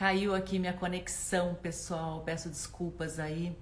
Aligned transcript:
Caiu 0.00 0.34
aqui 0.34 0.58
minha 0.58 0.72
conexão, 0.72 1.54
pessoal. 1.56 2.22
Peço 2.22 2.48
desculpas 2.48 3.18
aí. 3.18 3.54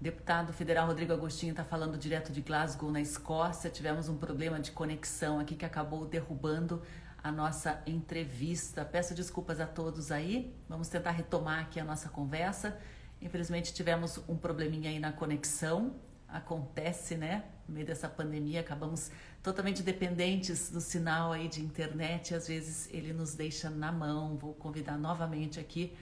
Deputado 0.00 0.54
federal 0.54 0.86
Rodrigo 0.86 1.12
Agostinho 1.12 1.50
está 1.50 1.62
falando 1.62 1.98
direto 1.98 2.32
de 2.32 2.40
Glasgow, 2.40 2.90
na 2.90 2.98
Escócia. 2.98 3.68
Tivemos 3.68 4.08
um 4.08 4.16
problema 4.16 4.58
de 4.58 4.70
conexão 4.70 5.38
aqui 5.38 5.54
que 5.54 5.66
acabou 5.66 6.06
derrubando 6.06 6.80
a 7.22 7.30
nossa 7.30 7.82
entrevista. 7.86 8.86
Peço 8.86 9.14
desculpas 9.14 9.60
a 9.60 9.66
todos 9.66 10.10
aí. 10.10 10.50
Vamos 10.66 10.88
tentar 10.88 11.10
retomar 11.10 11.60
aqui 11.60 11.78
a 11.78 11.84
nossa 11.84 12.08
conversa. 12.08 12.78
Infelizmente 13.20 13.74
tivemos 13.74 14.18
um 14.26 14.38
probleminha 14.38 14.88
aí 14.88 14.98
na 14.98 15.12
conexão. 15.12 15.94
Acontece, 16.32 17.16
né? 17.16 17.44
No 17.66 17.74
meio 17.74 17.86
dessa 17.86 18.08
pandemia, 18.08 18.60
acabamos 18.60 19.10
totalmente 19.42 19.82
dependentes 19.82 20.70
do 20.70 20.80
sinal 20.80 21.32
aí 21.32 21.48
de 21.48 21.60
internet. 21.60 22.34
Às 22.34 22.48
vezes 22.48 22.88
ele 22.92 23.12
nos 23.12 23.34
deixa 23.34 23.68
na 23.70 23.90
mão. 23.90 24.36
Vou 24.36 24.54
convidar 24.54 24.98
novamente 24.98 25.58
aqui 25.58 25.96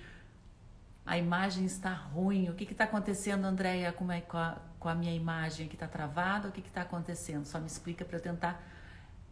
a 1.09 1.17
imagem 1.17 1.65
está 1.65 1.91
ruim. 1.91 2.51
O 2.51 2.55
que 2.55 2.71
está 2.71 2.85
acontecendo, 2.85 3.47
Andréia, 3.47 3.91
com, 3.93 4.13
é, 4.13 4.21
com, 4.21 4.37
a, 4.37 4.59
com 4.79 4.91
a 4.91 4.95
minha 4.95 5.15
imagem 5.15 5.67
que 5.67 5.75
está 5.75 5.89
travada? 5.89 6.49
O 6.49 6.53
que 6.53 6.61
está 6.61 6.83
acontecendo? 6.83 7.47
Só 7.47 7.59
me 7.59 7.67
explica 7.67 8.05
para 8.05 8.19
eu 8.19 8.21
tentar 8.21 8.63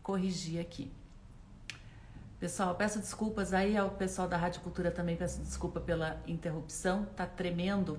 corrigir 0.02 0.58
aqui. 0.58 0.90
Pessoal, 2.40 2.74
peço 2.74 2.98
desculpas 2.98 3.52
aí 3.52 3.76
ao 3.76 3.90
pessoal 3.90 4.26
da 4.26 4.38
Rádio 4.38 4.62
Cultura 4.62 4.90
também, 4.90 5.16
peço 5.16 5.38
desculpa 5.42 5.78
pela 5.78 6.18
interrupção. 6.26 7.04
Tá 7.14 7.26
tremendo. 7.26 7.98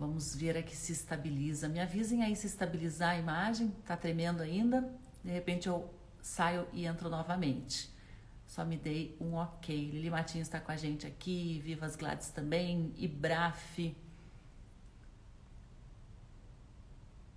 Vamos 0.00 0.34
ver 0.34 0.56
aqui 0.56 0.74
se 0.74 0.92
estabiliza. 0.92 1.68
Me 1.68 1.78
avisem 1.78 2.22
aí 2.22 2.34
se 2.34 2.46
estabilizar 2.46 3.10
a 3.10 3.18
imagem. 3.18 3.68
Tá 3.84 3.98
tremendo 3.98 4.42
ainda? 4.42 4.90
De 5.22 5.30
repente 5.30 5.68
eu 5.68 5.92
saio 6.22 6.66
e 6.72 6.86
entro 6.86 7.10
novamente. 7.10 7.94
Só 8.46 8.64
me 8.64 8.78
dei 8.78 9.14
um 9.20 9.34
ok. 9.34 9.90
Lili 9.90 10.08
Martins 10.08 10.46
está 10.46 10.58
com 10.58 10.72
a 10.72 10.76
gente 10.78 11.06
aqui, 11.06 11.60
Vivas 11.62 11.96
Gladys 11.96 12.30
também, 12.30 12.94
Ibraf. 12.96 13.94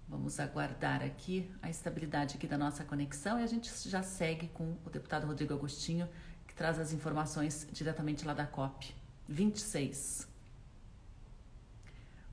Vamos 0.08 0.39
aguardar 0.39 1.03
aqui 1.03 1.52
a 1.61 1.70
estabilidade 1.70 2.38
aqui 2.38 2.48
da 2.48 2.58
nossa 2.58 2.86
conexão 2.86 3.42
e 3.42 3.44
a 3.44 3.48
gente 3.48 3.70
já 3.89 4.02
segue 4.02 4.48
com 4.48 4.77
o 4.86 4.89
deputado 4.89 5.27
Rodrigo 5.27 5.53
Agostinho, 5.53 6.08
que 6.48 6.55
traz 6.55 6.80
as 6.80 6.94
informações 6.94 7.67
diretamente 7.73 8.25
lá 8.25 8.33
da 8.33 8.48
COP 8.48 8.95
26. 9.27 10.31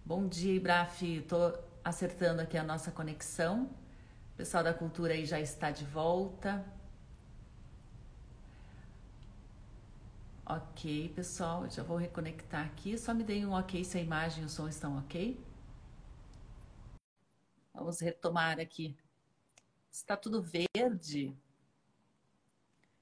Bom 0.04 0.26
dia, 0.26 0.54
Ibraf. 0.54 1.02
Estou 1.02 1.56
acertando 1.84 2.42
aqui 2.42 2.56
a 2.56 2.64
nossa 2.64 2.90
conexão. 2.90 3.64
O 4.32 4.36
pessoal 4.36 4.64
da 4.64 4.74
cultura 4.74 5.14
aí 5.14 5.24
já 5.24 5.38
está 5.38 5.70
de 5.70 5.84
volta. 5.84 6.64
Ok, 10.44 11.10
pessoal, 11.14 11.70
já 11.70 11.82
vou 11.84 11.96
reconectar 11.96 12.66
aqui. 12.66 12.98
Só 12.98 13.14
me 13.14 13.22
deem 13.22 13.46
um 13.46 13.52
ok 13.52 13.84
se 13.84 13.98
a 13.98 14.00
imagem 14.00 14.42
e 14.42 14.46
o 14.46 14.48
som 14.48 14.68
estão 14.68 14.98
ok. 14.98 15.38
Vamos 17.72 18.00
retomar 18.00 18.58
aqui. 18.58 18.96
Está 19.92 20.16
tudo 20.16 20.42
verde? 20.42 21.36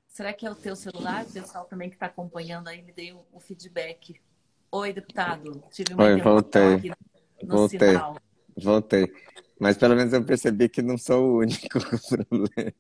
Será 0.06 0.32
que 0.34 0.46
é 0.46 0.50
o 0.50 0.54
teu 0.54 0.76
celular? 0.76 1.24
O 1.24 1.32
pessoal 1.32 1.64
também 1.64 1.88
que 1.88 1.96
está 1.96 2.06
acompanhando 2.06 2.69
aí 2.69 2.82
me 2.82 2.92
o 3.12 3.24
um, 3.32 3.41
feedback. 3.41 4.20
Oi, 4.70 4.92
deputado. 4.92 5.62
Tive 5.70 5.94
uma 5.94 6.05
Oi, 6.05 6.20
voltei. 6.20 6.92
voltei. 7.42 7.78
Sinal. 7.78 8.16
Voltei. 8.56 9.12
Mas 9.58 9.77
pelo 9.77 9.97
menos 9.97 10.12
eu 10.12 10.25
percebi 10.25 10.69
que 10.69 10.83
não 10.83 10.98
sou 10.98 11.25
o 11.25 11.38
único 11.38 11.78
problema. 12.28 12.72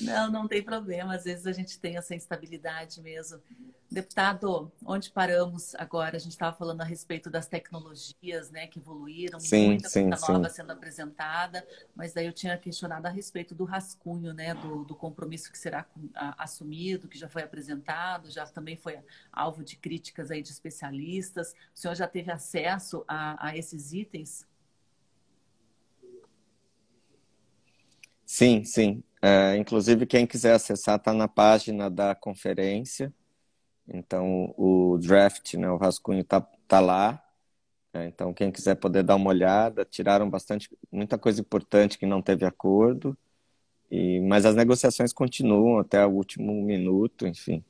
Não, 0.00 0.30
não 0.30 0.48
tem 0.48 0.62
problema. 0.62 1.14
Às 1.14 1.24
vezes 1.24 1.46
a 1.46 1.52
gente 1.52 1.78
tem 1.78 1.96
essa 1.96 2.14
instabilidade 2.14 3.00
mesmo. 3.00 3.40
Deputado, 3.90 4.72
onde 4.86 5.10
paramos 5.10 5.74
agora? 5.74 6.16
A 6.16 6.18
gente 6.18 6.32
estava 6.32 6.56
falando 6.56 6.80
a 6.80 6.84
respeito 6.84 7.28
das 7.28 7.46
tecnologias, 7.46 8.50
né, 8.50 8.66
que 8.66 8.78
evoluíram, 8.78 9.38
sim, 9.38 9.66
muita 9.66 9.88
sim, 9.90 10.08
coisa 10.08 10.32
nova 10.32 10.48
sim. 10.48 10.56
sendo 10.56 10.72
apresentada, 10.72 11.66
mas 11.94 12.14
daí 12.14 12.24
eu 12.26 12.32
tinha 12.32 12.56
questionado 12.56 13.06
a 13.06 13.10
respeito 13.10 13.54
do 13.54 13.64
rascunho, 13.64 14.32
né, 14.32 14.54
do, 14.54 14.84
do 14.84 14.94
compromisso 14.94 15.52
que 15.52 15.58
será 15.58 15.84
assumido, 16.38 17.06
que 17.06 17.18
já 17.18 17.28
foi 17.28 17.42
apresentado, 17.42 18.30
já 18.30 18.46
também 18.46 18.76
foi 18.76 18.98
alvo 19.30 19.62
de 19.62 19.76
críticas 19.76 20.30
aí 20.30 20.40
de 20.40 20.50
especialistas. 20.50 21.52
O 21.74 21.78
senhor 21.78 21.94
já 21.94 22.08
teve 22.08 22.30
acesso 22.32 23.04
a, 23.06 23.48
a 23.48 23.56
esses 23.58 23.92
itens? 23.92 24.46
Sim, 28.24 28.64
sim. 28.64 29.04
É, 29.22 29.56
inclusive, 29.56 30.04
quem 30.04 30.26
quiser 30.26 30.54
acessar 30.54 30.96
está 30.96 31.12
na 31.14 31.28
página 31.28 31.88
da 31.88 32.14
conferência. 32.14 33.12
Então, 33.88 34.52
o 34.56 34.98
draft, 34.98 35.54
né, 35.54 35.70
o 35.70 35.76
rascunho 35.76 36.22
está 36.22 36.40
tá 36.66 36.80
lá. 36.80 37.22
É, 37.94 38.06
então, 38.06 38.34
quem 38.34 38.50
quiser 38.50 38.74
poder 38.76 39.02
dar 39.04 39.16
uma 39.16 39.30
olhada, 39.30 39.84
tiraram 39.84 40.28
bastante, 40.28 40.68
muita 40.90 41.18
coisa 41.18 41.40
importante 41.40 41.98
que 41.98 42.06
não 42.06 42.22
teve 42.22 42.44
acordo. 42.44 43.16
E, 43.90 44.20
mas 44.20 44.46
as 44.46 44.56
negociações 44.56 45.12
continuam 45.12 45.78
até 45.78 46.04
o 46.06 46.10
último 46.10 46.52
minuto, 46.62 47.26
enfim. 47.26 47.64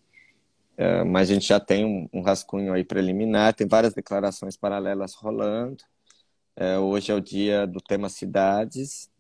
É, 0.76 1.04
mas 1.04 1.30
a 1.30 1.34
gente 1.34 1.46
já 1.48 1.60
tem 1.60 1.84
um, 1.84 2.08
um, 2.12 2.22
rascunho 2.22 2.72
aí 2.72 2.84
preliminar, 2.84 3.54
tem 3.54 3.66
várias 3.66 3.94
declarações 3.94 4.56
paralelas 4.56 5.14
rolando. 5.14 5.84
É, 6.56 6.78
hoje 6.78 7.12
é 7.12 7.14
o 7.14 7.20
dia 7.20 7.66
do 7.66 7.80
tema 7.80 8.08
cidades, 8.08 9.10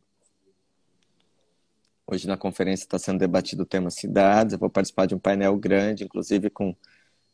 Hoje 2.06 2.26
na 2.26 2.36
conferência 2.36 2.84
está 2.84 2.98
sendo 2.98 3.18
debatido 3.18 3.62
o 3.62 3.66
tema 3.66 3.90
cidades. 3.90 4.52
Eu 4.52 4.58
vou 4.58 4.70
participar 4.70 5.06
de 5.06 5.14
um 5.14 5.18
painel 5.18 5.56
grande, 5.56 6.04
inclusive 6.04 6.50
com, 6.50 6.74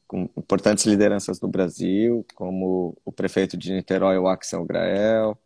com 0.06 0.24
importantes 0.36 0.84
lideranças 0.84 1.38
do 1.38 1.48
Brasil, 1.48 2.24
como 2.34 2.96
o 3.04 3.10
prefeito 3.10 3.56
de 3.56 3.72
Niterói, 3.72 4.18
o 4.18 4.28
Axel 4.28 4.64
Grael, 4.64 5.38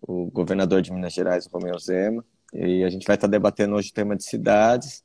o 0.00 0.26
governador 0.30 0.82
de 0.82 0.92
Minas 0.92 1.12
Gerais, 1.14 1.46
o 1.46 1.50
Romeu 1.50 1.78
Zema. 1.78 2.24
E 2.52 2.84
a 2.84 2.90
gente 2.90 3.06
vai 3.06 3.16
estar 3.16 3.26
tá 3.26 3.30
debatendo 3.30 3.74
hoje 3.74 3.90
o 3.90 3.94
tema 3.94 4.14
de 4.16 4.24
cidades. 4.24 5.04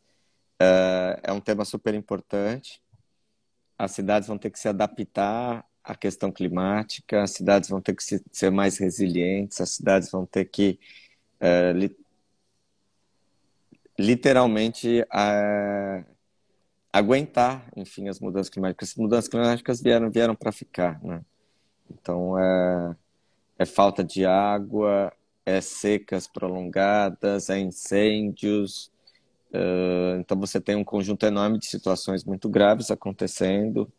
É, 0.59 1.19
é 1.23 1.33
um 1.33 1.41
tema 1.41 1.65
super 1.65 1.93
importante. 1.93 2.81
As 3.77 3.91
cidades 3.91 4.27
vão 4.27 4.37
ter 4.37 4.49
que 4.49 4.59
se 4.59 4.67
adaptar 4.67 5.65
à 5.83 5.95
questão 5.95 6.31
climática, 6.31 7.23
as 7.23 7.31
cidades 7.31 7.69
vão 7.69 7.81
ter 7.81 7.95
que 7.95 8.03
ser 8.31 8.51
mais 8.51 8.77
resilientes, 8.77 9.59
as 9.59 9.71
cidades 9.71 10.11
vão 10.11 10.25
ter 10.25 10.45
que 10.45 10.79
é, 11.39 11.73
literalmente 13.97 15.05
a, 15.11 16.03
aguentar, 16.93 17.67
enfim, 17.75 18.07
as 18.07 18.19
mudanças 18.19 18.49
climáticas. 18.49 18.89
As 18.89 18.95
mudanças 18.95 19.27
climáticas 19.27 19.81
vieram, 19.81 20.11
vieram 20.11 20.35
para 20.35 20.51
ficar, 20.51 21.03
né? 21.03 21.25
Então, 21.91 22.37
é, 22.37 22.95
é 23.57 23.65
falta 23.65 24.03
de 24.03 24.25
água, 24.25 25.11
é 25.45 25.59
secas 25.59 26.27
prolongadas, 26.27 27.49
é 27.49 27.59
incêndios. 27.59 28.91
Uh, 29.51 30.19
então, 30.19 30.39
você 30.39 30.61
tem 30.61 30.75
um 30.75 30.83
conjunto 30.83 31.25
enorme 31.25 31.57
de 31.57 31.65
situações 31.65 32.23
muito 32.23 32.47
graves 32.47 32.91
acontecendo. 32.91 33.91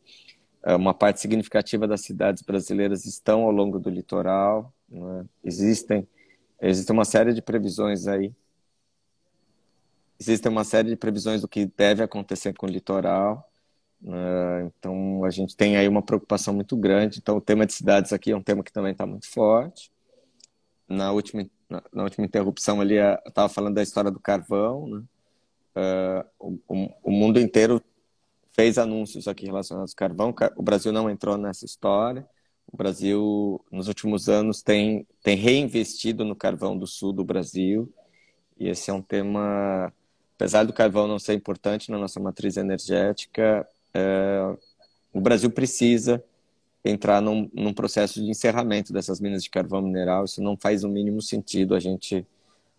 Uh, 0.65 0.77
uma 0.77 0.94
parte 0.94 1.21
significativa 1.21 1.87
das 1.87 2.03
cidades 2.03 2.43
brasileiras 2.43 3.04
estão 3.04 3.43
ao 3.43 3.50
longo 3.50 3.78
do 3.78 3.91
litoral. 3.91 4.72
Né? 4.88 5.25
Existem, 5.44 6.09
existe 6.60 6.91
uma 6.93 7.04
série 7.04 7.33
de 7.33 7.43
previsões 7.43 8.06
aí 8.06 8.33
Existem 10.19 10.51
uma 10.51 10.65
série 10.65 10.91
de 10.91 10.97
previsões 10.97 11.41
do 11.41 11.49
que 11.49 11.67
deve 11.67 12.03
acontecer 12.03 12.55
com 12.55 12.67
o 12.67 12.71
litoral. 12.71 13.51
Uh, 14.03 14.71
então, 14.79 15.25
a 15.25 15.31
gente 15.31 15.57
tem 15.57 15.77
aí 15.77 15.89
uma 15.89 16.03
preocupação 16.03 16.55
muito 16.55 16.77
grande. 16.77 17.19
Então, 17.19 17.37
o 17.37 17.41
tema 17.41 17.67
de 17.67 17.73
cidades 17.73 18.13
aqui 18.13 18.31
é 18.31 18.37
um 18.37 18.43
tema 18.43 18.63
que 18.63 18.73
também 18.73 18.93
está 18.93 19.07
muito 19.07 19.29
forte. 19.29 19.91
Na 20.89 21.11
última, 21.11 21.49
na, 21.69 21.83
na 21.93 22.03
última 22.05 22.27
interrupção 22.27 22.81
ali, 22.81 22.97
eu 22.97 23.19
estava 23.27 23.49
falando 23.49 23.75
da 23.75 23.83
história 23.83 24.11
do 24.11 24.21
carvão. 24.21 24.87
Né? 24.89 25.03
Uh, 26.39 26.59
o, 26.69 26.91
o, 27.03 27.10
mundo 27.10 27.41
inteiro 27.41 27.83
fez 28.53 28.78
anúncios 28.78 29.27
aqui 29.27 29.47
relacionados 29.47 29.93
ao 29.93 29.97
carvão. 29.97 30.34
O 30.57 30.63
Brasil 30.63 30.93
não 30.93 31.10
entrou 31.10 31.37
nessa 31.37 31.65
história. 31.65 32.27
O 32.71 32.77
Brasil, 32.77 33.65
nos 33.71 33.89
últimos 33.89 34.28
anos, 34.28 34.63
tem, 34.63 35.07
tem 35.22 35.37
reinvestido 35.37 36.25
no 36.25 36.37
carvão 36.37 36.77
do 36.77 36.87
sul 36.87 37.13
do 37.13 37.25
Brasil. 37.25 37.93
E 38.59 38.69
esse 38.69 38.91
é 38.91 38.93
um 38.93 39.03
tema 39.03 39.93
apesar 40.36 40.65
do 40.65 40.72
carvão 40.72 41.07
não 41.07 41.19
ser 41.19 41.34
importante 41.34 41.91
na 41.91 41.98
nossa 41.98 42.19
matriz 42.21 42.57
energética, 42.57 43.66
é, 43.92 44.57
o 45.13 45.21
Brasil 45.21 45.51
precisa 45.51 46.22
entrar 46.84 47.22
num, 47.22 47.48
num, 47.54 47.72
processo 47.72 48.22
de 48.22 48.28
encerramento 48.28 48.92
dessas 48.92 49.21
minas 49.21 49.42
de 49.42 49.51
carvão 49.51 49.81
mineral. 49.81 50.25
Isso 50.25 50.42
não 50.42 50.57
faz 50.57 50.84
o 50.84 50.89
mínimo 50.89 51.22
sentido. 51.22 51.75
A 51.75 51.81
gente, 51.81 52.27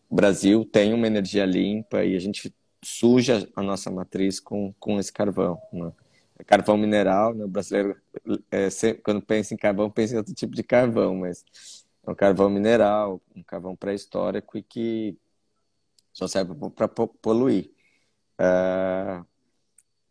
o 0.09 0.15
Brasil 0.15 0.63
tem 0.65 0.93
uma 0.93 1.07
energia 1.07 1.45
limpa 1.45 2.03
e 2.03 2.15
a 2.15 2.19
gente 2.19 2.53
suja 2.83 3.49
a 3.55 3.63
nossa 3.63 3.89
matriz 3.89 4.39
com, 4.39 4.73
com 4.79 4.99
esse 4.99 5.11
carvão. 5.11 5.59
Né? 5.73 5.91
É 6.37 6.43
carvão 6.43 6.77
mineral, 6.77 7.33
né? 7.33 7.45
o 7.45 7.47
brasileiro, 7.47 7.97
é, 8.51 8.67
quando 9.03 9.21
pensa 9.21 9.53
em 9.53 9.57
carvão, 9.57 9.89
pensa 9.89 10.13
em 10.13 10.17
outro 10.17 10.33
tipo 10.35 10.53
de 10.53 10.61
carvão, 10.61 11.15
mas 11.15 11.43
é 12.05 12.11
um 12.11 12.15
carvão 12.15 12.49
mineral, 12.49 13.19
um 13.35 13.41
carvão 13.41 13.75
pré-histórico 13.75 14.57
e 14.57 14.61
que 14.61 15.17
só 16.15 16.27
serve 16.27 16.53
para 16.73 16.87
poluir. 16.87 17.69
É, 18.39 19.21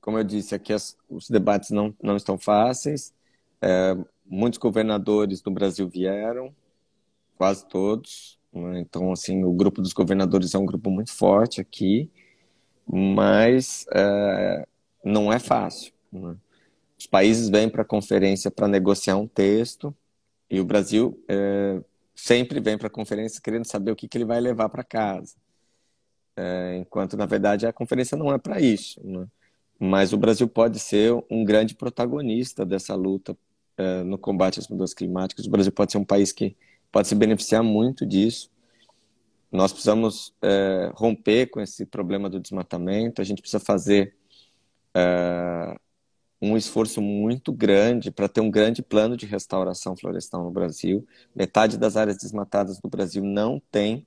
como 0.03 0.19
eu 0.19 0.25
disse, 0.25 0.55
aqui 0.55 0.71
as, 0.71 0.97
os 1.09 1.31
debates 1.31 1.71
não, 1.71 1.97
não 2.03 2.15
estão 2.15 2.37
fáceis. 2.37 3.15
É, 3.61 3.97
muitos 4.27 4.59
governadores 4.59 5.41
do 5.41 5.51
Brasil 5.51 5.89
vieram, 5.89 6.55
quase 7.39 7.67
todos. 7.67 8.39
Né? 8.53 8.81
Então, 8.81 9.11
assim, 9.13 9.45
o 9.45 9.53
grupo 9.53 9.81
dos 9.81 9.95
governadores 9.95 10.55
é 10.55 10.59
um 10.59 10.67
grupo 10.67 10.91
muito 10.91 11.11
forte 11.11 11.59
aqui, 11.59 12.11
mas 12.87 13.87
é, 13.91 14.69
não 15.03 15.33
é 15.33 15.39
fácil. 15.39 15.91
Né? 16.13 16.37
Os 16.99 17.07
países 17.07 17.49
vêm 17.49 17.71
para 17.71 17.81
a 17.81 17.87
conferência 17.87 18.51
para 18.51 18.69
negociar 18.69 19.17
um 19.17 19.27
texto 19.27 19.97
e 20.51 20.61
o 20.61 20.65
Brasil 20.67 21.19
sempre 22.15 22.61
vem 22.61 22.77
para 22.77 22.89
a 22.89 22.91
conferência 22.91 23.41
querendo 23.43 23.67
saber 23.67 23.91
o 23.91 23.97
que, 23.97 24.07
que 24.07 24.19
ele 24.19 24.27
vai 24.27 24.41
levar 24.41 24.69
para 24.69 24.85
casa. 24.85 25.35
É, 26.37 26.77
enquanto, 26.79 27.17
na 27.17 27.27
verdade, 27.27 27.67
a 27.67 27.73
conferência 27.73 28.17
não 28.17 28.33
é 28.33 28.39
para 28.39 28.61
isso. 28.61 29.01
Né? 29.07 29.27
Mas 29.79 30.13
o 30.13 30.17
Brasil 30.17 30.49
pode 30.49 30.79
ser 30.79 31.13
um 31.31 31.45
grande 31.45 31.75
protagonista 31.75 32.65
dessa 32.65 32.95
luta 32.95 33.37
é, 33.77 34.03
no 34.03 34.19
combate 34.19 34.59
às 34.59 34.69
mudanças 34.69 34.95
climáticas. 34.95 35.47
O 35.47 35.51
Brasil 35.51 35.73
pode 35.73 35.93
ser 35.93 35.99
um 35.99 36.05
país 36.05 36.33
que 36.33 36.57
pode 36.91 37.09
se 37.09 37.15
beneficiar 37.15 37.63
muito 37.63 38.07
disso. 38.07 38.51
Nós 39.51 39.73
precisamos 39.73 40.35
é, 40.43 40.91
romper 40.95 41.47
com 41.47 41.61
esse 41.61 41.87
problema 41.87 42.29
do 42.29 42.41
desmatamento. 42.41 43.21
A 43.21 43.25
gente 43.25 43.41
precisa 43.41 43.61
fazer 43.61 44.17
é, 44.95 45.77
um 46.41 46.57
esforço 46.57 47.01
muito 47.01 47.53
grande 47.53 48.11
para 48.11 48.29
ter 48.29 48.41
um 48.41 48.51
grande 48.51 48.83
plano 48.83 49.17
de 49.17 49.27
restauração 49.27 49.97
florestal 49.97 50.45
no 50.45 50.51
Brasil. 50.51 51.07
Metade 51.35 51.79
das 51.79 51.97
áreas 51.97 52.19
desmatadas 52.19 52.79
do 52.79 52.89
Brasil 52.89 53.25
não 53.25 53.61
tem 53.71 54.07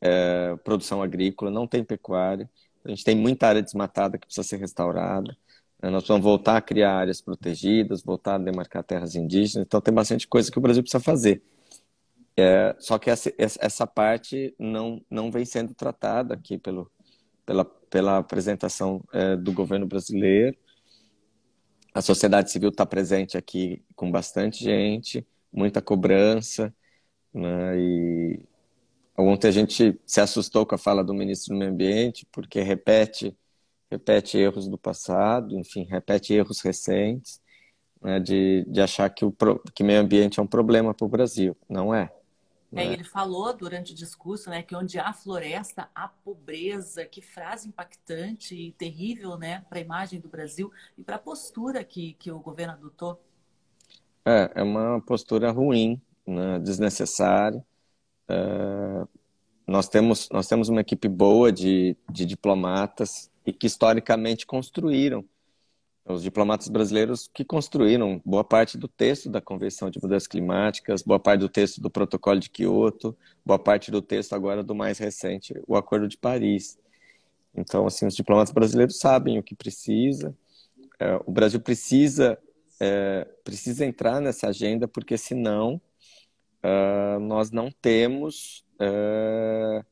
é, 0.00 0.56
produção 0.64 1.02
agrícola, 1.02 1.50
não 1.50 1.66
tem 1.66 1.84
pecuária. 1.84 2.48
A 2.84 2.88
gente 2.90 3.04
tem 3.04 3.16
muita 3.16 3.48
área 3.48 3.62
desmatada 3.62 4.18
que 4.18 4.26
precisa 4.26 4.46
ser 4.46 4.58
restaurada. 4.58 5.36
É, 5.82 5.90
nós 5.90 6.06
vamos 6.06 6.24
voltar 6.24 6.56
a 6.56 6.62
criar 6.62 6.94
áreas 6.94 7.20
protegidas, 7.20 8.02
voltar 8.02 8.36
a 8.36 8.38
demarcar 8.38 8.82
terras 8.84 9.14
indígenas. 9.14 9.66
Então, 9.66 9.80
tem 9.80 9.92
bastante 9.92 10.26
coisa 10.26 10.50
que 10.50 10.58
o 10.58 10.60
Brasil 10.60 10.82
precisa 10.82 11.02
fazer. 11.02 11.42
É, 12.36 12.76
só 12.78 12.98
que 12.98 13.08
essa, 13.08 13.32
essa 13.38 13.86
parte 13.86 14.54
não, 14.58 15.02
não 15.10 15.30
vem 15.30 15.44
sendo 15.44 15.74
tratada 15.74 16.34
aqui 16.34 16.58
pelo, 16.58 16.90
pela, 17.46 17.64
pela 17.64 18.18
apresentação 18.18 19.02
é, 19.12 19.36
do 19.36 19.52
governo 19.52 19.86
brasileiro. 19.86 20.56
A 21.94 22.02
sociedade 22.02 22.50
civil 22.50 22.68
está 22.68 22.84
presente 22.84 23.38
aqui 23.38 23.82
com 23.94 24.10
bastante 24.10 24.62
gente, 24.62 25.26
muita 25.50 25.80
cobrança, 25.80 26.74
né, 27.32 27.78
e 27.78 28.40
Ontem 29.18 29.48
a 29.48 29.52
gente 29.52 29.98
se 30.04 30.20
assustou 30.20 30.66
com 30.66 30.74
a 30.74 30.78
fala 30.78 31.02
do 31.02 31.14
ministro 31.14 31.54
do 31.54 31.58
Meio 31.58 31.70
Ambiente, 31.70 32.26
porque 32.30 32.60
repete, 32.60 33.36
repete 33.90 34.36
erros 34.36 34.68
do 34.68 34.76
passado, 34.76 35.58
enfim, 35.58 35.84
repete 35.84 36.34
erros 36.34 36.60
recentes, 36.60 37.40
né, 38.02 38.20
de, 38.20 38.64
de 38.68 38.80
achar 38.80 39.08
que 39.08 39.24
o 39.24 39.34
que 39.74 39.82
meio 39.82 40.00
ambiente 40.00 40.38
é 40.38 40.42
um 40.42 40.46
problema 40.46 40.92
para 40.92 41.06
o 41.06 41.08
Brasil. 41.08 41.56
Não 41.68 41.94
é. 41.94 42.12
É, 42.72 42.84
né? 42.84 42.92
ele 42.92 43.04
falou 43.04 43.54
durante 43.54 43.92
o 43.92 43.94
discurso 43.94 44.50
né, 44.50 44.62
que 44.62 44.74
onde 44.74 44.98
há 44.98 45.12
floresta, 45.12 45.88
há 45.94 46.08
pobreza. 46.08 47.06
Que 47.06 47.22
frase 47.22 47.68
impactante 47.68 48.54
e 48.54 48.72
terrível 48.72 49.38
né, 49.38 49.64
para 49.68 49.78
a 49.78 49.80
imagem 49.80 50.20
do 50.20 50.28
Brasil 50.28 50.70
e 50.98 51.02
para 51.02 51.16
a 51.16 51.18
postura 51.18 51.82
que, 51.82 52.14
que 52.14 52.30
o 52.30 52.38
governo 52.38 52.74
adotou. 52.74 53.20
É, 54.24 54.50
é 54.56 54.62
uma 54.62 55.00
postura 55.00 55.50
ruim, 55.50 56.00
né, 56.26 56.58
desnecessária. 56.58 57.64
Uh, 58.28 59.08
nós 59.66 59.88
temos 59.88 60.28
nós 60.30 60.46
temos 60.46 60.68
uma 60.68 60.80
equipe 60.80 61.08
boa 61.08 61.50
de, 61.52 61.96
de 62.10 62.24
diplomatas 62.24 63.30
e 63.44 63.52
que 63.52 63.66
historicamente 63.66 64.46
construíram 64.46 65.24
os 66.04 66.22
diplomatas 66.22 66.68
brasileiros 66.68 67.28
que 67.32 67.44
construíram 67.44 68.22
boa 68.24 68.44
parte 68.44 68.78
do 68.78 68.86
texto 68.86 69.28
da 69.28 69.40
Convenção 69.40 69.90
de 69.90 69.98
Mudanças 70.00 70.28
Climáticas, 70.28 71.02
boa 71.02 71.18
parte 71.18 71.40
do 71.40 71.48
texto 71.48 71.80
do 71.80 71.90
Protocolo 71.90 72.38
de 72.38 72.48
Quioto, 72.48 73.16
boa 73.44 73.58
parte 73.58 73.90
do 73.90 74.00
texto 74.00 74.32
agora 74.32 74.62
do 74.62 74.74
mais 74.74 74.98
recente, 74.98 75.60
o 75.66 75.76
Acordo 75.76 76.06
de 76.06 76.16
Paris. 76.16 76.78
Então, 77.52 77.86
assim, 77.86 78.06
os 78.06 78.14
diplomatas 78.14 78.52
brasileiros 78.52 78.98
sabem 78.98 79.38
o 79.38 79.42
que 79.42 79.54
precisa. 79.54 80.32
É, 81.00 81.20
o 81.26 81.32
Brasil 81.32 81.58
precisa 81.58 82.38
é, 82.78 83.26
precisa 83.42 83.84
entrar 83.84 84.20
nessa 84.20 84.48
agenda 84.48 84.86
porque 84.86 85.16
senão 85.18 85.80
uh, 86.66 87.20
nós 87.20 87.50
não 87.50 87.70
temos 87.70 88.64
uh, 88.80 89.84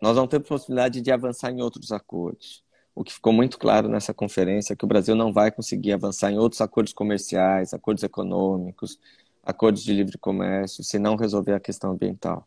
nós 0.00 0.16
não 0.16 0.26
temos 0.26 0.48
possibilidade 0.48 1.00
de 1.00 1.12
avançar 1.12 1.50
em 1.50 1.60
outros 1.60 1.92
acordos. 1.92 2.64
O 2.94 3.04
que 3.04 3.12
ficou 3.12 3.32
muito 3.32 3.58
claro 3.58 3.88
nessa 3.88 4.14
conferência 4.14 4.72
é 4.72 4.76
que 4.76 4.84
o 4.84 4.88
Brasil 4.88 5.14
não 5.14 5.32
vai 5.32 5.50
conseguir 5.50 5.92
avançar 5.92 6.32
em 6.32 6.38
outros 6.38 6.60
acordos 6.60 6.92
comerciais, 6.92 7.74
acordos 7.74 8.02
econômicos, 8.02 8.98
acordos 9.42 9.82
de 9.82 9.92
livre 9.92 10.18
comércio, 10.18 10.82
se 10.82 10.98
não 10.98 11.16
resolver 11.16 11.52
a 11.52 11.60
questão 11.60 11.92
ambiental. 11.92 12.46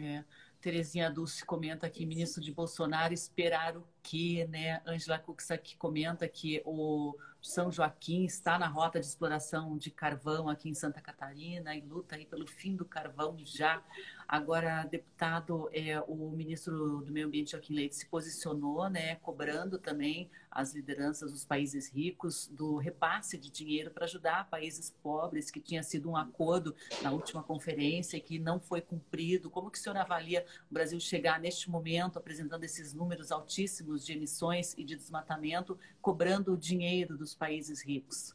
É. 0.00 0.24
Terezinha 0.66 1.08
Dulce 1.08 1.46
comenta 1.46 1.86
aqui, 1.86 2.04
ministro 2.04 2.42
de 2.42 2.50
Bolsonaro, 2.50 3.14
esperar 3.14 3.76
o 3.76 3.86
quê, 4.02 4.48
né? 4.50 4.82
Angela 4.84 5.16
Cux 5.16 5.52
aqui 5.52 5.76
comenta 5.76 6.26
que 6.26 6.60
o 6.64 7.16
São 7.40 7.70
Joaquim 7.70 8.24
está 8.24 8.58
na 8.58 8.66
rota 8.66 8.98
de 8.98 9.06
exploração 9.06 9.78
de 9.78 9.92
carvão 9.92 10.48
aqui 10.48 10.68
em 10.68 10.74
Santa 10.74 11.00
Catarina 11.00 11.72
e 11.76 11.80
luta 11.80 12.16
aí 12.16 12.26
pelo 12.26 12.48
fim 12.48 12.74
do 12.74 12.84
carvão 12.84 13.36
já. 13.44 13.80
Agora, 14.28 14.84
deputado, 14.84 15.70
é, 15.72 16.00
o 16.00 16.30
ministro 16.30 17.00
do 17.00 17.12
Meio 17.12 17.28
Ambiente, 17.28 17.52
Joaquim 17.52 17.74
Leite, 17.74 17.94
se 17.94 18.06
posicionou, 18.06 18.90
né, 18.90 19.16
cobrando 19.16 19.78
também 19.78 20.28
as 20.50 20.74
lideranças 20.74 21.30
dos 21.30 21.44
países 21.44 21.88
ricos 21.88 22.48
do 22.48 22.76
repasse 22.76 23.38
de 23.38 23.50
dinheiro 23.50 23.90
para 23.92 24.04
ajudar 24.04 24.50
países 24.50 24.90
pobres, 25.00 25.48
que 25.48 25.60
tinha 25.60 25.82
sido 25.82 26.10
um 26.10 26.16
acordo 26.16 26.74
na 27.02 27.12
última 27.12 27.40
conferência 27.40 28.18
que 28.18 28.36
não 28.36 28.58
foi 28.58 28.80
cumprido. 28.80 29.48
Como 29.48 29.70
que 29.70 29.78
o 29.78 29.80
senhor 29.80 29.96
avalia 29.96 30.44
o 30.68 30.74
Brasil 30.74 30.98
chegar 30.98 31.38
neste 31.38 31.70
momento 31.70 32.18
apresentando 32.18 32.64
esses 32.64 32.92
números 32.92 33.30
altíssimos 33.30 34.04
de 34.04 34.12
emissões 34.12 34.74
e 34.76 34.82
de 34.82 34.96
desmatamento, 34.96 35.78
cobrando 36.02 36.54
o 36.54 36.56
dinheiro 36.56 37.16
dos 37.16 37.32
países 37.32 37.80
ricos? 37.80 38.34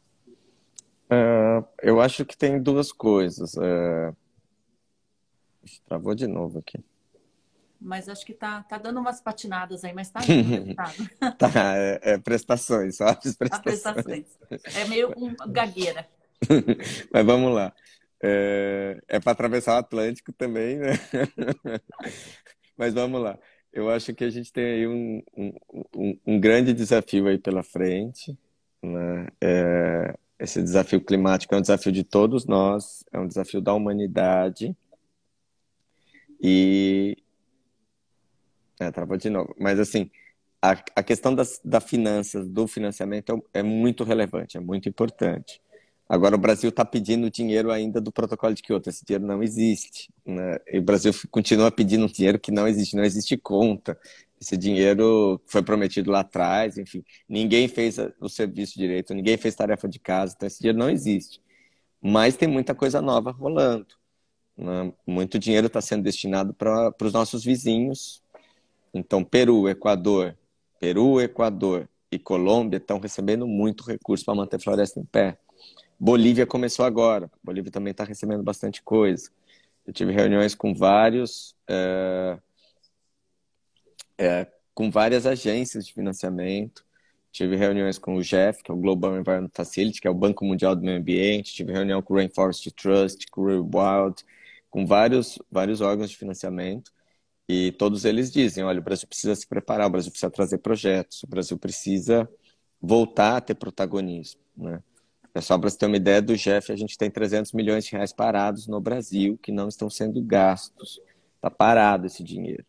Uh, 1.09 1.67
eu 1.81 1.99
acho 1.99 2.23
que 2.23 2.37
tem 2.37 2.61
duas 2.61 2.94
coisas. 2.94 3.55
Uh 3.55 4.15
Travou 5.85 6.15
de 6.15 6.27
novo 6.27 6.59
aqui. 6.59 6.83
Mas 7.79 8.07
acho 8.07 8.23
que 8.25 8.33
tá, 8.33 8.61
tá 8.63 8.77
dando 8.77 8.99
umas 8.99 9.19
patinadas 9.19 9.83
aí, 9.83 9.91
mas 9.91 10.09
tá 10.09 10.19
tá, 11.37 11.77
é, 11.77 11.99
é, 12.03 12.18
prestações, 12.19 12.97
só 12.97 13.06
as 13.06 13.35
prestações. 13.35 13.81
prestações. 13.81 14.25
É 14.75 14.85
meio 14.85 15.11
um 15.18 15.35
gagueira. 15.51 16.07
mas 17.11 17.25
vamos 17.25 17.53
lá. 17.53 17.73
É, 18.21 19.01
é 19.07 19.19
para 19.19 19.31
atravessar 19.31 19.75
o 19.75 19.80
Atlântico 19.80 20.31
também, 20.31 20.77
né? 20.77 20.91
mas 22.77 22.94
vamos 22.94 23.19
lá. 23.19 23.37
Eu 23.73 23.89
acho 23.89 24.13
que 24.13 24.23
a 24.23 24.30
gente 24.30 24.53
tem 24.53 24.63
aí 24.63 24.87
um, 24.87 25.23
um, 25.35 26.19
um 26.25 26.39
grande 26.39 26.73
desafio 26.73 27.27
aí 27.27 27.39
pela 27.39 27.63
frente. 27.63 28.37
Né? 28.83 29.27
É, 29.41 30.15
esse 30.37 30.61
desafio 30.61 31.01
climático 31.01 31.56
é 31.56 31.57
um 31.57 31.61
desafio 31.61 31.91
de 31.91 32.03
todos 32.03 32.45
nós, 32.45 33.03
é 33.11 33.19
um 33.19 33.27
desafio 33.27 33.61
da 33.61 33.73
humanidade. 33.73 34.75
E. 36.42 37.18
É, 38.80 38.92
travou 38.92 39.18
de 39.18 39.30
novo. 39.30 39.56
Mas, 39.60 39.80
assim, 39.80 40.10
a, 40.62 40.71
a 40.95 41.04
questão 41.04 41.33
das 41.36 41.60
da 41.64 41.80
finanças, 41.80 42.48
do 42.48 42.68
financiamento, 42.68 43.44
é, 43.54 43.60
é 43.60 43.64
muito 43.64 44.04
relevante, 44.04 44.57
é 44.57 44.60
muito 44.60 44.90
importante. 44.90 45.62
Agora, 46.12 46.36
o 46.36 46.38
Brasil 46.38 46.69
está 46.69 46.83
pedindo 46.83 47.31
dinheiro 47.31 47.71
ainda 47.71 48.02
do 48.02 48.12
protocolo 48.12 48.54
de 48.54 48.62
Kyoto. 48.62 48.90
Esse 48.90 49.06
dinheiro 49.06 49.26
não 49.26 49.42
existe. 49.42 50.10
Né? 50.26 50.57
E 50.68 50.78
o 50.80 50.81
Brasil 50.81 51.14
continua 51.31 51.71
pedindo 51.71 52.06
dinheiro 52.07 52.38
que 52.38 52.52
não 52.52 52.68
existe, 52.68 52.98
não 52.98 53.04
existe 53.06 53.38
conta. 53.38 53.98
Esse 54.40 54.57
dinheiro 54.57 55.40
foi 55.45 55.64
prometido 55.64 56.12
lá 56.12 56.19
atrás, 56.19 56.78
enfim. 56.78 57.04
Ninguém 57.30 57.68
fez 57.69 57.98
o 58.19 58.28
serviço 58.28 58.78
direito, 58.78 59.14
ninguém 59.14 59.38
fez 59.38 59.56
tarefa 59.56 59.88
de 59.88 60.00
casa, 60.00 60.33
então 60.36 60.48
esse 60.48 60.60
dinheiro 60.60 60.80
não 60.80 60.90
existe. 60.90 61.40
Mas 62.02 62.36
tem 62.36 62.48
muita 62.50 62.76
coisa 62.76 63.02
nova 63.02 63.31
rolando. 63.31 64.00
Né? 64.61 64.94
Muito 65.07 65.39
dinheiro 65.39 65.68
está 65.68 65.81
sendo 65.81 66.03
destinado 66.03 66.53
para 66.53 66.94
os 67.01 67.13
nossos 67.13 67.44
vizinhos. 67.44 68.21
Então, 68.94 69.23
Peru, 69.23 69.68
Equador, 69.68 70.37
Peru, 70.80 71.19
Equador 71.19 71.89
e 72.11 72.19
Colômbia 72.19 72.77
estão 72.77 72.99
recebendo 72.99 73.47
muito 73.47 73.83
recurso 73.83 74.23
para 74.23 74.35
manter 74.35 74.57
a 74.57 74.59
floresta 74.59 74.99
em 74.99 75.06
pé. 75.06 75.37
Bolívia 75.99 76.45
começou 76.45 76.85
agora. 76.85 77.30
Bolívia 77.44 77.71
também 77.71 77.91
está 77.91 78.03
recebendo 78.03 78.44
bastante 78.44 78.81
coisa. 78.83 79.30
Eu 79.85 79.94
tive 79.94 80.11
reuniões 80.11 80.53
com 80.53 80.73
vários, 80.75 81.56
é, 81.68 82.37
é, 84.18 84.47
com 84.75 84.91
várias 84.91 85.25
agências 85.25 85.87
de 85.87 85.94
financiamento. 85.94 86.85
Tive 87.31 87.56
reuniões 87.56 87.97
com 87.97 88.15
o 88.15 88.21
GEF, 88.21 88.61
que 88.61 88.69
é 88.69 88.73
o 88.73 88.77
Global 88.77 89.18
Environment 89.18 89.49
Facility, 89.53 90.01
que 90.01 90.07
é 90.07 90.11
o 90.11 90.15
Banco 90.15 90.44
Mundial 90.44 90.75
do 90.75 90.83
Meio 90.83 90.97
Ambiente. 90.97 91.53
Tive 91.53 91.71
reunião 91.71 92.01
com 92.01 92.13
o 92.13 92.18
Rainforest 92.18 92.69
Trust, 92.71 93.27
com 93.31 93.41
o 93.41 93.47
Real 93.47 93.63
Wild, 93.63 94.23
com 94.71 94.87
vários, 94.87 95.40
vários 95.51 95.81
órgãos 95.81 96.11
de 96.11 96.18
financiamento 96.18 96.92
E 97.49 97.73
todos 97.73 98.06
eles 98.06 98.31
dizem: 98.31 98.63
olha, 98.63 98.80
o 98.80 98.83
Brasil 98.83 99.07
precisa 99.07 99.35
se 99.35 99.47
preparar, 99.47 99.87
o 99.87 99.92
Brasil 99.92 100.11
precisa 100.11 100.31
trazer 100.31 100.59
projetos, 100.59 101.23
o 101.23 101.28
Brasil 101.28 101.57
precisa 101.59 102.30
voltar 102.81 103.37
a 103.37 103.42
ter 103.42 103.56
protagonismo. 103.56 104.42
Né? 104.57 104.81
Pessoal, 105.33 105.59
para 105.59 105.69
você 105.69 105.78
ter 105.78 105.87
uma 105.87 105.97
ideia 105.97 106.21
do 106.21 106.35
Jeff, 106.37 106.71
a 106.71 106.78
gente 106.78 106.97
tem 106.97 107.11
300 107.11 107.54
milhões 107.54 107.85
de 107.85 107.94
reais 107.94 108.13
parados 108.13 108.68
no 108.68 108.81
Brasil 108.81 109.37
que 109.40 109.51
não 109.51 109.68
estão 109.69 109.90
sendo 109.90 110.21
gastos. 110.23 111.01
Está 111.37 111.51
parado 111.51 112.07
esse 112.07 112.23
dinheiro. 112.23 112.66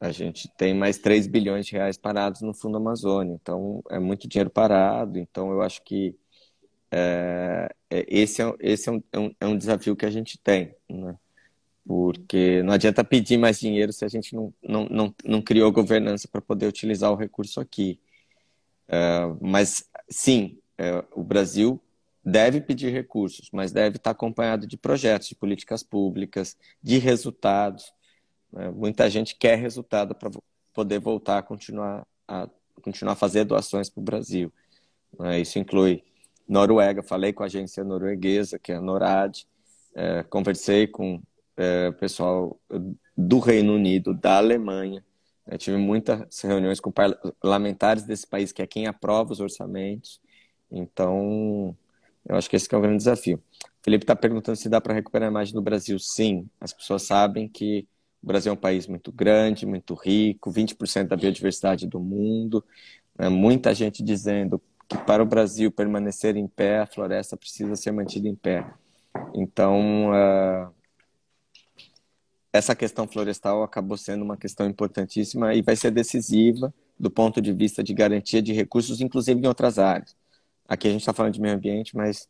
A 0.00 0.12
gente 0.12 0.48
tem 0.56 0.74
mais 0.74 0.98
3 0.98 1.26
bilhões 1.26 1.66
de 1.66 1.72
reais 1.72 1.98
parados 1.98 2.42
no 2.42 2.54
Fundo 2.54 2.78
Amazônia. 2.78 3.34
Então, 3.34 3.82
é 3.90 3.98
muito 3.98 4.28
dinheiro 4.28 4.50
parado. 4.50 5.18
Então, 5.18 5.52
eu 5.52 5.62
acho 5.62 5.82
que 5.84 6.16
é, 6.90 7.68
é 7.88 8.06
esse, 8.08 8.42
é, 8.42 8.54
esse 8.60 8.88
é, 8.88 8.92
um, 8.92 9.02
é, 9.12 9.18
um, 9.18 9.34
é 9.40 9.46
um 9.46 9.58
desafio 9.58 9.96
que 9.96 10.06
a 10.06 10.10
gente 10.10 10.38
tem. 10.38 10.74
Né? 10.88 11.16
Porque 11.86 12.62
não 12.62 12.74
adianta 12.74 13.04
pedir 13.04 13.38
mais 13.38 13.58
dinheiro 13.58 13.92
se 13.92 14.04
a 14.04 14.08
gente 14.08 14.34
não, 14.34 14.52
não, 14.62 14.84
não, 14.86 15.14
não 15.24 15.42
criou 15.42 15.72
governança 15.72 16.28
para 16.28 16.40
poder 16.40 16.66
utilizar 16.66 17.10
o 17.10 17.16
recurso 17.16 17.60
aqui. 17.60 18.00
É, 18.88 19.20
mas, 19.40 19.88
sim, 20.08 20.58
é, 20.76 21.04
o 21.12 21.22
Brasil 21.22 21.80
deve 22.24 22.60
pedir 22.60 22.92
recursos, 22.92 23.48
mas 23.52 23.72
deve 23.72 23.96
estar 23.96 24.10
acompanhado 24.10 24.66
de 24.66 24.76
projetos, 24.76 25.28
de 25.28 25.34
políticas 25.34 25.82
públicas, 25.82 26.56
de 26.82 26.98
resultados. 26.98 27.92
Né? 28.52 28.70
Muita 28.70 29.08
gente 29.08 29.36
quer 29.36 29.58
resultado 29.58 30.14
para 30.14 30.30
poder 30.72 30.98
voltar 30.98 31.38
a 31.38 31.42
continuar 31.42 32.06
a 32.28 32.48
continuar 32.82 33.12
a 33.12 33.16
fazer 33.16 33.44
doações 33.44 33.90
para 33.90 34.00
o 34.00 34.04
Brasil. 34.04 34.52
Né? 35.18 35.40
Isso 35.40 35.58
inclui 35.58 36.02
Noruega, 36.50 37.00
falei 37.00 37.32
com 37.32 37.44
a 37.44 37.46
agência 37.46 37.84
norueguesa, 37.84 38.58
que 38.58 38.72
é 38.72 38.74
a 38.74 38.80
NORAD, 38.80 39.46
é, 39.94 40.24
conversei 40.24 40.88
com 40.88 41.22
é, 41.56 41.92
pessoal 41.92 42.60
do 43.16 43.38
Reino 43.38 43.72
Unido, 43.72 44.12
da 44.12 44.38
Alemanha. 44.38 45.04
Tive 45.58 45.76
muitas 45.76 46.40
reuniões 46.42 46.80
com 46.80 46.92
parlamentares 46.92 48.02
desse 48.02 48.26
país, 48.26 48.50
que 48.50 48.62
é 48.62 48.66
quem 48.66 48.86
aprova 48.86 49.32
os 49.32 49.40
orçamentos. 49.40 50.20
Então, 50.70 51.76
eu 52.28 52.36
acho 52.36 52.50
que 52.50 52.56
esse 52.56 52.68
que 52.68 52.74
é 52.74 52.78
o 52.78 52.80
grande 52.80 52.98
desafio. 52.98 53.36
O 53.36 53.84
Felipe 53.84 54.02
está 54.02 54.16
perguntando 54.16 54.56
se 54.56 54.68
dá 54.68 54.80
para 54.80 54.94
recuperar 54.94 55.28
a 55.28 55.30
imagem 55.30 55.54
do 55.54 55.62
Brasil. 55.62 55.98
Sim, 55.98 56.48
as 56.60 56.72
pessoas 56.72 57.02
sabem 57.02 57.48
que 57.48 57.86
o 58.22 58.26
Brasil 58.26 58.50
é 58.50 58.52
um 58.52 58.58
país 58.58 58.86
muito 58.88 59.12
grande, 59.12 59.66
muito 59.66 59.94
rico, 59.94 60.52
20% 60.52 61.08
da 61.08 61.16
biodiversidade 61.16 61.86
do 61.86 62.00
mundo. 62.00 62.64
Né? 63.16 63.28
Muita 63.28 63.72
gente 63.72 64.02
dizendo 64.02 64.60
que 64.90 64.98
para 64.98 65.22
o 65.22 65.26
Brasil 65.26 65.70
permanecer 65.70 66.36
em 66.36 66.48
pé, 66.48 66.80
a 66.80 66.86
floresta 66.86 67.36
precisa 67.36 67.76
ser 67.76 67.92
mantida 67.92 68.26
em 68.26 68.34
pé. 68.34 68.68
Então, 69.32 70.10
uh, 70.10 70.74
essa 72.52 72.74
questão 72.74 73.06
florestal 73.06 73.62
acabou 73.62 73.96
sendo 73.96 74.24
uma 74.24 74.36
questão 74.36 74.66
importantíssima 74.66 75.54
e 75.54 75.62
vai 75.62 75.76
ser 75.76 75.92
decisiva 75.92 76.74
do 76.98 77.08
ponto 77.08 77.40
de 77.40 77.52
vista 77.52 77.84
de 77.84 77.94
garantia 77.94 78.42
de 78.42 78.52
recursos, 78.52 79.00
inclusive 79.00 79.40
em 79.40 79.46
outras 79.46 79.78
áreas. 79.78 80.16
Aqui 80.68 80.88
a 80.88 80.90
gente 80.90 81.02
está 81.02 81.12
falando 81.12 81.34
de 81.34 81.40
meio 81.40 81.54
ambiente, 81.54 81.96
mas 81.96 82.28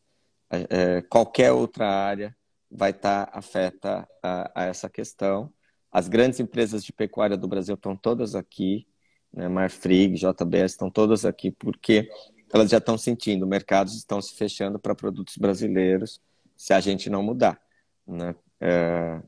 é, 0.49 1.01
qualquer 1.01 1.51
outra 1.51 1.87
área 1.89 2.35
vai 2.69 2.91
estar 2.91 3.25
tá 3.25 3.37
afeta 3.37 4.07
a, 4.21 4.51
a, 4.55 4.65
essa 4.65 4.87
questão. 4.87 5.51
As 5.91 6.07
grandes 6.07 6.39
empresas 6.39 6.83
de 6.83 6.93
pecuária 6.93 7.35
do 7.35 7.47
Brasil 7.47 7.73
estão 7.73 7.97
todas 7.97 8.35
aqui, 8.35 8.87
né, 9.33 9.47
Marfrig, 9.47 10.15
JBS, 10.15 10.73
estão 10.73 10.91
todas 10.91 11.25
aqui 11.25 11.51
porque 11.51 12.09
elas 12.53 12.69
já 12.69 12.77
estão 12.77 12.97
sentindo, 12.97 13.47
mercados 13.47 13.95
estão 13.95 14.21
se 14.21 14.35
fechando 14.35 14.79
para 14.79 14.95
produtos 14.95 15.37
brasileiros 15.37 16.21
se 16.55 16.73
a 16.73 16.79
gente 16.79 17.09
não 17.09 17.23
mudar. 17.23 17.59
Né? 18.07 18.35
É, 18.59 19.21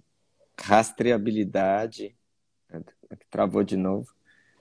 rastreabilidade, 0.59 2.15
é, 2.71 2.79
travou 3.29 3.63
de 3.63 3.77
novo, 3.77 4.13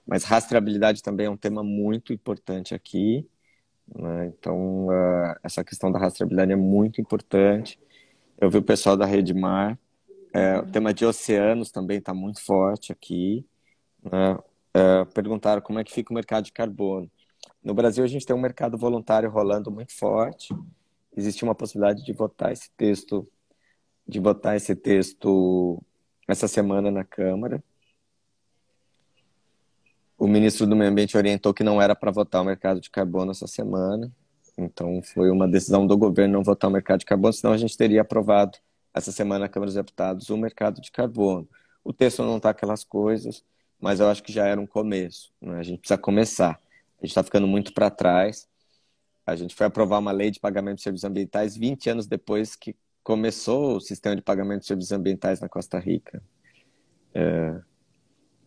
mas 0.06 0.24
rastreabilidade 0.24 1.02
também 1.02 1.26
é 1.26 1.30
um 1.30 1.36
tema 1.36 1.62
muito 1.62 2.12
importante 2.12 2.74
aqui. 2.74 3.28
Né? 3.94 4.26
Então, 4.26 4.86
uh, 4.86 5.36
essa 5.42 5.62
questão 5.64 5.90
da 5.90 5.98
rastreabilidade 5.98 6.52
é 6.52 6.56
muito 6.56 7.00
importante. 7.00 7.78
Eu 8.40 8.50
vi 8.50 8.58
o 8.58 8.62
pessoal 8.62 8.96
da 8.96 9.06
Rede 9.06 9.34
Mar, 9.34 9.78
é, 10.32 10.58
o 10.58 10.66
tema 10.66 10.94
de 10.94 11.04
oceanos 11.04 11.70
também 11.70 11.98
está 11.98 12.14
muito 12.14 12.42
forte 12.42 12.90
aqui. 12.90 13.46
Né? 14.02 14.38
É, 14.74 15.04
perguntaram 15.04 15.60
como 15.60 15.78
é 15.78 15.84
que 15.84 15.92
fica 15.92 16.10
o 16.10 16.14
mercado 16.14 16.44
de 16.44 16.52
carbono. 16.52 17.10
No 17.62 17.74
Brasil, 17.74 18.02
a 18.04 18.08
gente 18.08 18.26
tem 18.26 18.34
um 18.34 18.40
mercado 18.40 18.76
voluntário 18.76 19.30
rolando 19.30 19.70
muito 19.70 19.96
forte. 19.96 20.54
Existe 21.16 21.44
uma 21.44 21.54
possibilidade 21.54 22.04
de 22.04 22.12
votar 22.12 22.52
esse 22.52 22.70
texto 22.76 23.28
de 24.06 24.20
botar 24.20 24.56
esse 24.56 24.74
texto 24.74 25.82
essa 26.26 26.48
semana 26.48 26.90
na 26.90 27.04
Câmara. 27.04 27.62
O 30.18 30.26
ministro 30.26 30.66
do 30.66 30.76
Meio 30.76 30.90
Ambiente 30.90 31.16
orientou 31.16 31.52
que 31.52 31.64
não 31.64 31.80
era 31.80 31.96
para 31.96 32.10
votar 32.10 32.42
o 32.42 32.44
mercado 32.44 32.80
de 32.80 32.90
carbono 32.90 33.32
essa 33.32 33.46
semana. 33.46 34.12
Então, 34.56 35.02
foi 35.02 35.30
uma 35.30 35.48
decisão 35.48 35.86
do 35.86 35.96
governo 35.96 36.34
não 36.34 36.44
votar 36.44 36.68
o 36.68 36.72
mercado 36.72 37.00
de 37.00 37.06
carbono, 37.06 37.32
senão 37.32 37.54
a 37.54 37.56
gente 37.56 37.76
teria 37.76 38.02
aprovado 38.02 38.58
essa 38.94 39.10
semana 39.10 39.40
na 39.40 39.48
Câmara 39.48 39.68
dos 39.68 39.74
Deputados 39.74 40.28
o 40.28 40.36
mercado 40.36 40.80
de 40.80 40.92
carbono. 40.92 41.48
O 41.82 41.92
texto 41.92 42.22
não 42.22 42.36
está 42.36 42.50
aquelas 42.50 42.84
coisas, 42.84 43.42
mas 43.80 43.98
eu 43.98 44.08
acho 44.08 44.22
que 44.22 44.32
já 44.32 44.46
era 44.46 44.60
um 44.60 44.66
começo. 44.66 45.32
Né? 45.40 45.58
A 45.58 45.62
gente 45.62 45.80
precisa 45.80 45.98
começar. 45.98 46.60
A 47.02 47.06
gente 47.06 47.10
está 47.10 47.22
ficando 47.22 47.46
muito 47.46 47.72
para 47.74 47.90
trás. 47.90 48.48
A 49.26 49.34
gente 49.34 49.54
foi 49.54 49.66
aprovar 49.66 49.98
uma 49.98 50.12
lei 50.12 50.30
de 50.30 50.38
pagamento 50.38 50.76
de 50.76 50.82
serviços 50.82 51.04
ambientais 51.04 51.56
20 51.56 51.90
anos 51.90 52.06
depois 52.06 52.54
que 52.54 52.76
começou 53.02 53.76
o 53.76 53.80
sistema 53.80 54.14
de 54.14 54.22
pagamento 54.22 54.60
de 54.60 54.66
serviços 54.66 54.92
ambientais 54.92 55.40
na 55.40 55.48
Costa 55.48 55.78
Rica. 55.78 56.22
É, 57.14 57.60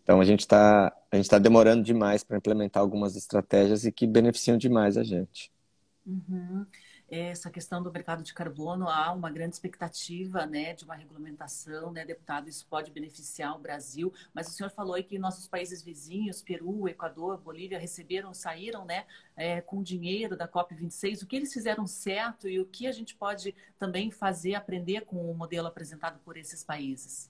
então 0.02 0.22
a 0.22 0.26
gente 0.26 0.42
está 0.42 0.88
a 1.12 1.16
gente 1.16 1.26
está 1.26 1.38
demorando 1.38 1.84
demais 1.84 2.24
para 2.24 2.38
implementar 2.38 2.82
algumas 2.82 3.16
estratégias 3.16 3.86
e 3.86 3.92
que 3.92 4.08
beneficiam 4.08 4.58
demais 4.58 4.98
a 4.98 5.04
gente. 5.04 5.52
Uhum 6.06 6.66
essa 7.10 7.50
questão 7.52 7.82
do 7.82 7.92
mercado 7.92 8.24
de 8.24 8.34
carbono, 8.34 8.88
há 8.90 9.12
uma 9.12 9.30
grande 9.30 9.56
expectativa 9.56 10.46
né, 10.46 10.74
de 10.74 10.84
uma 10.84 10.96
regulamentação, 10.96 11.92
né, 11.92 12.04
deputado, 12.04 12.50
isso 12.50 12.66
pode 12.68 12.92
beneficiar 12.92 13.56
o 13.56 13.60
Brasil, 13.60 14.12
mas 14.34 14.48
o 14.48 14.52
senhor 14.52 14.70
falou 14.70 14.96
aí 14.96 15.04
que 15.04 15.20
nossos 15.20 15.48
países 15.48 15.84
vizinhos, 15.84 16.42
Peru, 16.42 16.88
Equador, 16.88 17.38
Bolívia, 17.38 17.80
receberam, 17.80 18.34
saíram 18.34 18.86
né, 18.86 19.06
é, 19.36 19.62
com 19.62 19.84
dinheiro 19.84 20.36
da 20.36 20.48
COP26, 20.48 21.24
o 21.24 21.28
que 21.28 21.36
eles 21.36 21.54
fizeram 21.54 21.86
certo 21.86 22.50
e 22.50 22.60
o 22.60 22.66
que 22.66 22.88
a 22.88 22.92
gente 22.92 23.16
pode 23.16 23.54
também 23.78 24.10
fazer, 24.10 24.56
aprender 24.56 25.02
com 25.02 25.30
o 25.30 25.36
modelo 25.36 25.68
apresentado 25.68 26.20
por 26.20 26.38
esses 26.38 26.64
países? 26.64 27.30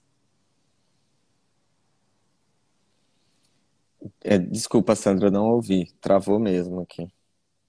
É, 4.22 4.38
desculpa, 4.38 4.94
Sandra, 4.94 5.30
não 5.30 5.46
ouvi. 5.46 5.90
Travou 6.00 6.38
mesmo 6.38 6.80
aqui. 6.80 7.08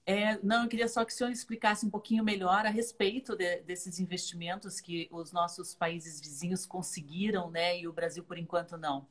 É, 0.09 0.39
não, 0.41 0.63
eu 0.63 0.69
queria 0.69 0.87
só 0.87 1.03
que 1.03 1.11
o 1.11 1.15
senhor 1.15 1.29
explicasse 1.29 1.85
um 1.85 1.89
pouquinho 1.89 2.23
melhor 2.23 2.65
a 2.65 2.69
respeito 2.69 3.35
de, 3.35 3.57
desses 3.63 3.99
investimentos 3.99 4.79
que 4.79 5.09
os 5.11 5.33
nossos 5.33 5.75
países 5.75 6.21
vizinhos 6.21 6.65
conseguiram, 6.65 7.51
né, 7.51 7.77
e 7.77 7.89
o 7.89 7.91
Brasil, 7.91 8.23
por 8.23 8.37
enquanto, 8.37 8.77
não. 8.77 9.05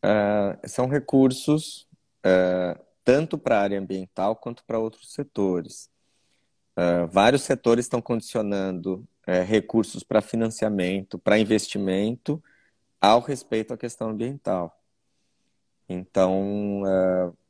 Uh, 0.00 0.68
são 0.68 0.86
recursos 0.86 1.88
uh, 2.24 2.80
tanto 3.02 3.36
para 3.36 3.58
a 3.58 3.62
área 3.62 3.80
ambiental 3.80 4.36
quanto 4.36 4.62
para 4.64 4.78
outros 4.78 5.12
setores. 5.12 5.90
Uh, 6.78 7.08
vários 7.08 7.42
setores 7.42 7.86
estão 7.86 8.00
condicionando 8.00 9.04
recursos 9.46 10.02
para 10.02 10.22
financiamento, 10.22 11.18
para 11.18 11.38
investimento, 11.38 12.42
ao 12.98 13.20
respeito 13.20 13.74
à 13.74 13.76
questão 13.76 14.08
ambiental. 14.08 14.80
Então, 15.86 16.82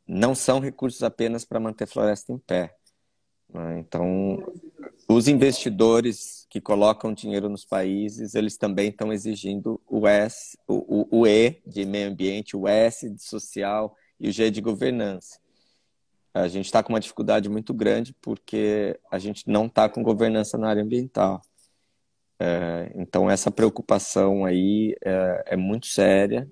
não 0.08 0.34
são 0.34 0.58
recursos 0.58 1.02
apenas 1.02 1.44
para 1.44 1.60
manter 1.60 1.86
floresta 1.86 2.32
em 2.32 2.38
pé. 2.38 2.74
Né? 3.52 3.78
Então, 3.78 4.42
os 5.06 5.28
investidores 5.28 6.46
que 6.48 6.60
colocam 6.60 7.12
dinheiro 7.12 7.48
nos 7.48 7.64
países, 7.64 8.34
eles 8.34 8.56
também 8.56 8.88
estão 8.88 9.12
exigindo 9.12 9.80
o, 9.86 10.08
S, 10.08 10.58
o, 10.66 11.06
o, 11.10 11.26
E 11.26 11.60
de 11.66 11.84
meio 11.84 12.08
ambiente, 12.08 12.56
o 12.56 12.66
S 12.66 13.08
de 13.08 13.22
social 13.22 13.94
e 14.18 14.28
o 14.28 14.32
G 14.32 14.50
de 14.50 14.62
governança. 14.62 15.38
A 16.32 16.48
gente 16.48 16.66
está 16.66 16.82
com 16.82 16.92
uma 16.92 17.00
dificuldade 17.00 17.48
muito 17.48 17.74
grande 17.74 18.14
porque 18.22 18.98
a 19.10 19.18
gente 19.18 19.44
não 19.46 19.66
está 19.66 19.88
com 19.88 20.02
governança 20.02 20.56
na 20.56 20.68
área 20.68 20.82
ambiental. 20.82 21.42
É, 22.40 22.92
então, 22.94 23.30
essa 23.30 23.50
preocupação 23.50 24.44
aí 24.44 24.94
é, 25.04 25.44
é 25.48 25.56
muito 25.56 25.86
séria 25.86 26.50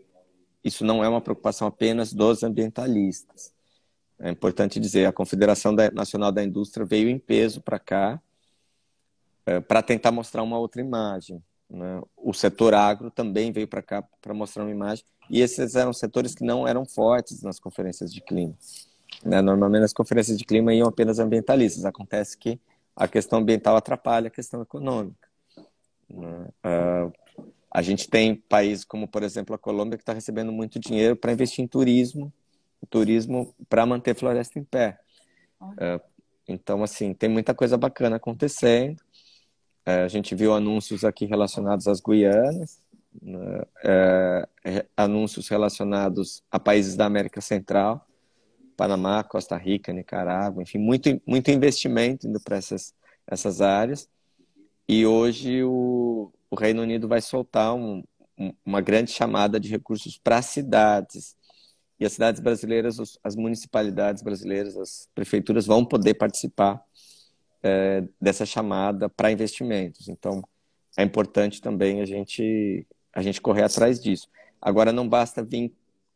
isso 0.66 0.84
não 0.84 1.04
é 1.04 1.08
uma 1.08 1.20
preocupação 1.20 1.68
apenas 1.68 2.12
dos 2.12 2.42
ambientalistas. 2.42 3.54
É 4.18 4.30
importante 4.30 4.80
dizer, 4.80 5.06
a 5.06 5.12
Confederação 5.12 5.72
Nacional 5.92 6.32
da 6.32 6.42
Indústria 6.42 6.84
veio 6.84 7.08
em 7.08 7.20
peso 7.20 7.60
para 7.60 7.78
cá 7.78 8.20
é, 9.46 9.60
para 9.60 9.80
tentar 9.80 10.10
mostrar 10.10 10.42
uma 10.42 10.58
outra 10.58 10.80
imagem. 10.80 11.40
Né? 11.70 12.02
O 12.16 12.34
setor 12.34 12.74
agro 12.74 13.12
também 13.12 13.52
veio 13.52 13.68
para 13.68 13.80
cá 13.80 14.02
para 14.20 14.34
mostrar 14.34 14.64
uma 14.64 14.72
imagem, 14.72 15.04
e 15.30 15.40
esses 15.40 15.76
eram 15.76 15.92
setores 15.92 16.34
que 16.34 16.42
não 16.42 16.66
eram 16.66 16.84
fortes 16.84 17.42
nas 17.42 17.60
conferências 17.60 18.12
de 18.12 18.20
clima. 18.20 18.54
Né? 19.24 19.40
Normalmente, 19.40 19.84
as 19.84 19.92
conferências 19.92 20.36
de 20.36 20.44
clima 20.44 20.74
iam 20.74 20.88
apenas 20.88 21.20
ambientalistas. 21.20 21.84
Acontece 21.84 22.36
que 22.36 22.58
a 22.96 23.06
questão 23.06 23.38
ambiental 23.38 23.76
atrapalha 23.76 24.26
a 24.26 24.30
questão 24.30 24.62
econômica. 24.62 25.28
Né? 26.10 26.48
Uh, 26.64 27.25
A 27.76 27.82
gente 27.82 28.08
tem 28.08 28.34
países 28.34 28.86
como, 28.86 29.06
por 29.06 29.22
exemplo, 29.22 29.54
a 29.54 29.58
Colômbia, 29.58 29.98
que 29.98 30.02
está 30.02 30.14
recebendo 30.14 30.50
muito 30.50 30.80
dinheiro 30.80 31.14
para 31.14 31.30
investir 31.30 31.62
em 31.62 31.68
turismo, 31.68 32.32
turismo 32.88 33.54
para 33.68 33.84
manter 33.84 34.14
floresta 34.14 34.58
em 34.58 34.64
pé. 34.64 34.98
Uh, 35.60 36.00
então, 36.48 36.82
assim, 36.82 37.12
tem 37.12 37.28
muita 37.28 37.54
coisa 37.54 37.76
bacana 37.76 38.16
acontecendo. 38.16 38.98
Uh, 39.86 40.06
a 40.06 40.08
gente 40.08 40.34
viu 40.34 40.54
anúncios 40.54 41.04
aqui 41.04 41.26
relacionados 41.26 41.86
às 41.86 42.00
Guianas, 42.00 42.80
uh, 43.22 44.48
anúncios 44.96 45.46
relacionados 45.46 46.42
a 46.50 46.58
países 46.58 46.96
da 46.96 47.04
América 47.04 47.42
Central, 47.42 48.08
Panamá, 48.74 49.22
Costa 49.22 49.54
Rica, 49.54 49.92
Nicarágua, 49.92 50.62
enfim, 50.62 50.78
muito, 50.78 51.20
muito 51.26 51.50
investimento 51.50 52.26
indo 52.26 52.40
para 52.40 52.56
essas, 52.56 52.94
essas 53.26 53.60
áreas. 53.60 54.08
E 54.88 55.04
hoje 55.04 55.62
o, 55.62 56.32
o 56.50 56.56
Reino 56.56 56.82
Unido 56.82 57.08
vai 57.08 57.20
soltar 57.20 57.74
um, 57.74 58.02
um, 58.38 58.52
uma 58.64 58.80
grande 58.80 59.10
chamada 59.10 59.58
de 59.58 59.68
recursos 59.68 60.18
para 60.18 60.42
cidades. 60.42 61.36
E 61.98 62.04
as 62.04 62.12
cidades 62.12 62.40
brasileiras, 62.40 62.98
as 63.24 63.34
municipalidades 63.34 64.22
brasileiras, 64.22 64.76
as 64.76 65.08
prefeituras 65.14 65.66
vão 65.66 65.84
poder 65.84 66.14
participar 66.14 66.82
é, 67.62 68.04
dessa 68.20 68.44
chamada 68.44 69.08
para 69.08 69.32
investimentos. 69.32 70.08
Então, 70.08 70.42
é 70.96 71.02
importante 71.02 71.60
também 71.60 72.00
a 72.00 72.04
gente, 72.04 72.86
a 73.12 73.22
gente 73.22 73.40
correr 73.40 73.62
atrás 73.62 74.00
disso. 74.00 74.28
Agora, 74.60 74.92
não 74.92 75.08
basta 75.08 75.42
vir 75.42 75.72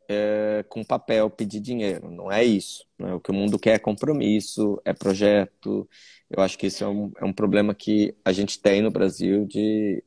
é, 0.07 0.65
com 0.67 0.83
papel 0.83 1.29
pedir 1.29 1.59
dinheiro, 1.59 2.11
não 2.11 2.31
é 2.31 2.43
isso. 2.43 2.85
Né? 2.99 3.13
O 3.13 3.19
que 3.19 3.31
o 3.31 3.33
mundo 3.33 3.57
quer 3.57 3.75
é 3.75 3.79
compromisso, 3.79 4.81
é 4.83 4.93
projeto. 4.93 5.87
Eu 6.29 6.43
acho 6.43 6.57
que 6.57 6.67
isso 6.67 6.83
é 6.83 6.87
um, 6.87 7.11
é 7.17 7.25
um 7.25 7.33
problema 7.33 7.73
que 7.73 8.13
a 8.23 8.31
gente 8.31 8.59
tem 8.59 8.81
no 8.81 8.91
Brasil 8.91 9.45
de 9.45 10.03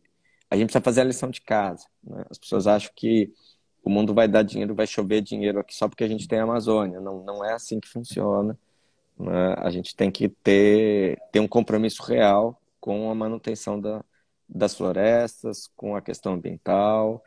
a 0.51 0.57
gente 0.57 0.67
precisa 0.67 0.85
fazer 0.85 1.01
a 1.01 1.05
lição 1.05 1.31
de 1.31 1.41
casa. 1.41 1.87
Né? 2.03 2.25
As 2.31 2.39
pessoas 2.39 2.67
acham 2.67 2.93
que 2.95 3.33
o 3.83 3.91
mundo 3.91 4.15
vai 4.15 4.27
dar 4.27 4.43
dinheiro, 4.43 4.75
vai 4.75 4.87
chover 4.87 5.21
dinheiro 5.21 5.59
aqui 5.59 5.75
só 5.75 5.89
porque 5.89 6.05
a 6.05 6.09
gente 6.09 6.27
tem 6.27 6.39
a 6.39 6.45
Amazônia. 6.45 7.01
Não, 7.01 7.23
não 7.23 7.45
é 7.45 7.53
assim 7.53 7.81
que 7.81 7.89
funciona. 7.89 8.59
Né? 9.19 9.55
A 9.59 9.71
gente 9.71 9.95
tem 9.95 10.11
que 10.11 10.29
ter, 10.29 11.19
ter 11.31 11.41
um 11.41 11.49
compromisso 11.49 12.03
real 12.03 12.61
com 12.81 13.11
a 13.11 13.15
manutenção 13.15 13.81
da, 13.81 14.05
das 14.49 14.75
florestas, 14.75 15.69
com 15.77 15.97
a 15.97 16.03
questão 16.03 16.35
ambiental, 16.35 17.23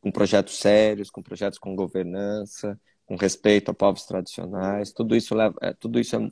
com 0.00 0.10
projetos 0.10 0.58
sérios, 0.58 1.10
com 1.10 1.22
projetos 1.22 1.58
com 1.58 1.74
governança, 1.76 2.78
com 3.06 3.16
respeito 3.16 3.70
a 3.70 3.74
povos 3.74 4.04
tradicionais. 4.04 4.92
Tudo 4.92 5.16
isso, 5.16 5.34
leva, 5.34 5.56
é, 5.60 5.72
tudo 5.72 5.98
isso 5.98 6.16
é, 6.16 6.30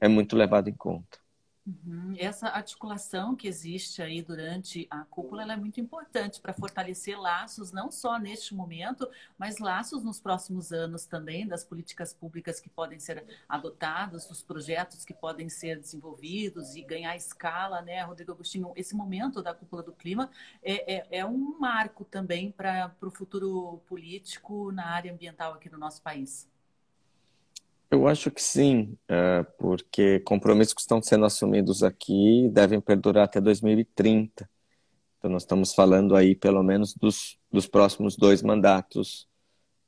é 0.00 0.08
muito 0.08 0.36
levado 0.36 0.68
em 0.68 0.74
conta. 0.74 1.23
Uhum. 1.66 2.14
Essa 2.18 2.48
articulação 2.48 3.34
que 3.34 3.48
existe 3.48 4.02
aí 4.02 4.20
durante 4.20 4.86
a 4.90 5.02
cúpula 5.06 5.50
é 5.50 5.56
muito 5.56 5.80
importante 5.80 6.38
para 6.38 6.52
fortalecer 6.52 7.18
laços, 7.18 7.72
não 7.72 7.90
só 7.90 8.18
neste 8.18 8.54
momento, 8.54 9.08
mas 9.38 9.58
laços 9.58 10.04
nos 10.04 10.20
próximos 10.20 10.72
anos 10.72 11.06
também, 11.06 11.46
das 11.46 11.64
políticas 11.64 12.12
públicas 12.12 12.60
que 12.60 12.68
podem 12.68 13.00
ser 13.00 13.24
adotadas, 13.48 14.26
dos 14.26 14.42
projetos 14.42 15.06
que 15.06 15.14
podem 15.14 15.48
ser 15.48 15.80
desenvolvidos 15.80 16.76
e 16.76 16.82
ganhar 16.82 17.16
escala, 17.16 17.80
né, 17.80 18.02
Rodrigo 18.02 18.32
Agostinho? 18.32 18.72
Esse 18.76 18.94
momento 18.94 19.42
da 19.42 19.54
cúpula 19.54 19.82
do 19.82 19.92
clima 19.92 20.30
é, 20.62 20.96
é, 20.96 21.18
é 21.20 21.24
um 21.24 21.58
marco 21.58 22.04
também 22.04 22.52
para 22.52 22.94
o 23.00 23.10
futuro 23.10 23.80
político 23.86 24.70
na 24.70 24.86
área 24.86 25.10
ambiental 25.10 25.54
aqui 25.54 25.70
no 25.70 25.78
nosso 25.78 26.02
país. 26.02 26.46
Eu 28.04 28.08
acho 28.08 28.30
que 28.30 28.42
sim, 28.42 28.98
é, 29.08 29.42
porque 29.56 30.20
compromissos 30.20 30.74
que 30.74 30.82
estão 30.82 31.00
sendo 31.00 31.24
assumidos 31.24 31.82
aqui 31.82 32.50
devem 32.52 32.78
perdurar 32.78 33.24
até 33.24 33.40
2030. 33.40 34.46
Então, 35.16 35.30
nós 35.30 35.44
estamos 35.44 35.72
falando 35.72 36.14
aí, 36.14 36.34
pelo 36.34 36.62
menos, 36.62 36.92
dos, 36.92 37.38
dos 37.50 37.66
próximos 37.66 38.14
dois 38.14 38.42
mandatos, 38.42 39.26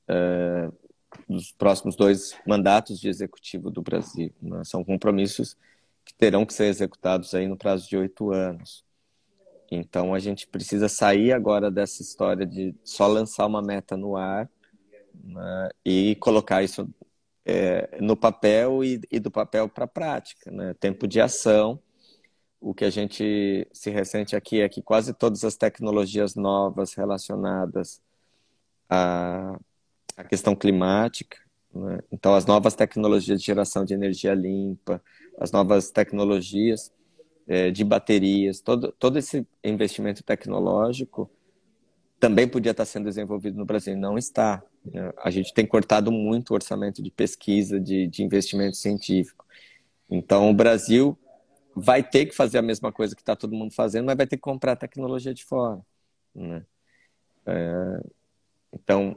é, 0.08 0.70
dos 1.28 1.52
próximos 1.52 1.94
dois 1.94 2.35
mandatos 2.46 2.99
de 2.99 3.11
executivo 3.11 3.70
do 3.70 3.82
Brasil. 3.82 4.32
Né? 4.40 4.64
São 4.64 4.82
compromissos 4.82 5.54
que 6.02 6.14
terão 6.14 6.46
que 6.46 6.55
ser 6.55 6.68
executados 6.68 7.35
aí 7.35 7.46
no 7.46 7.59
prazo 7.59 7.87
de 7.87 7.98
oito 7.98 8.33
anos. 8.33 8.83
Então, 9.70 10.14
a 10.14 10.18
gente 10.18 10.46
precisa 10.46 10.88
sair 10.88 11.35
agora 11.35 11.70
dessa 11.70 12.00
história 12.00 12.46
de 12.46 12.74
só 12.83 13.07
lançar 13.07 13.44
uma 13.44 13.61
meta 13.61 13.94
no 13.94 14.16
ar 14.16 14.48
né? 15.22 15.68
e 15.85 16.16
colocar 16.18 16.62
isso 16.62 16.88
é, 17.46 17.98
no 18.00 18.16
papel 18.16 18.82
e, 18.82 19.00
e 19.09 19.20
do 19.20 19.30
papel 19.30 19.68
para 19.68 19.85
a 19.85 19.88
prática, 19.88 20.50
né? 20.50 20.74
Tempo 20.74 21.06
de 21.06 21.20
ação. 21.20 21.80
O 22.61 22.74
que 22.74 22.85
a 22.85 22.90
gente 22.90 23.68
se 23.72 23.90
ressente 23.90 24.35
aqui 24.35 24.61
é 24.61 24.68
que 24.68 24.82
quase 24.82 25.14
todas 25.14 25.44
as 25.44 25.54
tecnologias 25.54 26.35
novas 26.35 26.94
relacionadas 26.94 28.02
à, 28.90 29.56
à 30.16 30.24
questão 30.24 30.56
climática, 30.56 31.38
né? 31.72 32.00
então 32.11 32.35
as 32.35 32.46
novas 32.46 32.74
tecnologias 32.74 33.38
de 33.38 33.46
geração 33.46 33.85
de 33.85 33.94
energia 33.94 34.35
limpa, 34.35 35.00
as 35.38 35.52
novas 35.52 35.90
tecnologias 35.90 36.90
é, 37.46 37.70
de 37.70 37.85
baterias, 37.85 38.61
todo, 38.61 38.90
todo 38.98 39.18
esse 39.18 39.46
investimento 39.62 40.24
tecnológico 40.24 41.30
também 42.18 42.48
podia 42.48 42.70
estar 42.70 42.85
sendo 42.85 43.05
desenvolvido 43.05 43.59
no 43.59 43.64
Brasil, 43.64 43.96
não 43.96 44.16
está. 44.16 44.62
Né? 44.85 45.12
A 45.18 45.31
gente 45.31 45.52
tem 45.52 45.66
cortado 45.66 46.11
muito 46.11 46.50
o 46.50 46.55
orçamento 46.55 47.02
de 47.02 47.11
pesquisa, 47.11 47.79
de, 47.79 48.07
de 48.07 48.22
investimento 48.22 48.76
científico. 48.76 49.44
Então, 50.09 50.50
o 50.50 50.55
Brasil 50.55 51.18
vai 51.74 52.02
ter 52.02 52.26
que 52.26 52.35
fazer 52.35 52.59
a 52.59 52.62
mesma 52.62 52.90
coisa 52.90 53.14
que 53.14 53.20
está 53.20 53.37
todo 53.37 53.55
mundo 53.55 53.74
fazendo, 53.74 54.07
mas 54.07 54.16
vai 54.16 54.26
ter 54.26 54.37
que 54.37 54.42
comprar 54.42 54.76
tecnologia 54.76 55.35
de 55.35 55.44
fora. 55.44 55.81
Né? 56.35 56.64
É, 57.44 58.00
então. 58.72 59.16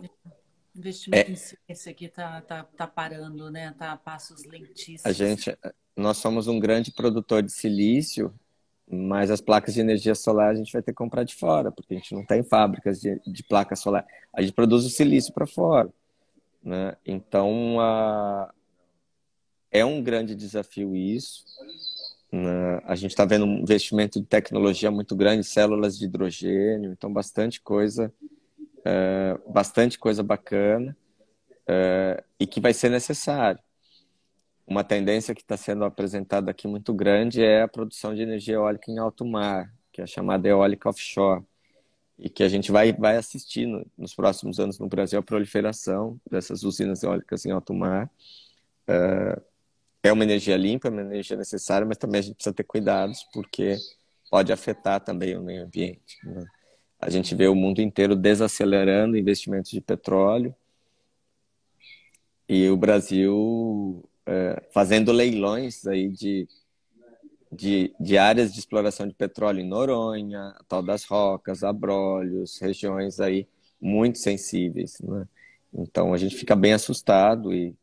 O 0.75 0.79
investimento 0.79 1.29
é, 1.29 1.33
em 1.33 1.35
ciência 1.35 1.91
aqui 1.91 2.05
está 2.05 2.41
tá, 2.41 2.63
tá 2.63 2.88
parando, 2.88 3.49
né? 3.49 3.69
Está 3.69 3.93
a 3.93 3.97
passos 3.97 4.45
lentíssimos. 4.45 5.05
A 5.05 5.12
gente, 5.12 5.57
nós 5.95 6.17
somos 6.17 6.47
um 6.47 6.59
grande 6.59 6.91
produtor 6.91 7.41
de 7.41 7.51
silício 7.51 8.33
mas 8.91 9.30
as 9.30 9.39
placas 9.39 9.75
de 9.75 9.82
energia 9.82 10.15
solar 10.15 10.49
a 10.49 10.56
gente 10.56 10.73
vai 10.73 10.82
ter 10.82 10.91
que 10.91 10.97
comprar 10.97 11.23
de 11.23 11.36
fora, 11.36 11.71
porque 11.71 11.93
a 11.93 11.97
gente 11.97 12.15
não 12.15 12.25
tem 12.25 12.41
fábricas 12.41 12.99
de, 12.99 13.21
de 13.25 13.43
placa 13.43 13.75
solar. 13.75 14.06
A 14.34 14.41
gente 14.41 14.54
produz 14.54 14.84
o 14.84 14.89
silício 14.89 15.32
para 15.32 15.45
fora. 15.45 15.89
Né? 16.63 16.95
Então, 17.06 17.80
a... 17.80 18.52
é 19.71 19.86
um 19.86 20.02
grande 20.02 20.34
desafio 20.34 20.95
isso. 20.95 21.45
Né? 22.32 22.82
A 22.84 22.95
gente 22.95 23.12
está 23.12 23.25
vendo 23.25 23.45
um 23.45 23.60
investimento 23.60 24.19
de 24.19 24.25
tecnologia 24.25 24.89
muito 24.89 25.15
grande, 25.15 25.43
células 25.43 25.97
de 25.97 26.06
hidrogênio, 26.06 26.91
então 26.91 27.13
bastante 27.13 27.62
coisa, 27.62 28.12
é, 28.84 29.38
bastante 29.47 29.99
coisa 29.99 30.23
bacana 30.23 30.97
é, 31.67 32.23
e 32.39 32.47
que 32.47 32.60
vai 32.60 32.73
ser 32.73 32.89
necessário 32.89 33.60
uma 34.69 34.84
tendência 34.84 35.34
que 35.34 35.41
está 35.41 35.58
sendo 35.58 35.84
apresentada 35.84 36.51
aqui 36.51 36.67
muito 36.67 36.93
grande 36.93 37.43
é 37.43 37.63
a 37.63 37.67
produção 37.67 38.13
de 38.13 38.21
energia 38.21 38.53
eólica 38.53 38.91
em 38.91 38.99
alto 38.99 39.25
mar, 39.25 39.73
que 39.91 39.99
é 39.99 40.03
a 40.03 40.08
chamada 40.08 40.47
eólica 40.47 40.88
offshore, 40.88 41.43
e 42.19 42.29
que 42.29 42.43
a 42.43 42.47
gente 42.47 42.71
vai, 42.71 42.93
vai 42.93 43.17
assistir 43.17 43.65
no, 43.65 43.84
nos 43.97 44.13
próximos 44.13 44.60
anos 44.60 44.77
no 44.77 44.88
Brasil 44.88 45.17
a 45.17 45.23
proliferação 45.23 46.21
dessas 46.29 46.62
usinas 46.62 47.01
eólicas 47.01 47.45
em 47.45 47.51
alto 47.51 47.73
mar. 47.73 48.12
Uh, 48.88 49.41
é 50.03 50.13
uma 50.13 50.23
energia 50.23 50.55
limpa, 50.55 50.88
é 50.88 50.91
uma 50.91 51.01
energia 51.01 51.36
necessária, 51.36 51.88
mas 51.88 51.97
também 51.97 52.19
a 52.19 52.21
gente 52.21 52.36
precisa 52.36 52.53
ter 52.53 52.63
cuidados, 52.63 53.25
porque 53.34 53.75
pode 54.29 54.53
afetar 54.53 55.01
também 55.01 55.36
o 55.36 55.41
meio 55.41 55.63
ambiente. 55.63 56.17
Né? 56.23 56.45
A 57.01 57.10
gente 57.10 57.34
vê 57.34 57.47
o 57.47 57.55
mundo 57.55 57.82
inteiro 57.82 58.15
desacelerando 58.15 59.17
investimentos 59.17 59.71
de 59.71 59.82
petróleo, 59.82 60.53
e 62.47 62.67
o 62.69 62.75
Brasil 62.75 64.09
é, 64.29 64.61
fazendo 64.71 65.11
leilões 65.11 65.87
aí 65.87 66.07
de, 66.07 66.47
de, 67.51 67.95
de, 67.99 68.15
áreas 68.15 68.53
de 68.53 68.59
exploração 68.59 69.07
de 69.07 69.13
petróleo 69.15 69.59
em 69.59 69.67
Noronha, 69.67 70.55
tal 70.67 70.83
das 70.83 71.03
Rocas, 71.03 71.63
Abrolhos, 71.63 72.59
regiões 72.59 73.19
aí 73.19 73.47
muito 73.81 74.19
sensíveis. 74.19 74.99
Né? 75.01 75.27
Então 75.73 76.13
a 76.13 76.17
gente 76.17 76.35
fica 76.35 76.55
bem 76.55 76.73
assustado 76.73 77.51
e 77.51 77.75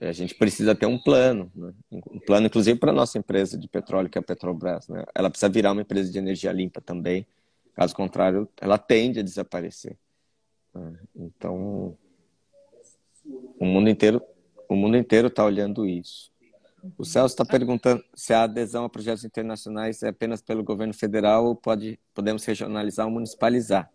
a 0.00 0.12
gente 0.12 0.32
precisa 0.36 0.76
ter 0.76 0.86
um 0.86 0.96
plano, 0.96 1.50
né? 1.54 1.74
um 1.90 2.20
plano 2.20 2.46
inclusive 2.46 2.78
para 2.78 2.92
a 2.92 2.94
nossa 2.94 3.18
empresa 3.18 3.58
de 3.58 3.66
petróleo, 3.66 4.08
que 4.08 4.16
é 4.16 4.20
a 4.20 4.22
Petrobras. 4.22 4.86
Né? 4.86 5.04
Ela 5.12 5.28
precisa 5.28 5.48
virar 5.48 5.72
uma 5.72 5.82
empresa 5.82 6.10
de 6.10 6.18
energia 6.18 6.52
limpa 6.52 6.80
também, 6.80 7.26
caso 7.74 7.96
contrário, 7.96 8.48
ela 8.60 8.78
tende 8.78 9.18
a 9.18 9.24
desaparecer. 9.24 9.96
Né? 10.72 11.00
Então, 11.16 11.96
o 13.58 13.64
mundo 13.64 13.90
inteiro 13.90 14.22
o 14.74 14.76
mundo 14.76 14.96
inteiro 14.96 15.28
está 15.28 15.44
olhando 15.44 15.86
isso. 15.86 16.30
O 16.96 17.04
Celso 17.04 17.34
está 17.34 17.44
perguntando 17.44 18.02
se 18.14 18.32
a 18.32 18.44
adesão 18.44 18.84
a 18.84 18.88
projetos 18.88 19.24
internacionais 19.24 20.02
é 20.02 20.08
apenas 20.08 20.40
pelo 20.40 20.64
governo 20.64 20.94
federal 20.94 21.44
ou 21.44 21.54
pode, 21.54 21.98
podemos 22.14 22.44
regionalizar 22.44 23.06
ou 23.06 23.12
municipalizar. 23.12 23.90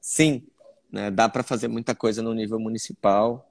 Sim, 0.00 0.46
né, 0.90 1.10
dá 1.10 1.28
para 1.28 1.42
fazer 1.42 1.68
muita 1.68 1.94
coisa 1.94 2.22
no 2.22 2.34
nível 2.34 2.58
municipal. 2.58 3.48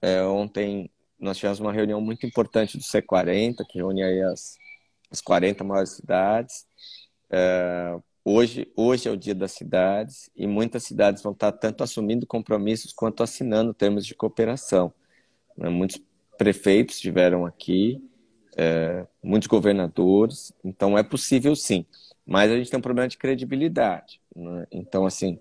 É, 0.00 0.22
ontem 0.22 0.90
nós 1.18 1.38
tivemos 1.38 1.60
uma 1.60 1.72
reunião 1.72 2.00
muito 2.00 2.26
importante 2.26 2.76
do 2.76 2.84
C40, 2.84 3.64
que 3.68 3.78
reúne 3.78 4.02
as, 4.22 4.56
as 5.10 5.20
40 5.20 5.64
maiores 5.64 5.90
cidades, 5.90 6.66
é, 7.30 7.98
hoje, 8.22 8.70
hoje 8.76 9.08
é 9.08 9.10
o 9.10 9.16
dia 9.16 9.34
das 9.34 9.52
cidades 9.52 10.30
e 10.36 10.46
muitas 10.46 10.84
cidades 10.84 11.22
vão 11.22 11.32
estar 11.32 11.50
tanto 11.52 11.82
assumindo 11.82 12.26
compromissos 12.26 12.92
quanto 12.92 13.22
assinando 13.22 13.72
termos 13.72 14.04
de 14.04 14.14
cooperação. 14.14 14.92
Né? 15.56 15.68
Muitos 15.68 16.00
prefeitos 16.38 16.96
estiveram 16.96 17.46
aqui, 17.46 18.02
é, 18.56 19.06
muitos 19.22 19.46
governadores, 19.46 20.52
então 20.64 20.98
é 20.98 21.02
possível 21.02 21.54
sim, 21.56 21.86
mas 22.26 22.50
a 22.50 22.56
gente 22.56 22.70
tem 22.70 22.78
um 22.78 22.82
problema 22.82 23.08
de 23.08 23.18
credibilidade. 23.18 24.20
Né? 24.34 24.66
Então, 24.70 25.06
assim, 25.06 25.38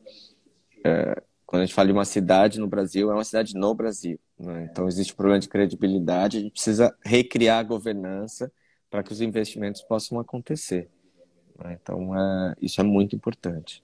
é, 0.86 1.22
quando 1.46 1.64
a 1.64 1.66
gente 1.66 1.76
fala 1.76 1.88
de 1.88 1.94
uma 1.94 2.06
cidade 2.06 2.60
no 2.60 2.68
Brasil, 2.68 3.12
é 3.12 3.14
uma 3.14 3.24
cidade 3.24 3.56
no 3.56 3.74
Brasil. 3.74 4.20
Né? 4.40 4.70
Então, 4.72 4.88
existe 4.88 5.14
um 5.14 5.16
problema 5.16 5.40
de 5.40 5.50
credibilidade, 5.50 6.38
a 6.38 6.42
gente 6.42 6.54
precisa 6.54 6.96
recriar 7.04 7.60
a 7.60 7.64
governança 7.64 8.52
para 8.90 9.04
que 9.04 9.12
os 9.12 9.22
investimentos 9.22 9.82
possam 9.82 10.20
acontecer. 10.20 10.90
Né? 11.58 11.78
Então, 11.82 12.18
é, 12.18 12.56
isso 12.62 12.82
é 12.82 12.84
muito 12.84 13.16
importante. 13.16 13.84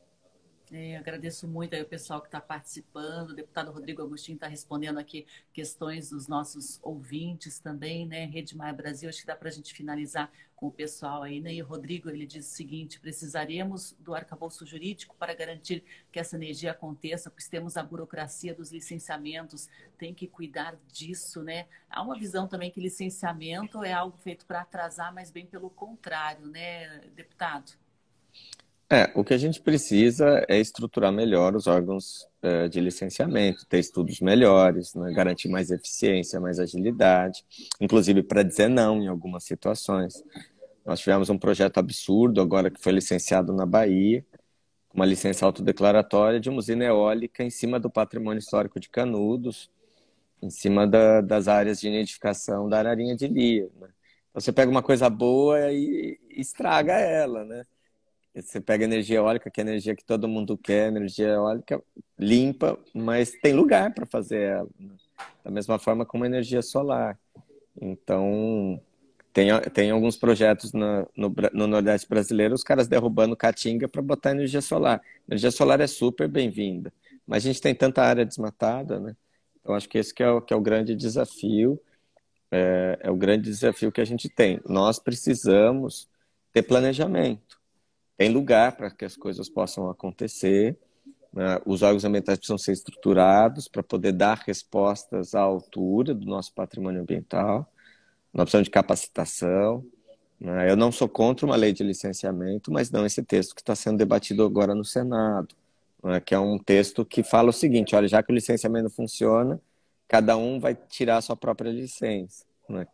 É, 0.70 0.98
agradeço 0.98 1.48
muito 1.48 1.74
aí 1.76 1.82
o 1.82 1.86
pessoal 1.86 2.20
que 2.20 2.28
está 2.28 2.42
participando. 2.42 3.30
O 3.30 3.36
deputado 3.36 3.72
Rodrigo 3.72 4.02
Agostinho 4.02 4.36
está 4.36 4.48
respondendo 4.48 4.98
aqui 4.98 5.26
questões 5.54 6.10
dos 6.10 6.28
nossos 6.28 6.78
ouvintes 6.84 7.58
também, 7.58 8.06
né? 8.06 8.26
Rede 8.26 8.56
Maia 8.56 8.74
Brasil, 8.74 9.08
acho 9.08 9.22
que 9.22 9.28
dá 9.28 9.36
para 9.36 9.48
a 9.48 9.52
gente 9.52 9.74
finalizar 9.74 10.30
com 10.58 10.68
o 10.68 10.72
pessoal 10.72 11.24
aí, 11.24 11.40
né? 11.40 11.54
E 11.54 11.64
o 11.64 11.66
Rodrigo, 11.66 12.10
ele 12.10 12.26
diz 12.26 12.48
o 12.48 12.56
seguinte, 12.56 13.00
precisaremos 13.00 13.96
do 14.00 14.14
arcabouço 14.14 14.66
jurídico 14.66 15.16
para 15.18 15.34
garantir 15.34 15.86
que 16.12 16.20
essa 16.20 16.36
energia 16.36 16.72
aconteça, 16.72 17.30
pois 17.30 17.48
temos 17.48 17.78
a 17.78 17.84
burocracia 17.84 18.54
dos 18.54 18.70
licenciamentos, 18.70 19.70
tem 19.98 20.14
que 20.14 20.28
cuidar 20.28 20.76
disso, 20.92 21.44
né? 21.44 21.66
Há 21.90 22.02
uma 22.02 22.20
visão 22.20 22.46
também 22.46 22.72
que 22.72 22.82
licenciamento 22.82 23.84
é 23.86 23.94
algo 23.94 24.18
feito 24.18 24.46
para 24.46 24.62
atrasar, 24.62 25.14
mas 25.14 25.32
bem 25.32 25.46
pelo 25.46 25.70
contrário, 25.70 26.46
né, 26.48 27.00
deputado? 27.16 27.72
É, 28.90 29.12
o 29.16 29.24
que 29.24 29.34
a 29.34 29.38
gente 29.38 29.62
precisa 29.62 30.46
é 30.48 30.58
estruturar 30.58 31.12
melhor 31.12 31.54
os 31.56 31.68
órgãos 31.68 32.26
é, 32.42 32.70
de 32.70 32.80
licenciamento, 32.80 33.66
ter 33.68 33.80
estudos 33.80 34.22
melhores, 34.22 34.94
né, 34.96 35.12
garantir 35.12 35.50
mais 35.50 35.70
eficiência, 35.72 36.40
mais 36.40 36.58
agilidade, 36.58 37.44
inclusive 37.82 38.24
para 38.24 38.44
dizer 38.44 38.70
não 38.70 39.04
em 39.04 39.08
algumas 39.08 39.44
situações. 39.44 40.24
Nós 40.86 41.02
tivemos 41.02 41.30
um 41.30 41.38
projeto 41.38 41.80
absurdo 41.80 42.40
agora 42.40 42.72
que 42.72 42.82
foi 42.82 42.94
licenciado 42.94 43.52
na 43.52 43.66
Bahia, 43.66 44.26
uma 44.94 45.06
licença 45.06 45.46
autodeclaratória 45.46 46.40
de 46.40 46.50
uma 46.50 46.60
usina 46.60 46.86
eólica 46.86 47.44
em 47.44 47.50
cima 47.50 47.78
do 47.82 47.90
patrimônio 47.90 48.40
histórico 48.40 48.80
de 48.80 48.90
Canudos, 48.90 49.70
em 50.42 50.50
cima 50.50 50.88
da, 50.88 51.20
das 51.20 51.50
áreas 51.50 51.82
de 51.82 51.90
nidificação 51.90 52.70
da 52.70 52.80
ararinha 52.80 53.18
de 53.18 53.28
Lia. 53.28 53.70
Né? 53.82 53.90
Então, 54.30 54.42
você 54.42 54.54
pega 54.54 54.72
uma 54.72 54.82
coisa 54.82 55.10
boa 55.10 55.72
e 55.74 56.18
estraga 56.30 56.94
ela, 56.94 57.44
né? 57.44 57.64
Você 58.42 58.62
pega 58.62 58.86
energia 58.86 59.18
eólica, 59.18 59.50
que 59.50 59.60
é 59.60 59.64
a 59.64 59.68
energia 59.68 59.96
que 59.96 60.04
todo 60.04 60.28
mundo 60.28 60.58
quer, 60.58 60.88
energia 60.88 61.28
eólica 61.30 61.82
limpa, 62.20 62.78
mas 62.94 63.32
tem 63.32 63.54
lugar 63.54 63.94
para 63.94 64.06
fazer 64.06 64.42
ela. 64.42 64.70
Né? 64.80 64.92
Da 65.44 65.50
mesma 65.50 65.80
forma 65.80 66.06
como 66.06 66.24
a 66.24 66.28
energia 66.28 66.62
solar. 66.62 67.18
Então, 67.82 68.80
tem, 69.34 69.50
tem 69.74 69.92
alguns 69.92 70.18
projetos 70.18 70.72
no, 70.72 71.10
no, 71.16 71.34
no 71.54 71.68
Nordeste 71.68 72.08
brasileiro, 72.08 72.54
os 72.54 72.64
caras 72.64 72.88
derrubando 72.88 73.36
caatinga 73.36 73.88
para 73.88 74.02
botar 74.02 74.32
energia 74.32 74.62
solar. 74.62 75.02
energia 75.28 75.52
solar 75.52 75.80
é 75.80 75.88
super 75.88 76.28
bem-vinda, 76.28 76.94
mas 77.26 77.44
a 77.44 77.48
gente 77.48 77.62
tem 77.62 77.74
tanta 77.74 78.04
área 78.04 78.26
desmatada, 78.26 79.00
né? 79.00 79.16
Então, 79.62 79.76
acho 79.76 79.90
que 79.90 79.98
esse 79.98 80.14
que 80.14 80.24
é 80.24 80.30
o, 80.30 80.42
que 80.42 80.54
é 80.54 80.58
o 80.58 80.62
grande 80.62 80.96
desafio, 80.96 81.80
é, 82.52 83.00
é 83.02 83.12
o 83.12 83.16
grande 83.16 83.50
desafio 83.50 83.92
que 83.92 84.00
a 84.00 84.06
gente 84.06 84.30
tem. 84.30 84.62
Nós 84.66 85.00
precisamos 85.00 86.08
ter 86.54 86.64
planejamento 86.64 87.57
tem 88.18 88.30
lugar 88.30 88.76
para 88.76 88.90
que 88.90 89.06
as 89.06 89.16
coisas 89.16 89.48
possam 89.48 89.90
acontecer. 89.90 90.76
Né? 91.32 91.62
Os 91.66 91.84
órgãos 91.84 92.04
ambientais 92.04 92.40
precisam 92.40 92.58
ser 92.58 92.72
estruturados 92.72 93.68
para 93.68 93.84
poder 93.84 94.12
dar 94.12 94.42
respostas 94.46 95.36
à 95.36 95.42
altura 95.42 96.14
do 96.16 96.26
nosso 96.26 96.52
patrimônio 96.54 97.02
ambiental. 97.02 97.72
Nós 98.34 98.46
precisamos 98.46 98.66
de 98.66 98.72
capacitação. 98.72 99.86
Né? 100.40 100.70
Eu 100.70 100.76
não 100.76 100.92
sou 100.92 101.08
contra 101.08 101.46
uma 101.46 101.56
lei 101.56 101.72
de 101.72 101.84
licenciamento, 101.84 102.72
mas 102.72 102.90
não 102.90 103.06
esse 103.06 103.22
texto 103.24 103.54
que 103.54 103.62
está 103.62 103.76
sendo 103.76 103.98
debatido 103.98 104.44
agora 104.44 104.74
no 104.74 104.84
Senado, 104.84 105.56
né? 106.04 106.20
que 106.20 106.34
é 106.34 106.40
um 106.40 106.58
texto 106.58 107.06
que 107.06 107.22
fala 107.22 107.50
o 107.50 107.54
seguinte: 107.54 107.96
olha, 107.96 108.08
já 108.08 108.24
que 108.24 108.32
o 108.32 108.36
licenciamento 108.36 108.90
funciona, 108.90 109.62
cada 110.08 110.36
um 110.38 110.60
vai 110.60 110.74
tirar 110.74 111.18
a 111.18 111.22
sua 111.22 111.36
própria 111.36 111.72
licença. 111.72 112.46
Né? 112.68 112.88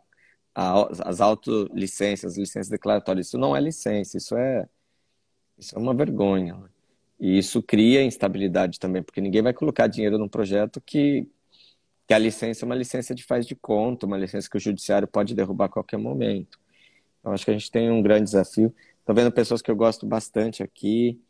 As 0.53 1.19
autolicenças, 1.19 2.37
licenças 2.37 2.69
declaratórias, 2.69 3.27
isso 3.27 3.37
não 3.37 3.55
é 3.55 3.59
licença, 3.61 4.17
isso 4.17 4.35
é 4.37 4.67
isso 5.57 5.75
é 5.75 5.79
uma 5.79 5.93
vergonha. 5.93 6.57
E 7.19 7.37
isso 7.37 7.61
cria 7.63 8.03
instabilidade 8.03 8.79
também, 8.79 9.01
porque 9.01 9.21
ninguém 9.21 9.41
vai 9.41 9.53
colocar 9.53 9.87
dinheiro 9.87 10.17
num 10.17 10.27
projeto 10.27 10.81
que, 10.81 11.27
que 12.07 12.13
a 12.13 12.17
licença 12.17 12.63
é 12.63 12.65
uma 12.65 12.75
licença 12.75 13.15
de 13.15 13.23
faz 13.23 13.45
de 13.45 13.55
conta, 13.55 14.05
uma 14.05 14.17
licença 14.17 14.49
que 14.49 14.57
o 14.57 14.59
judiciário 14.59 15.07
pode 15.07 15.33
derrubar 15.33 15.65
a 15.65 15.69
qualquer 15.69 15.97
momento. 15.97 16.59
Então, 17.19 17.31
acho 17.31 17.45
que 17.45 17.51
a 17.51 17.53
gente 17.53 17.71
tem 17.71 17.89
um 17.89 18.01
grande 18.01 18.25
desafio. 18.25 18.73
Estou 18.99 19.15
vendo 19.15 19.31
pessoas 19.31 19.61
que 19.61 19.71
eu 19.71 19.75
gosto 19.75 20.05
bastante 20.05 20.61
aqui, 20.61 21.21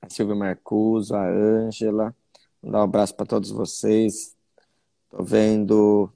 a 0.00 0.08
Silvia 0.08 0.34
Marcuso, 0.34 1.14
a 1.14 1.28
Ângela. 1.28 2.16
Vou 2.62 2.72
dar 2.72 2.80
um 2.80 2.82
abraço 2.84 3.14
para 3.14 3.26
todos 3.26 3.50
vocês. 3.50 4.34
Estou 5.04 5.24
vendo 5.24 6.10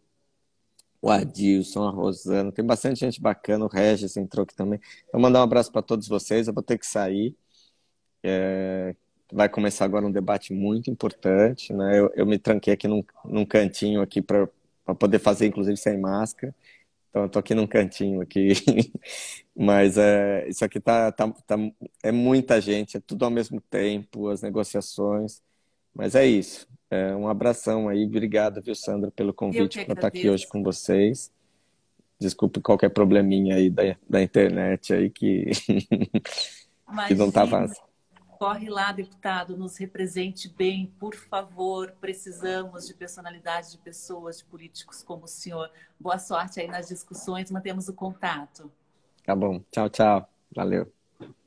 o 1.02 1.10
Adilson, 1.10 1.86
a 1.86 1.90
Rosana. 1.90 2.50
Tem 2.50 2.64
bastante 2.64 3.00
gente 3.00 3.20
bacana. 3.20 3.64
O 3.64 3.68
Regis 3.68 4.16
entrou 4.16 4.44
aqui 4.44 4.54
também. 4.54 4.80
Então, 5.08 5.20
mandar 5.20 5.40
um 5.40 5.44
abraço 5.44 5.70
para 5.70 5.82
todos 5.82 6.08
vocês. 6.08 6.48
Eu 6.48 6.54
vou 6.54 6.62
ter 6.62 6.78
que 6.78 6.86
sair. 6.86 7.36
É, 8.28 8.94
vai 9.32 9.48
começar 9.48 9.84
agora 9.84 10.06
um 10.06 10.10
debate 10.10 10.52
muito 10.52 10.90
importante, 10.90 11.72
né? 11.72 11.98
Eu, 11.98 12.10
eu 12.14 12.26
me 12.26 12.38
tranquei 12.38 12.74
aqui 12.74 12.88
num, 12.88 13.04
num 13.24 13.44
cantinho 13.44 14.00
aqui 14.00 14.20
para 14.20 14.48
poder 14.98 15.18
fazer, 15.20 15.46
inclusive 15.46 15.76
sem 15.76 15.98
máscara. 15.98 16.54
Então 17.10 17.22
eu 17.22 17.28
tô 17.28 17.38
aqui 17.38 17.54
num 17.54 17.66
cantinho 17.66 18.20
aqui, 18.20 18.52
mas 19.56 19.96
é, 19.96 20.48
isso 20.48 20.64
aqui 20.64 20.78
tá, 20.80 21.10
tá, 21.12 21.28
tá, 21.46 21.56
é 22.02 22.12
muita 22.12 22.60
gente, 22.60 22.96
é 22.96 23.00
tudo 23.00 23.24
ao 23.24 23.30
mesmo 23.30 23.60
tempo, 23.70 24.28
as 24.28 24.42
negociações. 24.42 25.40
Mas 25.94 26.14
é 26.14 26.26
isso. 26.26 26.68
É, 26.90 27.16
um 27.16 27.26
abração 27.26 27.88
aí, 27.88 28.04
obrigado, 28.04 28.60
viu, 28.60 28.74
Sandra, 28.74 29.10
pelo 29.10 29.32
convite 29.32 29.84
para 29.84 29.94
estar 29.94 30.02
tá 30.02 30.08
aqui 30.08 30.28
hoje 30.28 30.46
com 30.46 30.62
vocês. 30.62 31.32
Desculpe 32.18 32.60
qualquer 32.60 32.90
probleminha 32.90 33.56
aí 33.56 33.70
da, 33.70 33.96
da 34.08 34.22
internet 34.22 34.92
aí 34.92 35.10
que, 35.10 35.50
que 37.08 37.14
não 37.14 37.28
estava 37.28 37.66
Corre 38.38 38.68
lá, 38.68 38.92
deputado, 38.92 39.56
nos 39.56 39.76
represente 39.78 40.48
bem, 40.48 40.92
por 40.98 41.14
favor. 41.14 41.94
Precisamos 42.00 42.86
de 42.86 42.94
personalidades, 42.94 43.72
de 43.72 43.78
pessoas, 43.78 44.38
de 44.38 44.44
políticos 44.44 45.02
como 45.02 45.24
o 45.24 45.28
senhor. 45.28 45.70
Boa 45.98 46.18
sorte 46.18 46.60
aí 46.60 46.68
nas 46.68 46.88
discussões, 46.88 47.50
mantemos 47.50 47.88
o 47.88 47.94
contato. 47.94 48.70
Tá 49.24 49.34
bom. 49.34 49.62
Tchau, 49.70 49.88
tchau. 49.88 50.28
Valeu. 50.54 50.92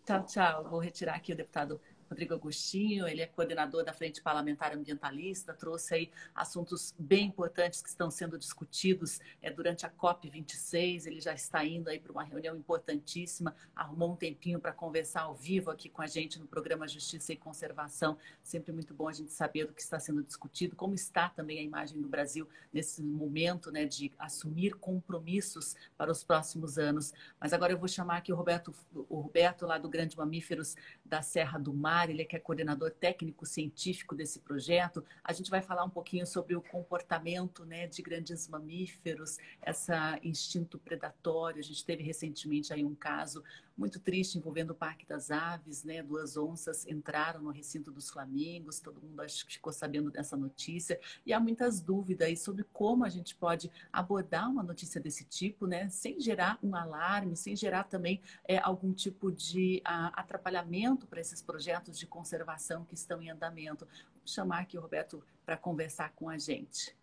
Tchau, 0.06 0.26
tchau. 0.26 0.64
Vou 0.64 0.80
retirar 0.80 1.16
aqui 1.16 1.32
o 1.32 1.36
deputado 1.36 1.80
Rodrigo 2.10 2.34
Agostinho, 2.34 3.08
ele 3.08 3.22
é 3.22 3.28
coordenador 3.28 3.84
da 3.84 3.94
Frente 3.94 4.20
Parlamentar 4.22 4.74
Ambientalista, 4.74 5.54
trouxe 5.54 5.94
aí 5.94 6.12
assuntos 6.34 6.96
bem 6.98 7.28
importantes 7.28 7.84
que 7.84 7.90
estão 7.90 8.10
sendo 8.10 8.38
discutidos 8.38 9.20
é, 9.42 9.52
durante 9.52 9.86
a 9.86 9.92
COP26. 9.92 11.06
Ele 11.06 11.22
já 11.22 11.34
está 11.34 11.64
indo 11.64 11.88
aí 11.88 12.00
para 12.00 12.12
uma 12.12 12.24
reunião 12.24 12.56
importantíssima, 12.56 13.56
arrumou 13.76 14.14
um 14.14 14.16
tempinho 14.16 14.60
para 14.60 14.74
conversar 14.74 15.22
ao 15.22 15.36
vivo 15.36 15.70
aqui 15.70 15.88
com 15.88 16.02
a 16.02 16.08
gente 16.08 16.40
no 16.40 16.48
programa 16.48 16.88
Justiça 16.88 17.32
e 17.32 17.38
Conservação. 17.38 18.18
Sempre 18.42 18.72
muito 18.72 18.94
bom 18.94 19.08
a 19.08 19.14
gente 19.14 19.32
saber 19.32 19.66
do 19.66 19.74
que 19.74 19.82
está 19.82 20.00
sendo 20.00 20.24
discutido, 20.24 20.76
como 20.76 20.96
está 20.96 21.30
também 21.30 21.60
a 21.60 21.64
imagem 21.64 22.02
do 22.02 22.08
Brasil 22.08 22.50
nesse 22.74 23.04
momento 23.04 23.72
né, 23.72 23.86
de 23.86 24.12
assumir 24.18 24.74
compromissos 24.76 25.76
para 25.96 26.12
os 26.12 26.24
próximos 26.24 26.80
anos. 26.80 27.14
Mas 27.40 27.54
agora 27.54 27.72
eu 27.72 27.78
vou 27.78 27.88
chamar 27.88 28.18
aqui 28.18 28.34
o 28.34 28.36
Roberto, 28.36 28.74
o 28.94 29.20
Roberto 29.20 29.68
lá 29.68 29.78
do 29.78 29.88
Grande 29.88 30.18
Mamíferos 30.18 30.76
da 31.06 31.22
Serra 31.22 31.60
do 31.60 31.72
Mar 31.72 31.99
ele 32.08 32.22
é 32.22 32.26
que 32.26 32.36
é 32.36 32.40
coordenador 32.40 32.92
técnico 32.92 33.46
científico 33.46 34.16
desse 34.16 34.40
projeto. 34.40 35.04
A 35.24 35.34
gente 35.34 35.50
vai 35.50 35.62
falar 35.62 35.84
um 35.84 35.90
pouquinho 35.90 36.28
sobre 36.28 36.56
o 36.56 36.62
comportamento 36.62 37.66
né, 37.66 37.88
de 37.88 38.02
grandes 38.02 38.48
mamíferos, 38.48 39.38
esse 39.66 39.92
instinto 40.24 40.78
predatório. 40.78 41.60
A 41.60 41.64
gente 41.64 41.84
teve 41.84 42.04
recentemente 42.04 42.72
aí 42.72 42.86
um 42.86 42.96
caso 42.96 43.44
muito 43.80 44.00
triste 44.00 44.38
envolvendo 44.38 44.72
o 44.72 44.76
Parque 44.76 45.06
das 45.06 45.32
Aves, 45.32 45.86
né? 45.86 46.04
Duas 46.04 46.36
onças 46.36 46.86
entraram 46.86 47.42
no 47.42 47.50
recinto 47.50 47.92
dos 47.92 48.10
Flamingos, 48.10 48.80
todo 48.80 49.02
mundo 49.02 49.22
acho 49.22 49.46
que 49.46 49.54
ficou 49.54 49.72
sabendo 49.72 50.12
dessa 50.12 50.36
notícia. 50.36 51.00
E 51.26 51.32
há 51.32 51.40
muitas 51.40 51.80
dúvidas 51.80 52.42
sobre 52.42 52.66
como 52.74 53.06
a 53.06 53.10
gente 53.10 53.34
pode 53.36 53.72
abordar 53.92 54.50
uma 54.50 54.62
notícia 54.62 55.00
desse 55.00 55.24
tipo, 55.24 55.66
né? 55.66 55.88
Sem 55.88 56.20
gerar 56.20 56.60
um 56.62 56.76
alarme, 56.76 57.38
sem 57.38 57.56
gerar 57.56 57.86
também 57.86 58.22
é, 58.46 58.58
algum 58.58 58.94
tipo 58.94 59.32
de 59.32 59.82
a, 59.86 60.08
atrapalhamento 60.20 61.08
para 61.08 61.22
esses 61.22 61.42
projetos 61.42 61.98
de 61.98 62.06
conservação 62.06 62.84
que 62.84 62.96
estão 62.96 63.22
em 63.22 63.30
andamento. 63.30 63.86
Vou 63.86 64.22
chamar 64.26 64.60
aqui 64.60 64.78
o 64.78 64.82
Roberto 64.82 65.24
para 65.46 65.56
conversar 65.56 66.12
com 66.14 66.30
a 66.30 66.38
gente. 66.38 66.96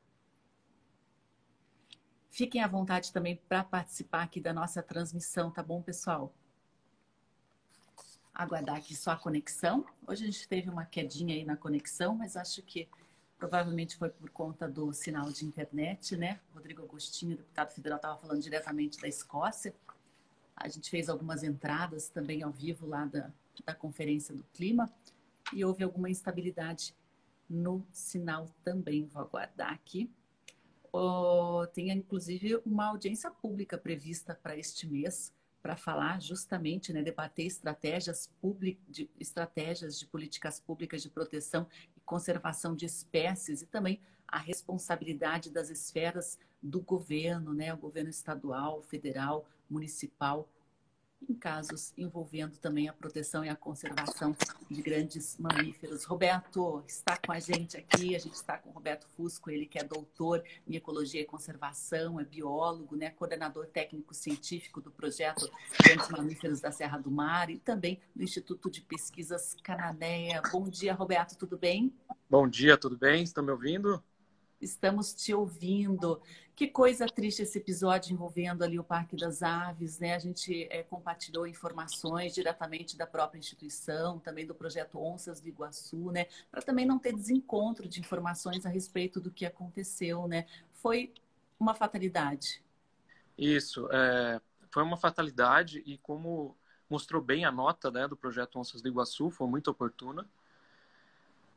Fiquem 2.29 2.63
à 2.63 2.69
vontade 2.69 3.11
também 3.15 3.41
para 3.49 3.65
participar 3.65 4.25
aqui 4.25 4.43
da 4.43 4.53
nossa 4.53 4.83
transmissão, 4.83 5.51
tá 5.51 5.63
bom, 5.63 5.81
pessoal? 5.81 6.35
Aguardar 8.37 8.77
aqui 8.77 8.95
só 8.95 9.13
a 9.13 9.17
conexão. 9.17 9.85
Hoje 10.07 10.25
a 10.25 10.27
gente 10.27 10.47
teve 10.47 10.69
uma 10.69 10.85
quedinha 10.85 11.35
aí 11.35 11.45
na 11.45 11.57
conexão, 11.57 12.15
mas 12.15 12.37
acho 12.37 12.63
que 12.63 12.87
provavelmente 13.39 13.97
foi 13.97 14.11
por 14.11 14.29
conta 14.29 14.69
do 14.69 14.93
sinal 14.93 15.33
de 15.33 15.47
internet, 15.47 16.17
né? 16.17 16.39
Rodrigo 16.55 16.83
Agostinho, 16.83 17.37
deputado 17.37 17.73
federal, 17.73 17.97
estava 17.97 18.19
falando 18.19 18.43
diretamente 18.43 19.01
da 19.01 19.09
Escócia. 19.09 19.75
A 20.55 20.69
gente 20.69 20.91
fez 20.91 21.09
algumas 21.09 21.43
entradas 21.43 22.11
também 22.11 22.43
ao 22.43 22.53
vivo 22.53 22.87
lá 22.87 23.07
da, 23.07 23.31
da 23.65 23.75
Conferência 23.75 24.35
do 24.35 24.45
Clima 24.53 24.91
e 25.53 25.65
houve 25.65 25.83
alguma 25.83 26.11
instabilidade 26.11 26.95
no 27.49 27.87
sinal 27.91 28.51
também. 28.63 29.07
Vou 29.07 29.23
aguardar 29.23 29.73
aqui. 29.73 30.11
Oh, 30.93 31.67
tem 31.73 31.91
inclusive 31.91 32.61
uma 32.67 32.87
audiência 32.87 33.31
pública 33.31 33.79
prevista 33.79 34.35
para 34.35 34.57
este 34.57 34.87
mês 34.87 35.33
para 35.67 35.75
falar 35.75 36.23
justamente, 36.23 36.93
né, 36.93 37.03
debater 37.03 37.45
estratégias, 37.45 38.31
public, 38.41 38.79
de, 38.89 39.11
estratégias 39.19 39.99
de 39.99 40.07
políticas 40.07 40.61
públicas 40.61 41.03
de 41.03 41.11
proteção 41.11 41.67
e 41.97 42.01
conservação 42.03 42.77
de 42.77 42.87
espécies 42.87 43.63
e 43.63 43.67
também 43.67 44.01
a 44.29 44.39
responsabilidade 44.39 45.51
das 45.51 45.69
esferas 45.69 46.39
do 46.63 46.81
governo, 46.81 47.53
né, 47.53 47.75
o 47.75 47.77
governo 47.77 48.11
estadual, 48.11 48.81
federal, 48.81 49.45
municipal, 49.69 50.49
em 51.29 51.35
casos 51.35 51.93
envolvendo 51.97 52.57
também 52.59 52.89
a 52.89 52.93
proteção 52.93 53.45
e 53.45 53.49
a 53.49 53.57
conservação 53.57 54.37
de 54.71 54.83
grandes 54.83 55.37
mamíferos. 55.39 56.05
Roberto 56.05 56.83
está 56.87 57.17
com 57.17 57.33
a 57.33 57.41
gente 57.41 57.77
aqui, 57.77 58.15
a 58.15 58.19
gente 58.19 58.35
está 58.35 58.59
com 58.59 58.71
o 58.71 58.73
Roberto 58.73 59.07
Fusco, 59.17 59.51
ele 59.51 59.67
que 59.67 59.79
é 59.79 59.85
doutor 59.85 60.43
em 60.67 60.77
Ecologia 60.77 61.21
e 61.21 61.25
Conservação, 61.25 62.21
é 62.21 62.25
biólogo, 62.25 62.97
né, 62.97 63.11
coordenador 63.11 63.67
técnico-científico 63.67 64.81
do 64.81 64.91
projeto 64.91 65.51
Grandes 65.83 66.09
Mamíferos 66.09 66.61
da 66.61 66.71
Serra 66.71 66.99
do 66.99 67.11
Mar 67.11 67.51
e 67.51 67.59
também 67.59 68.01
do 68.15 68.23
Instituto 68.23 68.71
de 68.71 68.81
Pesquisas 68.81 69.57
Cananéia. 69.63 70.43
Bom 70.53 70.69
dia, 70.69 70.95
Roberto, 70.95 71.37
tudo 71.37 71.57
bem? 71.57 71.93
Bom 72.29 72.49
dia, 72.49 72.77
tudo 72.77 72.97
bem? 72.97 73.23
Estão 73.23 73.45
me 73.45 73.51
ouvindo? 73.51 74.03
Estamos 74.61 75.13
te 75.15 75.35
ouvindo. 75.35 76.21
Que 76.55 76.67
coisa 76.67 77.07
triste 77.07 77.43
esse 77.43 77.59
episódio 77.59 78.13
envolvendo 78.13 78.63
ali 78.63 78.79
o 78.79 78.85
Parque 78.85 79.15
das 79.15 79.43
Aves, 79.43 79.99
né? 79.99 80.15
A 80.15 80.19
gente 80.19 80.67
é, 80.71 80.83
compartilhou 80.83 81.47
informações 81.47 82.35
diretamente 82.35 82.97
da 82.97 83.07
própria 83.07 83.39
instituição, 83.39 84.19
também 84.19 84.47
do 84.47 84.55
projeto 84.55 84.99
Onças 84.99 85.41
do 85.41 85.49
Iguaçu, 85.49 86.11
né? 86.11 86.27
Para 86.51 86.63
também 86.63 86.87
não 86.87 86.99
ter 86.99 87.13
desencontro 87.13 87.87
de 87.87 88.01
informações 88.01 88.65
a 88.65 88.71
respeito 88.71 89.21
do 89.21 89.31
que 89.31 89.45
aconteceu, 89.45 90.27
né? 90.27 90.47
Foi 90.73 91.13
uma 91.61 91.75
fatalidade. 91.75 92.63
Isso, 93.37 93.87
é, 93.93 94.41
foi 94.71 94.83
uma 94.83 94.97
fatalidade 94.97 95.83
e 95.85 95.99
como 95.99 96.57
mostrou 96.89 97.21
bem 97.21 97.45
a 97.45 97.53
nota 97.53 97.91
né, 97.91 98.07
do 98.07 98.17
projeto 98.17 98.59
Onças 98.59 98.81
do 98.81 98.89
Iguaçu, 98.89 99.31
foi 99.31 99.47
muito 99.47 99.71
oportuna, 99.71 100.27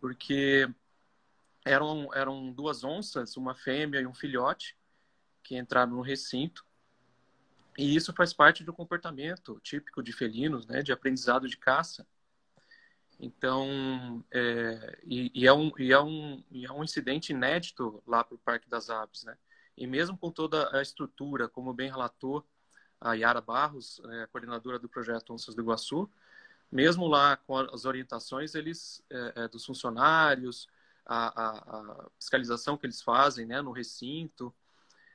porque 0.02 0.68
eram, 1.66 2.14
eram 2.14 2.52
duas 2.52 2.84
onças, 2.84 3.38
uma 3.38 3.54
fêmea 3.54 4.02
e 4.02 4.08
um 4.08 4.14
filhote, 4.14 4.78
que 5.44 5.58
entraram 5.58 5.94
no 5.94 6.02
recinto. 6.02 6.66
E 7.78 7.96
isso 7.96 8.14
faz 8.14 8.34
parte 8.34 8.64
do 8.64 8.74
comportamento 8.74 9.60
típico 9.64 10.04
de 10.04 10.12
felinos, 10.12 10.68
né, 10.68 10.82
de 10.82 10.92
aprendizado 10.92 11.48
de 11.48 11.58
caça. 11.58 12.06
Então, 13.20 14.24
é, 14.32 15.00
e, 15.04 15.32
e, 15.34 15.48
é 15.48 15.54
um, 15.54 15.72
e, 15.78 15.92
é 15.92 16.00
um, 16.00 16.44
e 16.50 16.66
é 16.66 16.72
um 16.72 16.84
incidente 16.84 17.34
inédito 17.34 18.02
lá 18.08 18.24
para 18.24 18.36
o 18.36 18.40
Parque 18.40 18.70
das 18.70 18.90
Aves, 18.90 19.24
né? 19.24 19.38
E 19.76 19.86
mesmo 19.86 20.18
com 20.18 20.32
toda 20.32 20.76
a 20.78 20.82
estrutura, 20.82 21.48
como 21.48 21.74
bem 21.74 21.90
relatou 21.90 22.46
a 23.00 23.14
Yara 23.14 23.42
Barros, 23.42 24.02
é, 24.10 24.28
coordenadora 24.28 24.80
do 24.80 24.90
projeto 24.90 25.34
Onças 25.34 25.56
do 25.56 25.62
Iguaçu, 25.62 26.10
mesmo 26.72 27.08
lá 27.08 27.36
com 27.38 27.58
as 27.58 27.86
orientações 27.86 28.56
eles 28.56 29.04
é, 29.10 29.34
é 29.44 29.48
dos 29.48 29.66
funcionários, 29.66 30.68
a, 31.10 31.28
a, 31.28 31.50
a, 31.58 32.10
fiscalização 32.20 32.78
que 32.78 32.86
eles 32.86 33.02
fazem 33.02 33.46
né, 33.46 33.62
no 33.62 33.72
recinto, 33.72 34.54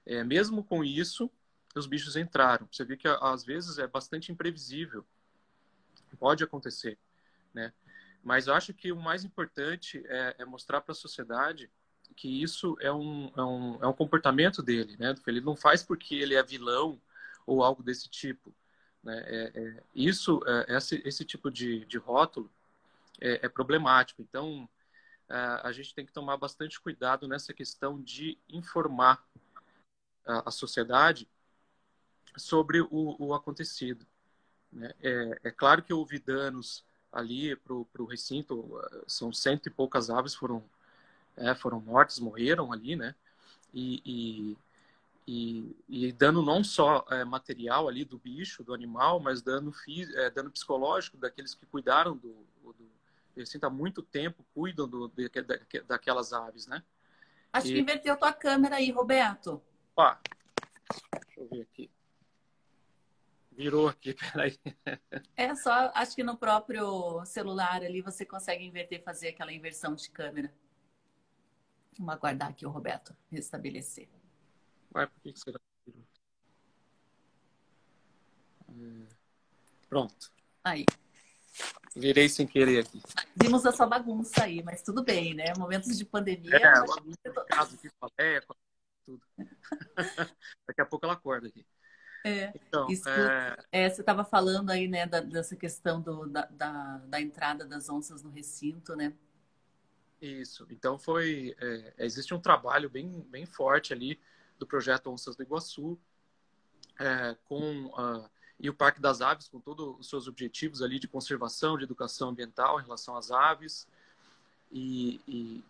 é, 0.04 0.24
mesmo 0.24 0.64
com 0.64 0.82
isso, 0.82 1.30
os 1.76 1.86
bichos 1.86 2.16
entraram. 2.16 2.68
Você 2.70 2.84
vê 2.84 2.96
que 2.96 3.06
às 3.06 3.44
vezes 3.44 3.78
é 3.78 3.86
bastante 3.86 4.32
imprevisível. 4.32 5.06
Pode 6.18 6.42
acontecer, 6.42 6.98
né? 7.52 7.72
Mas 8.22 8.48
acho 8.48 8.72
que 8.72 8.90
o 8.90 8.96
mais 8.96 9.24
importante 9.24 10.02
é, 10.06 10.36
é 10.38 10.44
mostrar 10.44 10.80
para 10.80 10.92
a 10.92 10.94
sociedade 10.94 11.70
que 12.16 12.42
isso 12.42 12.76
é 12.80 12.92
um, 12.92 13.30
é 13.36 13.42
um, 13.42 13.78
é 13.82 13.86
um 13.86 13.92
comportamento 13.92 14.62
dele, 14.62 14.96
né? 14.98 15.14
Ele 15.26 15.40
não 15.40 15.56
faz 15.56 15.82
porque 15.82 16.14
ele 16.14 16.34
é 16.34 16.42
vilão 16.42 17.00
ou 17.46 17.62
algo 17.62 17.82
desse 17.82 18.08
tipo. 18.08 18.54
Né? 19.02 19.22
É, 19.26 19.52
é, 19.54 19.82
isso, 19.94 20.40
é, 20.46 20.76
esse, 20.76 21.02
esse 21.04 21.24
tipo 21.24 21.50
de, 21.50 21.84
de 21.84 21.98
rótulo 21.98 22.50
é, 23.20 23.46
é 23.46 23.48
problemático. 23.48 24.22
Então, 24.22 24.68
a 25.28 25.72
gente 25.72 25.94
tem 25.94 26.04
que 26.04 26.12
tomar 26.12 26.36
bastante 26.36 26.80
cuidado 26.80 27.26
nessa 27.26 27.52
questão 27.52 28.00
de 28.00 28.38
informar 28.48 29.24
a, 30.26 30.48
a 30.48 30.50
sociedade 30.50 31.28
sobre 32.36 32.80
o, 32.80 33.16
o 33.18 33.34
acontecido. 33.34 34.06
Né? 34.72 34.92
É, 35.02 35.40
é, 35.44 35.50
claro 35.50 35.82
que 35.82 35.92
houve 35.92 36.18
danos 36.18 36.84
ali 37.12 37.54
para 37.56 37.74
o 37.74 38.04
recinto, 38.04 38.80
são 39.06 39.32
cento 39.32 39.66
e 39.66 39.70
poucas 39.70 40.10
aves 40.10 40.34
foram, 40.34 40.64
é, 41.36 41.54
foram 41.54 41.80
mortas, 41.80 42.18
morreram 42.18 42.72
ali, 42.72 42.96
né? 42.96 43.14
E, 43.72 44.02
e, 44.04 44.56
e, 45.26 45.76
e 45.88 46.12
dano 46.12 46.42
não 46.42 46.64
só 46.64 47.06
é, 47.10 47.24
material 47.24 47.88
ali 47.88 48.04
do 48.04 48.18
bicho, 48.18 48.64
do 48.64 48.74
animal, 48.74 49.20
mas 49.20 49.42
dano, 49.42 49.72
é, 50.16 50.30
dano 50.30 50.50
psicológico 50.50 51.16
daqueles 51.16 51.54
que 51.54 51.66
cuidaram 51.66 52.16
do, 52.16 52.34
do 52.72 52.90
recinto 53.36 53.66
há 53.66 53.70
muito 53.70 54.02
tempo, 54.02 54.44
cuidam 54.54 54.88
do, 54.88 55.08
de, 55.08 55.30
daquelas 55.86 56.32
aves, 56.32 56.66
né? 56.66 56.82
Acho 57.52 57.68
e... 57.68 57.74
que 57.74 57.80
inverteu 57.80 58.16
tua 58.16 58.32
câmera 58.32 58.76
aí, 58.76 58.90
Roberto. 58.90 59.62
Opa, 59.92 60.20
deixa 61.24 61.40
eu 61.40 61.48
ver 61.48 61.62
aqui. 61.62 61.90
Virou 63.52 63.88
aqui, 63.88 64.14
peraí. 64.32 64.58
É 65.36 65.54
só, 65.54 65.92
acho 65.94 66.16
que 66.16 66.24
no 66.24 66.36
próprio 66.36 67.24
celular 67.24 67.82
ali 67.82 68.02
você 68.02 68.24
consegue 68.26 68.64
inverter, 68.64 69.02
fazer 69.02 69.28
aquela 69.28 69.52
inversão 69.52 69.94
de 69.94 70.10
câmera. 70.10 70.52
Vamos 71.96 72.14
aguardar 72.14 72.48
aqui 72.48 72.66
o 72.66 72.70
Roberto 72.70 73.16
restabelecer. 73.30 74.08
Vai, 74.90 75.06
por 75.06 75.20
que, 75.20 75.32
que 75.32 75.40
será 75.40 75.58
que 75.58 75.90
virou? 75.90 76.04
É, 78.68 79.08
pronto. 79.88 80.32
Aí. 80.64 80.84
Virei 81.96 82.28
sem 82.28 82.46
querer 82.46 82.80
aqui. 82.80 83.00
Vimos 83.36 83.64
a 83.64 83.72
sua 83.72 83.86
bagunça 83.86 84.42
aí, 84.42 84.62
mas 84.62 84.82
tudo 84.82 85.04
bem, 85.04 85.34
né? 85.34 85.52
Momentos 85.56 85.96
de 85.96 86.04
pandemia. 86.04 86.56
É, 86.56 86.72
bagunça, 86.86 87.44
caso 87.48 87.76
de 87.76 87.90
falé, 88.00 88.40
tudo. 89.04 89.22
Daqui 90.66 90.80
a 90.80 90.86
pouco 90.86 91.06
ela 91.06 91.14
acorda 91.14 91.46
aqui. 91.46 91.64
É, 92.26 92.50
então, 92.54 92.88
é... 93.06 93.56
É, 93.70 93.90
você 93.90 94.00
estava 94.00 94.24
falando 94.24 94.70
aí, 94.70 94.88
né, 94.88 95.06
da, 95.06 95.20
dessa 95.20 95.54
questão 95.54 96.00
do, 96.00 96.26
da, 96.26 96.46
da, 96.46 96.98
da, 97.06 97.20
entrada 97.20 97.66
das 97.66 97.90
onças 97.90 98.22
no 98.22 98.30
recinto, 98.30 98.96
né? 98.96 99.12
Isso. 100.22 100.66
Então 100.70 100.98
foi, 100.98 101.54
é, 101.60 101.92
existe 101.98 102.32
um 102.32 102.40
trabalho 102.40 102.88
bem, 102.88 103.20
bem 103.30 103.44
forte 103.44 103.92
ali 103.92 104.18
do 104.58 104.66
projeto 104.66 105.10
Onças 105.10 105.36
do 105.36 105.42
Iguaçu, 105.42 105.98
é, 106.98 107.36
com 107.44 107.86
uh, 107.88 108.28
e 108.58 108.70
o 108.70 108.74
Parque 108.74 109.00
das 109.00 109.20
Aves, 109.20 109.48
com 109.48 109.60
todos 109.60 109.98
os 109.98 110.08
seus 110.08 110.28
objetivos 110.28 110.80
ali 110.82 110.98
de 110.98 111.08
conservação, 111.08 111.76
de 111.76 111.84
educação 111.84 112.30
ambiental 112.30 112.80
em 112.80 112.84
relação 112.84 113.16
às 113.16 113.30
aves. 113.30 113.86
E, 114.70 115.20
e, 115.26 115.64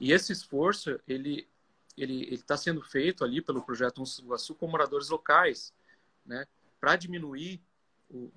e 0.00 0.12
esse 0.12 0.32
esforço, 0.32 1.00
ele 1.06 1.46
ele 1.96 2.34
está 2.34 2.56
sendo 2.56 2.82
feito 2.82 3.24
ali 3.24 3.40
pelo 3.40 3.62
projeto 3.62 4.02
Iguaçu 4.18 4.54
com 4.54 4.66
moradores 4.66 5.08
locais, 5.08 5.72
né, 6.26 6.44
para 6.80 6.96
diminuir, 6.96 7.60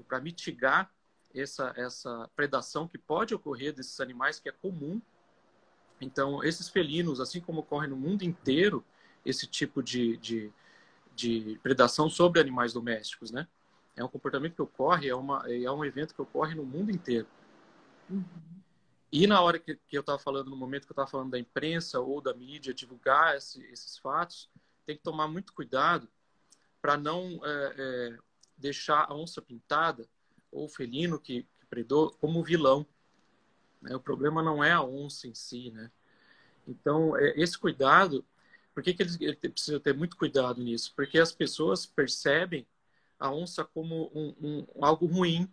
para 0.07 0.21
mitigar 0.21 0.91
essa, 1.33 1.73
essa 1.75 2.29
predação 2.35 2.87
que 2.87 2.97
pode 2.97 3.33
ocorrer 3.33 3.73
desses 3.73 3.99
animais, 3.99 4.39
que 4.39 4.49
é 4.49 4.51
comum. 4.51 5.01
Então, 5.99 6.43
esses 6.43 6.69
felinos, 6.69 7.19
assim 7.19 7.41
como 7.41 7.61
ocorre 7.61 7.87
no 7.87 7.95
mundo 7.95 8.23
inteiro, 8.23 8.85
esse 9.25 9.47
tipo 9.47 9.81
de, 9.81 10.17
de, 10.17 10.51
de 11.15 11.59
predação 11.61 12.09
sobre 12.09 12.39
animais 12.39 12.73
domésticos, 12.73 13.31
né? 13.31 13.47
É 13.97 14.03
um 14.03 14.07
comportamento 14.07 14.53
que 14.53 14.61
ocorre, 14.61 15.09
é, 15.09 15.15
uma, 15.15 15.43
é 15.51 15.69
um 15.71 15.83
evento 15.83 16.13
que 16.13 16.21
ocorre 16.21 16.53
no 16.53 16.63
mundo 16.63 16.91
inteiro. 16.91 17.27
Uhum. 18.07 18.23
E 19.11 19.25
na 19.25 19.41
hora 19.41 19.57
que, 19.57 19.75
que 19.87 19.97
eu 19.97 20.01
estava 20.01 20.19
falando, 20.19 20.51
no 20.51 20.55
momento 20.55 20.85
que 20.85 20.91
eu 20.91 20.93
estava 20.93 21.09
falando 21.09 21.31
da 21.31 21.39
imprensa 21.39 21.99
ou 21.99 22.21
da 22.21 22.33
mídia 22.33 22.73
divulgar 22.73 23.35
esse, 23.35 23.63
esses 23.71 23.97
fatos, 23.97 24.49
tem 24.85 24.95
que 24.95 25.01
tomar 25.01 25.27
muito 25.27 25.51
cuidado 25.51 26.07
para 26.79 26.95
não 26.95 27.39
é, 27.43 27.75
é, 27.77 28.17
deixar 28.55 29.05
a 29.09 29.15
onça 29.15 29.41
pintada 29.41 30.07
ou 30.51 30.65
o 30.65 30.69
felino 30.69 31.19
que, 31.19 31.43
que 31.43 31.65
predou 31.65 32.11
como 32.11 32.43
vilão. 32.43 32.85
Né? 33.81 33.95
O 33.95 33.99
problema 33.99 34.43
não 34.43 34.63
é 34.63 34.71
a 34.71 34.83
onça 34.83 35.27
em 35.27 35.33
si, 35.33 35.71
né? 35.71 35.91
Então, 36.67 37.17
é, 37.17 37.33
esse 37.35 37.57
cuidado, 37.57 38.23
por 38.73 38.83
que, 38.83 38.93
que 38.93 39.01
eles, 39.01 39.19
ele 39.19 39.35
precisa 39.35 39.79
ter 39.79 39.93
muito 39.93 40.17
cuidado 40.17 40.61
nisso? 40.61 40.93
Porque 40.95 41.17
as 41.17 41.31
pessoas 41.31 41.85
percebem 41.85 42.67
a 43.19 43.31
onça 43.31 43.63
como 43.63 44.11
um, 44.13 44.35
um 44.39 44.85
algo 44.85 45.05
ruim, 45.05 45.51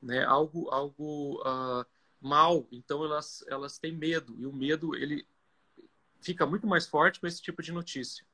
né, 0.00 0.24
algo, 0.24 0.70
algo 0.70 1.40
uh, 1.40 1.84
mal. 2.20 2.66
Então 2.70 3.04
elas, 3.04 3.44
elas 3.48 3.78
têm 3.78 3.92
medo 3.92 4.34
e 4.38 4.46
o 4.46 4.52
medo 4.52 4.94
ele 4.94 5.26
fica 6.20 6.46
muito 6.46 6.66
mais 6.66 6.86
forte 6.86 7.20
com 7.20 7.26
esse 7.26 7.42
tipo 7.42 7.62
de 7.62 7.72
notícia, 7.72 8.24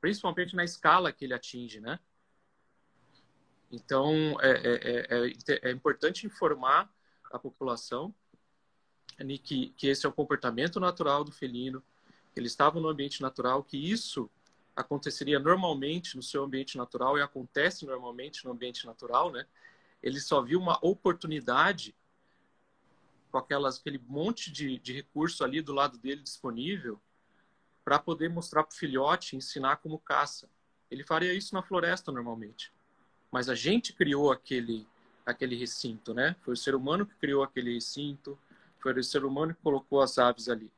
principalmente 0.00 0.54
na 0.54 0.64
escala 0.64 1.12
que 1.12 1.24
ele 1.24 1.34
atinge, 1.34 1.80
né? 1.80 1.98
Então 3.70 4.40
é, 4.40 4.50
é, 4.50 5.28
é, 5.48 5.68
é 5.68 5.70
importante 5.70 6.26
informar 6.26 6.90
a 7.32 7.38
população 7.38 8.14
que, 9.42 9.70
que 9.70 9.88
esse 9.88 10.04
é 10.04 10.08
o 10.08 10.12
comportamento 10.12 10.78
natural 10.78 11.24
do 11.24 11.32
felino, 11.32 11.82
ele 12.34 12.46
estava 12.46 12.78
no 12.78 12.88
ambiente 12.88 13.22
natural, 13.22 13.64
que 13.64 13.76
isso 13.78 14.30
aconteceria 14.76 15.38
normalmente 15.38 16.16
no 16.16 16.22
seu 16.22 16.44
ambiente 16.44 16.76
natural 16.76 17.16
e 17.16 17.22
acontece 17.22 17.86
normalmente 17.86 18.44
no 18.44 18.52
ambiente 18.52 18.84
natural, 18.84 19.32
né? 19.32 19.46
Ele 20.02 20.20
só 20.20 20.42
viu 20.42 20.60
uma 20.60 20.78
oportunidade 20.82 21.96
com 23.32 23.38
aquelas, 23.38 23.78
aquele 23.78 23.98
monte 24.06 24.52
de, 24.52 24.78
de 24.78 24.92
recurso 24.92 25.42
ali 25.42 25.62
do 25.62 25.72
lado 25.72 25.96
dele 25.96 26.22
disponível 26.22 27.00
para 27.82 27.98
poder 27.98 28.28
mostrar 28.28 28.62
para 28.62 28.74
o 28.74 28.76
filhote, 28.76 29.34
ensinar 29.34 29.76
como 29.76 29.98
caça. 29.98 30.48
Ele 30.90 31.02
faria 31.02 31.32
isso 31.32 31.54
na 31.54 31.62
floresta 31.62 32.12
normalmente. 32.12 32.72
Mas 33.32 33.48
a 33.48 33.54
gente 33.54 33.92
criou 33.92 34.30
aquele, 34.30 34.86
aquele 35.24 35.56
recinto, 35.56 36.12
né? 36.12 36.36
Foi 36.42 36.54
o 36.54 36.56
ser 36.56 36.74
humano 36.74 37.06
que 37.06 37.14
criou 37.14 37.42
aquele 37.42 37.74
recinto, 37.74 38.38
foi 38.80 38.92
o 38.92 39.04
ser 39.04 39.24
humano 39.24 39.54
que 39.54 39.62
colocou 39.62 40.00
as 40.00 40.18
aves 40.18 40.48
ali. 40.48 40.70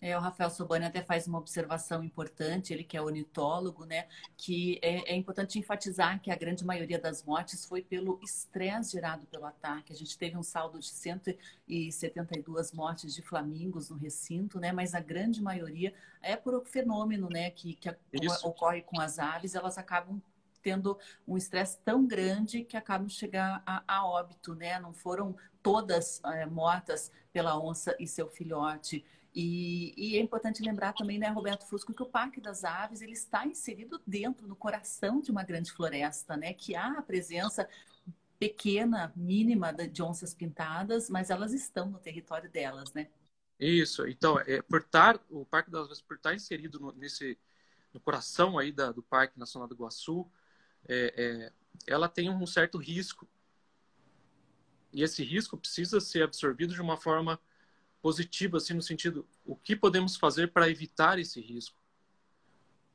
É, 0.00 0.16
o 0.16 0.20
Rafael 0.20 0.48
Sobani 0.48 0.86
até 0.86 1.02
faz 1.02 1.26
uma 1.26 1.38
observação 1.38 2.02
importante, 2.02 2.72
ele 2.72 2.82
que 2.82 2.96
é 2.96 3.02
ornitólogo, 3.02 3.84
né? 3.84 4.08
Que 4.36 4.78
é, 4.80 5.12
é, 5.12 5.14
importante 5.14 5.58
enfatizar 5.58 6.20
que 6.22 6.30
a 6.30 6.36
grande 6.36 6.64
maioria 6.64 6.98
das 6.98 7.22
mortes 7.22 7.66
foi 7.66 7.82
pelo 7.82 8.18
estresse 8.22 8.92
gerado 8.92 9.26
pelo 9.26 9.44
ataque. 9.44 9.92
A 9.92 9.96
gente 9.96 10.16
teve 10.16 10.38
um 10.38 10.42
saldo 10.42 10.78
de 10.78 10.88
172 10.88 12.72
mortes 12.72 13.14
de 13.14 13.20
flamingos 13.20 13.90
no 13.90 13.96
recinto, 13.96 14.58
né? 14.58 14.72
Mas 14.72 14.94
a 14.94 15.00
grande 15.00 15.42
maioria 15.42 15.92
é 16.22 16.34
por 16.34 16.54
o 16.54 16.64
fenômeno, 16.64 17.28
né? 17.28 17.50
Que, 17.50 17.74
que 17.74 17.94
ocorre 18.42 18.80
com 18.80 18.98
as 18.98 19.18
aves, 19.18 19.54
elas 19.54 19.76
acabam 19.76 20.20
tendo 20.62 20.98
um 21.26 21.36
estresse 21.36 21.78
tão 21.84 22.06
grande 22.06 22.64
que 22.64 22.76
acabam 22.76 23.08
chegar 23.08 23.62
a, 23.66 23.82
a 23.86 24.06
óbito, 24.06 24.54
né? 24.54 24.78
Não 24.78 24.94
foram 24.94 25.36
todas 25.62 26.22
é, 26.24 26.46
mortas 26.46 27.12
pela 27.32 27.60
onça 27.60 27.94
e 27.98 28.06
seu 28.06 28.28
filhote. 28.28 29.04
E, 29.34 29.94
e, 29.96 30.16
é 30.16 30.20
importante 30.20 30.62
lembrar 30.62 30.92
também, 30.92 31.18
né, 31.18 31.28
Roberto 31.28 31.64
Fusco, 31.64 31.94
que 31.94 32.02
o 32.02 32.06
Parque 32.06 32.40
das 32.40 32.64
Aves 32.64 33.00
ele 33.00 33.12
está 33.12 33.46
inserido 33.46 34.00
dentro, 34.04 34.48
no 34.48 34.56
coração 34.56 35.20
de 35.20 35.30
uma 35.30 35.44
grande 35.44 35.70
floresta, 35.70 36.36
né? 36.36 36.52
Que 36.52 36.74
há 36.74 36.98
a 36.98 37.02
presença 37.02 37.68
pequena, 38.40 39.12
mínima 39.14 39.72
de 39.72 40.02
onças 40.02 40.34
pintadas, 40.34 41.08
mas 41.08 41.30
elas 41.30 41.52
estão 41.52 41.88
no 41.88 41.98
território 41.98 42.50
delas, 42.50 42.92
né? 42.92 43.08
Isso. 43.58 44.06
Então, 44.08 44.40
é, 44.40 44.62
por 44.62 44.80
estar, 44.80 45.20
o 45.28 45.44
Parque 45.44 45.70
das 45.70 45.86
Aves 45.86 46.00
por 46.00 46.16
estar 46.16 46.34
inserido 46.34 46.80
no, 46.80 46.92
nesse 46.92 47.38
no 47.92 48.00
coração 48.00 48.58
aí 48.58 48.72
da, 48.72 48.92
do 48.92 49.02
Parque 49.02 49.38
Nacional 49.38 49.68
do 49.68 49.74
Iguaçu, 49.74 50.26
é, 50.88 51.14
é, 51.16 51.52
ela 51.86 52.08
tem 52.08 52.30
um 52.30 52.46
certo 52.46 52.78
risco. 52.78 53.28
E 54.92 55.02
esse 55.02 55.22
risco 55.22 55.56
precisa 55.56 56.00
ser 56.00 56.22
absorvido 56.22 56.74
de 56.74 56.80
uma 56.80 56.96
forma 56.96 57.38
positiva, 58.02 58.56
assim, 58.56 58.74
no 58.74 58.82
sentido, 58.82 59.26
o 59.44 59.54
que 59.54 59.76
podemos 59.76 60.16
fazer 60.16 60.52
para 60.52 60.68
evitar 60.68 61.18
esse 61.18 61.40
risco? 61.40 61.80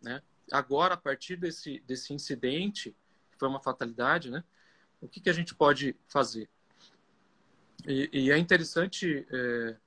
Né? 0.02 0.22
Agora, 0.52 0.96
a 0.96 0.98
partir 0.98 1.36
desse, 1.36 1.80
desse 1.82 2.14
incidente, 2.14 2.96
que 3.32 3.38
foi 3.38 3.48
uma 3.48 3.62
fatalidade, 3.62 4.30
né? 4.30 4.44
o 5.02 5.08
que, 5.08 5.20
que 5.20 5.30
a 5.30 5.34
gente 5.34 5.54
pode 5.54 5.96
fazer? 6.08 6.50
E, 7.88 8.10
e 8.12 8.32
é 8.32 8.38
interessante 8.38 9.26
é, 9.32 9.78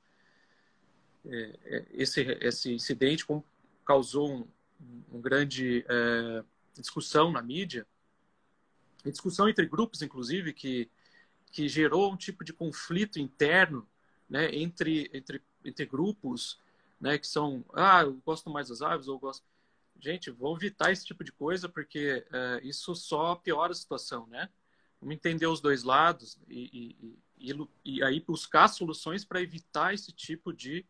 é, 1.27 1.59
é 1.65 1.87
esse, 1.91 2.21
esse 2.41 2.73
incidente 2.73 3.27
como 3.27 3.45
causou 3.85 4.31
um, 4.31 4.49
um 5.13 5.21
grande 5.21 5.85
é, 5.89 6.45
discussão 6.75 7.33
na 7.33 7.43
mídia, 7.43 7.87
discussão 9.05 9.49
entre 9.49 9.67
grupos, 9.67 10.03
inclusive, 10.03 10.53
que, 10.53 10.91
que 11.51 11.69
gerou 11.69 12.13
um 12.13 12.17
tipo 12.17 12.45
de 12.45 12.53
conflito 12.53 13.19
interno 13.19 13.89
né, 14.29 14.55
entre, 14.55 15.11
entre, 15.13 15.43
entre 15.65 15.87
grupos 15.87 16.59
né, 17.01 17.19
que 17.19 17.27
são, 17.27 17.65
ah, 17.75 18.03
eu 18.03 18.15
gosto 18.25 18.51
mais 18.51 18.69
das 18.69 18.83
aves, 18.83 19.09
ou 19.09 19.19
gosto. 19.19 19.45
Gente, 20.01 20.31
vamos 20.31 20.59
evitar 20.59 20.93
esse 20.93 21.05
tipo 21.05 21.25
de 21.25 21.33
coisa, 21.33 21.69
porque 21.69 22.25
uh, 22.29 22.65
isso 22.65 22.95
só 22.95 23.35
piora 23.35 23.73
a 23.73 23.75
situação, 23.75 24.27
né? 24.29 24.49
Vamos 25.01 25.15
entender 25.15 25.47
os 25.47 25.61
dois 25.61 25.83
lados 25.83 26.39
e, 26.49 26.97
e, 27.39 27.51
e, 27.51 27.69
e 27.85 28.03
aí 28.03 28.21
buscar 28.21 28.69
soluções 28.69 29.25
para 29.25 29.43
evitar 29.43 29.95
esse 29.95 30.13
tipo 30.13 30.53
de 30.53 30.85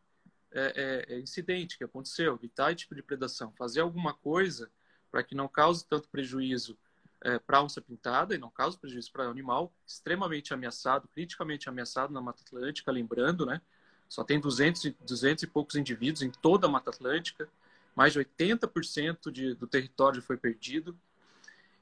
é, 0.50 1.06
é, 1.08 1.18
incidente 1.18 1.76
que 1.76 1.84
aconteceu, 1.84 2.34
evitar 2.34 2.70
esse 2.70 2.80
tipo 2.80 2.94
de 2.94 3.02
predação, 3.02 3.52
fazer 3.52 3.80
alguma 3.80 4.14
coisa 4.14 4.70
para 5.10 5.22
que 5.22 5.34
não 5.34 5.48
cause 5.48 5.86
tanto 5.86 6.08
prejuízo 6.08 6.78
é, 7.22 7.38
para 7.38 7.58
a 7.58 7.62
onça 7.62 7.80
pintada 7.80 8.34
e 8.34 8.38
não 8.38 8.50
cause 8.50 8.78
prejuízo 8.78 9.10
para 9.12 9.26
o 9.26 9.30
animal 9.30 9.72
extremamente 9.86 10.54
ameaçado, 10.54 11.08
criticamente 11.08 11.68
ameaçado 11.68 12.12
na 12.12 12.20
Mata 12.20 12.42
Atlântica, 12.42 12.92
lembrando, 12.92 13.44
né? 13.44 13.60
Só 14.08 14.24
tem 14.24 14.40
200, 14.40 14.94
200 15.00 15.42
e 15.42 15.46
poucos 15.46 15.76
indivíduos 15.76 16.22
em 16.22 16.30
toda 16.30 16.66
a 16.66 16.70
Mata 16.70 16.90
Atlântica, 16.90 17.48
mais 17.94 18.12
de 18.12 18.20
80% 18.20 19.30
de, 19.30 19.54
do 19.54 19.66
território 19.66 20.22
foi 20.22 20.36
perdido. 20.36 20.98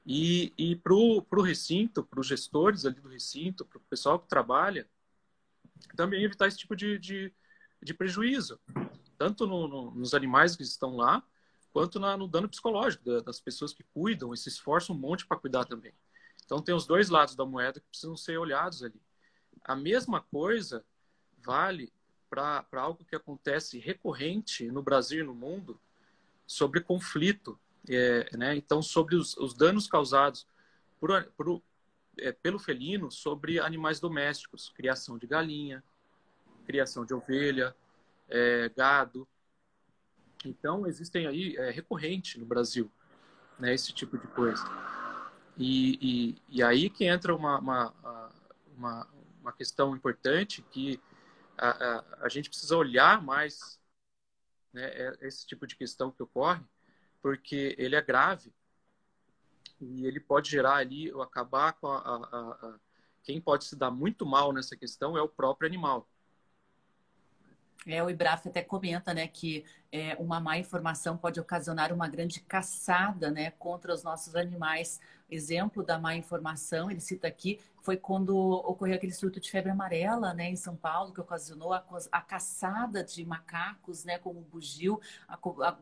E, 0.05 0.53
e 0.57 0.75
para 0.75 0.93
o 0.93 1.41
recinto, 1.41 2.03
para 2.03 2.19
os 2.19 2.27
gestores 2.27 2.85
ali 2.85 2.99
do 2.99 3.09
recinto, 3.09 3.65
para 3.65 3.77
o 3.77 3.81
pessoal 3.81 4.19
que 4.19 4.27
trabalha, 4.27 4.87
também 5.95 6.23
evitar 6.23 6.47
esse 6.47 6.57
tipo 6.57 6.75
de, 6.75 6.97
de, 6.97 7.33
de 7.81 7.93
prejuízo, 7.93 8.59
tanto 9.17 9.45
no, 9.45 9.67
no, 9.67 9.91
nos 9.91 10.13
animais 10.13 10.55
que 10.55 10.63
estão 10.63 10.95
lá, 10.95 11.23
quanto 11.77 11.99
na, 11.99 12.17
no 12.17 12.27
dano 12.27 12.49
psicológico 12.49 13.21
das 13.21 13.39
pessoas 13.39 13.71
que 13.71 13.83
cuidam 13.93 14.33
e 14.33 14.37
se 14.37 14.49
esforçam 14.49 14.95
um 14.95 14.99
monte 14.99 15.27
para 15.27 15.37
cuidar 15.37 15.63
também. 15.63 15.93
Então 16.43 16.59
tem 16.59 16.73
os 16.73 16.87
dois 16.87 17.07
lados 17.07 17.35
da 17.35 17.45
moeda 17.45 17.79
que 17.79 17.85
precisam 17.85 18.17
ser 18.17 18.39
olhados 18.39 18.81
ali. 18.81 18.99
A 19.63 19.75
mesma 19.75 20.19
coisa 20.19 20.83
vale 21.45 21.93
para 22.31 22.65
algo 22.71 23.05
que 23.05 23.15
acontece 23.15 23.77
recorrente 23.77 24.71
no 24.71 24.81
Brasil 24.81 25.23
e 25.23 25.27
no 25.27 25.35
mundo 25.35 25.79
sobre 26.47 26.81
conflito, 26.81 27.59
é, 27.87 28.35
né? 28.35 28.55
Então 28.55 28.81
sobre 28.81 29.15
os, 29.15 29.37
os 29.37 29.53
danos 29.53 29.85
causados 29.85 30.47
por, 30.99 31.25
por, 31.37 31.61
é, 32.17 32.31
pelo 32.31 32.57
felino 32.57 33.11
sobre 33.11 33.59
animais 33.59 33.99
domésticos, 33.99 34.69
criação 34.69 35.15
de 35.15 35.27
galinha, 35.27 35.83
criação 36.65 37.05
de 37.05 37.13
ovelha, 37.13 37.75
é, 38.27 38.67
gado, 38.75 39.27
então, 40.45 40.85
existem 40.87 41.27
aí, 41.27 41.55
é 41.57 41.71
recorrente 41.71 42.39
no 42.39 42.45
Brasil, 42.45 42.91
né, 43.59 43.73
esse 43.73 43.93
tipo 43.93 44.17
de 44.17 44.27
coisa. 44.27 44.63
E, 45.57 45.97
e, 46.01 46.41
e 46.49 46.63
aí 46.63 46.89
que 46.89 47.05
entra 47.05 47.35
uma, 47.35 47.59
uma, 47.59 47.93
uma, 48.75 49.07
uma 49.41 49.53
questão 49.53 49.95
importante 49.95 50.61
que 50.71 51.01
a, 51.57 51.69
a, 51.69 52.03
a, 52.21 52.29
gente 52.29 52.49
precisa 52.49 52.77
olhar 52.77 53.23
mais 53.23 53.79
né, 54.71 54.85
é, 54.85 55.17
esse 55.21 55.47
tipo 55.47 55.65
de 55.65 55.75
questão 55.75 56.11
que 56.11 56.21
ocorre, 56.21 56.61
porque 57.21 57.75
ele 57.79 57.95
é 57.95 58.01
grave 58.01 58.53
e 59.81 60.05
ele 60.05 60.19
pode 60.19 60.49
gerar 60.49 60.75
ali, 60.75 61.11
ou 61.11 61.21
acabar 61.21 61.73
com 61.73 61.87
a, 61.87 61.97
a, 61.97 62.67
a 62.67 62.79
quem 63.23 63.41
pode 63.41 63.65
se 63.65 63.75
dar 63.75 63.91
muito 63.91 64.25
mal 64.25 64.53
nessa 64.53 64.75
questão 64.77 65.17
é 65.17 65.21
o 65.21 65.27
próprio 65.27 65.67
animal. 65.67 66.07
É, 67.85 68.03
o 68.03 68.09
Ibraf 68.09 68.47
até 68.47 68.61
comenta, 68.61 69.13
né, 69.13 69.27
que 69.27 69.63
é, 69.91 70.15
uma 70.19 70.39
má 70.39 70.57
informação 70.57 71.17
pode 71.17 71.39
ocasionar 71.39 71.93
uma 71.93 72.07
grande 72.07 72.41
caçada, 72.41 73.31
né, 73.31 73.51
contra 73.51 73.93
os 73.93 74.03
nossos 74.03 74.35
animais. 74.35 74.99
Exemplo 75.29 75.83
da 75.83 75.97
má 75.99 76.15
informação, 76.15 76.89
ele 76.89 76.99
cita 76.99 77.27
aqui, 77.27 77.59
foi 77.87 77.95
quando 77.95 78.35
ocorreu 78.37 78.95
aquele 78.95 79.13
surto 79.13 79.39
de 79.39 79.49
febre 79.49 79.71
amarela, 79.71 80.33
né, 80.33 80.49
em 80.49 80.57
São 80.57 80.75
Paulo, 80.75 81.13
que 81.13 81.21
ocasionou 81.21 81.71
a, 81.71 81.81
a 82.11 82.19
caçada 82.19 83.01
de 83.01 83.25
macacos, 83.25 84.03
né, 84.03 84.17
como 84.17 84.41
o 84.41 84.43
bugio, 84.43 84.99
a, 85.25 85.35
a, 85.35 85.77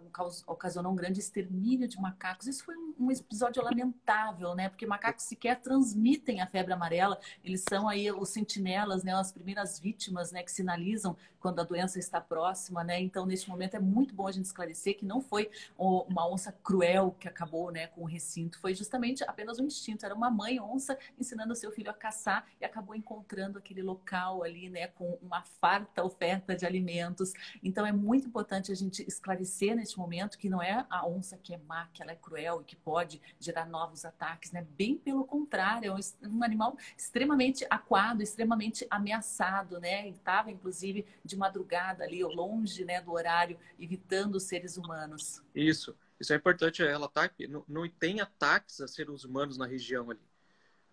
ocasionou 0.46 0.92
um 0.92 0.96
grande 0.96 1.20
extermínio 1.20 1.88
de 1.88 2.00
macacos. 2.00 2.46
Isso 2.46 2.64
foi 2.64 2.76
um, 2.78 2.94
um, 3.00 3.12
episódio 3.12 3.64
lamentável, 3.64 4.54
né, 4.54 4.70
porque 4.70 4.86
macacos 4.86 5.24
sequer 5.24 5.60
transmitem 5.60 6.42
a 6.42 6.46
febre 6.46 6.74
amarela. 6.74 7.20
Eles 7.44 7.64
são 7.68 7.90
aí 7.90 8.12
os 8.12 8.30
sentinelas, 8.30 9.04
né, 9.04 9.16
as 9.16 9.32
primeiras 9.32 9.80
vítimas, 9.80 10.32
né, 10.32 10.44
que 10.44 10.52
sinalizam 10.52 11.18
quando 11.40 11.60
a 11.60 11.64
doença 11.64 11.98
está 11.98 12.22
próxima, 12.22 12.84
né. 12.84 13.02
Então, 13.02 13.26
neste 13.26 13.50
momento 13.50 13.76
é 13.76 13.80
muito 13.80 14.14
bom 14.14 14.28
a 14.28 14.32
gente 14.32 14.46
esclarecer 14.46 14.96
que 14.96 15.06
não 15.06 15.22
foi 15.22 15.50
uma 15.76 16.28
onça 16.28 16.52
cruel 16.52 17.16
que 17.20 17.28
acabou, 17.28 17.72
né, 17.72 17.88
com 17.88 18.02
o 18.02 18.06
recinto, 18.06 18.60
foi 18.60 18.76
justamente 18.76 19.24
apenas 19.24 19.60
um 19.60 19.66
instinto. 19.66 20.06
Era 20.06 20.14
uma 20.14 20.30
mãe 20.30 20.60
onça 20.60 20.98
ensinando 21.20 21.56
seu 21.56 21.72
filho 21.72 21.90
a 21.90 21.94
caçar 21.96 22.48
e 22.60 22.66
acabou 22.66 22.96
encontrando 22.96 23.58
aquele 23.58 23.82
local 23.82 24.44
ali, 24.44 24.70
né, 24.70 24.88
com 24.88 25.18
uma 25.22 25.42
farta 25.42 26.04
oferta 26.04 26.56
de 26.56 26.66
alimentos. 26.66 27.34
Então 27.64 27.86
é 27.86 27.92
muito 27.92 28.28
importante 28.28 28.72
a 28.72 28.76
gente 28.76 29.04
esclarecer 29.08 29.76
neste 29.76 29.98
momento 29.98 30.38
que 30.38 30.50
não 30.50 30.62
é 30.62 30.86
a 30.90 31.08
onça 31.08 31.38
que 31.38 31.54
é 31.54 31.58
má, 31.58 31.88
que 31.94 32.02
ela 32.02 32.12
é 32.12 32.16
cruel 32.16 32.62
e 32.62 32.66
que 32.66 32.76
pode 32.76 33.22
gerar 33.40 33.66
novos 33.66 34.06
ataques, 34.06 34.52
né? 34.52 34.66
Bem 34.78 34.98
pelo 34.98 35.26
contrário, 35.26 35.96
é 36.22 36.28
um 36.28 36.44
animal 36.44 36.78
extremamente 36.98 37.66
aquado, 37.70 38.22
extremamente 38.22 38.86
ameaçado, 38.90 39.80
né? 39.80 40.08
Estava 40.10 40.52
inclusive 40.52 41.06
de 41.24 41.36
madrugada 41.36 42.04
ali, 42.04 42.24
longe, 42.24 42.86
né, 42.86 43.02
do 43.02 43.12
horário, 43.12 43.58
evitando 43.80 44.36
os 44.36 44.44
seres 44.44 44.78
humanos. 44.78 45.44
Isso. 45.54 45.96
Isso 46.20 46.32
é 46.32 46.38
importante, 46.38 46.82
ela 46.82 47.10
tá, 47.10 47.30
não, 47.50 47.64
não 47.68 47.90
tem 47.90 48.22
ataques 48.22 48.80
a 48.80 48.88
seres 48.88 49.26
humanos 49.26 49.58
na 49.58 49.66
região 49.66 50.10
ali, 50.10 50.20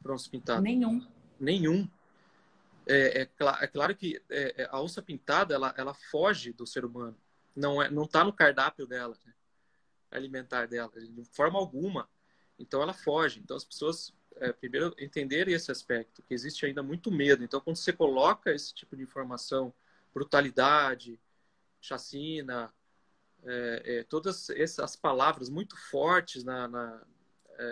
bronze 0.02 0.28
pintado. 0.28 0.62
Nenhum. 0.62 1.06
Nenhum. 1.38 1.88
É, 2.86 3.22
é, 3.22 3.28
é 3.60 3.66
claro 3.66 3.94
que 3.94 4.20
é, 4.28 4.62
é, 4.62 4.68
a 4.70 4.80
onça 4.80 5.00
pintada, 5.00 5.54
ela, 5.54 5.72
ela 5.76 5.94
foge 5.94 6.52
do 6.52 6.66
ser 6.66 6.84
humano. 6.84 7.16
Não 7.54 7.82
é, 7.82 7.90
não 7.90 8.04
está 8.04 8.24
no 8.24 8.32
cardápio 8.32 8.86
dela, 8.86 9.16
né? 9.24 9.32
alimentar 10.10 10.66
dela, 10.66 10.90
de 10.94 11.24
forma 11.32 11.58
alguma. 11.58 12.08
Então 12.58 12.82
ela 12.82 12.92
foge. 12.92 13.40
Então 13.40 13.56
as 13.56 13.64
pessoas 13.64 14.12
é, 14.36 14.52
primeiro 14.52 14.94
entenderem 14.98 15.54
esse 15.54 15.70
aspecto, 15.70 16.22
que 16.22 16.34
existe 16.34 16.66
ainda 16.66 16.82
muito 16.82 17.10
medo. 17.10 17.44
Então 17.44 17.60
quando 17.60 17.76
você 17.76 17.92
coloca 17.92 18.52
esse 18.52 18.74
tipo 18.74 18.96
de 18.96 19.02
informação, 19.02 19.72
brutalidade, 20.12 21.18
chacina, 21.80 22.72
é, 23.44 24.04
todas 24.08 24.50
essas 24.50 24.94
palavras 24.94 25.48
muito 25.48 25.76
fortes 25.76 26.44
na, 26.44 26.68
na, 26.68 27.02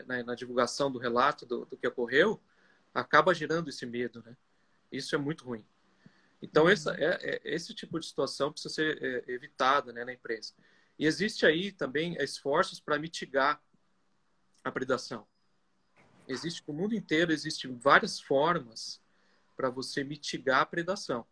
na, 0.06 0.22
na 0.22 0.34
divulgação 0.34 0.90
do 0.90 0.98
relato 0.98 1.44
do, 1.46 1.64
do, 1.64 1.76
que 1.76 1.86
ocorreu, 1.86 2.40
acaba 2.94 3.34
gerando 3.34 3.68
esse 3.68 3.86
medo, 3.86 4.22
né? 4.24 4.36
Isso 4.90 5.14
é 5.14 5.18
muito 5.18 5.44
ruim. 5.44 5.64
Então, 6.42 6.64
uhum. 6.64 6.70
essa, 6.70 6.94
é, 6.94 7.18
é, 7.22 7.40
esse 7.44 7.74
tipo 7.74 7.98
de 7.98 8.06
situação 8.06 8.52
precisa 8.52 8.74
ser 8.74 9.02
é, 9.02 9.30
evitada 9.30 9.92
né, 9.92 10.04
na 10.04 10.12
imprensa. 10.12 10.54
E 10.98 11.06
existe 11.06 11.46
aí 11.46 11.72
também 11.72 12.16
esforços 12.20 12.80
para 12.80 12.98
mitigar 12.98 13.62
a 14.62 14.70
predação. 14.70 15.26
Existe 16.28 16.62
no 16.66 16.74
mundo 16.74 16.94
inteiro, 16.94 17.32
existem 17.32 17.74
várias 17.76 18.20
formas 18.20 19.00
para 19.56 19.70
você 19.70 20.04
mitigar 20.04 20.60
a 20.60 20.66
predação. 20.66 21.26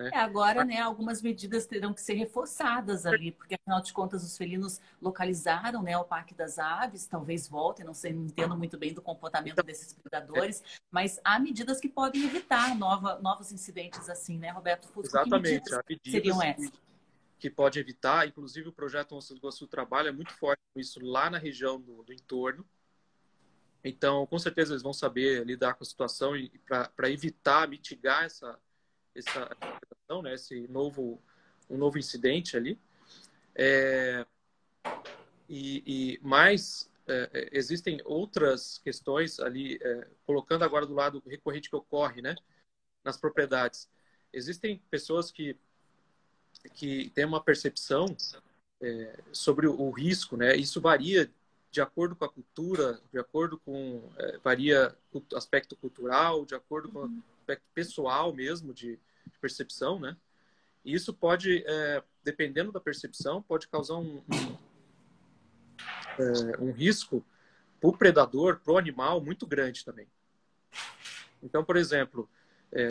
Né? 0.00 0.10
É, 0.14 0.18
agora, 0.18 0.64
né, 0.64 0.80
algumas 0.80 1.20
medidas 1.20 1.66
terão 1.66 1.92
que 1.92 2.00
ser 2.00 2.14
reforçadas 2.14 3.04
ali, 3.04 3.32
porque 3.32 3.54
afinal 3.54 3.82
de 3.82 3.92
contas 3.92 4.24
os 4.24 4.34
felinos 4.34 4.80
localizaram, 5.00 5.82
né, 5.82 5.94
o 5.98 6.04
Parque 6.04 6.34
das 6.34 6.58
Aves, 6.58 7.06
talvez 7.06 7.46
voltem, 7.46 7.84
não 7.84 7.92
sei, 7.92 8.14
não 8.14 8.24
entendo 8.24 8.56
muito 8.56 8.78
bem 8.78 8.94
do 8.94 9.02
comportamento 9.02 9.62
desses 9.62 9.92
predadores, 9.92 10.64
mas 10.90 11.20
há 11.22 11.38
medidas 11.38 11.78
que 11.78 11.88
podem 11.88 12.24
evitar 12.24 12.74
nova, 12.78 13.18
novos 13.20 13.52
incidentes 13.52 14.08
assim, 14.08 14.38
né, 14.38 14.48
Roberto 14.50 14.88
Fusco? 14.88 15.14
Exatamente, 15.14 15.74
há 15.74 15.84
medidas 15.86 16.12
seriam 16.12 16.42
essas? 16.42 16.70
Que, 16.70 16.80
que 17.38 17.50
pode 17.50 17.78
evitar, 17.78 18.26
inclusive 18.26 18.70
o 18.70 18.72
projeto 18.72 19.14
Onça 19.14 19.34
do 19.34 19.38
Iguaçu 19.38 19.66
trabalha 19.66 20.14
muito 20.14 20.32
forte 20.32 20.62
com 20.72 20.80
isso 20.80 20.98
lá 21.04 21.28
na 21.28 21.36
região 21.36 21.78
do, 21.78 22.02
do 22.04 22.12
entorno, 22.14 22.64
então, 23.82 24.26
com 24.26 24.38
certeza 24.38 24.72
eles 24.72 24.82
vão 24.82 24.92
saber 24.92 25.44
lidar 25.44 25.74
com 25.74 25.82
a 25.82 25.86
situação 25.86 26.36
e 26.36 26.50
para 26.66 27.10
evitar, 27.10 27.66
mitigar 27.66 28.24
essa 28.24 28.58
essa 29.14 29.56
né, 30.22 30.34
esse 30.34 30.66
novo 30.68 31.20
um 31.68 31.76
novo 31.76 31.98
incidente 31.98 32.56
ali. 32.56 32.78
É, 33.54 34.26
e, 35.48 35.82
e 35.86 36.20
mais 36.22 36.90
é, 37.06 37.30
é, 37.32 37.48
existem 37.52 38.00
outras 38.04 38.78
questões 38.78 39.40
ali, 39.40 39.78
é, 39.82 40.06
colocando 40.24 40.64
agora 40.64 40.86
do 40.86 40.94
lado 40.94 41.22
recorrente 41.26 41.68
que 41.68 41.76
ocorre, 41.76 42.22
né, 42.22 42.36
nas 43.04 43.16
propriedades. 43.16 43.88
Existem 44.32 44.78
pessoas 44.90 45.30
que 45.30 45.56
que 46.74 47.10
têm 47.10 47.24
uma 47.24 47.42
percepção 47.42 48.14
é, 48.82 49.18
sobre 49.32 49.66
o, 49.66 49.90
risco, 49.90 50.36
né? 50.36 50.56
Isso 50.56 50.80
varia 50.80 51.30
de 51.70 51.80
acordo 51.80 52.14
com 52.14 52.24
a 52.24 52.28
cultura, 52.28 53.00
de 53.12 53.18
acordo 53.18 53.58
com 53.58 54.02
é, 54.18 54.38
varia 54.38 54.94
aspecto 55.34 55.76
cultural, 55.76 56.44
de 56.44 56.54
acordo 56.54 56.90
com 56.90 57.22
aspecto 57.50 57.64
pessoal 57.74 58.32
mesmo 58.32 58.72
de, 58.72 58.96
de 58.96 59.38
percepção, 59.40 59.98
né? 59.98 60.16
E 60.84 60.94
isso 60.94 61.12
pode, 61.12 61.64
é, 61.66 62.02
dependendo 62.24 62.72
da 62.72 62.80
percepção, 62.80 63.42
pode 63.42 63.68
causar 63.68 63.96
um, 63.96 64.22
um, 64.28 64.56
é, 66.18 66.60
um 66.60 66.72
risco 66.72 67.24
para 67.80 67.90
o 67.90 67.96
predador, 67.96 68.60
para 68.60 68.72
o 68.72 68.78
animal, 68.78 69.20
muito 69.20 69.46
grande 69.46 69.84
também. 69.84 70.06
Então, 71.42 71.64
por 71.64 71.76
exemplo, 71.76 72.28
é, 72.72 72.86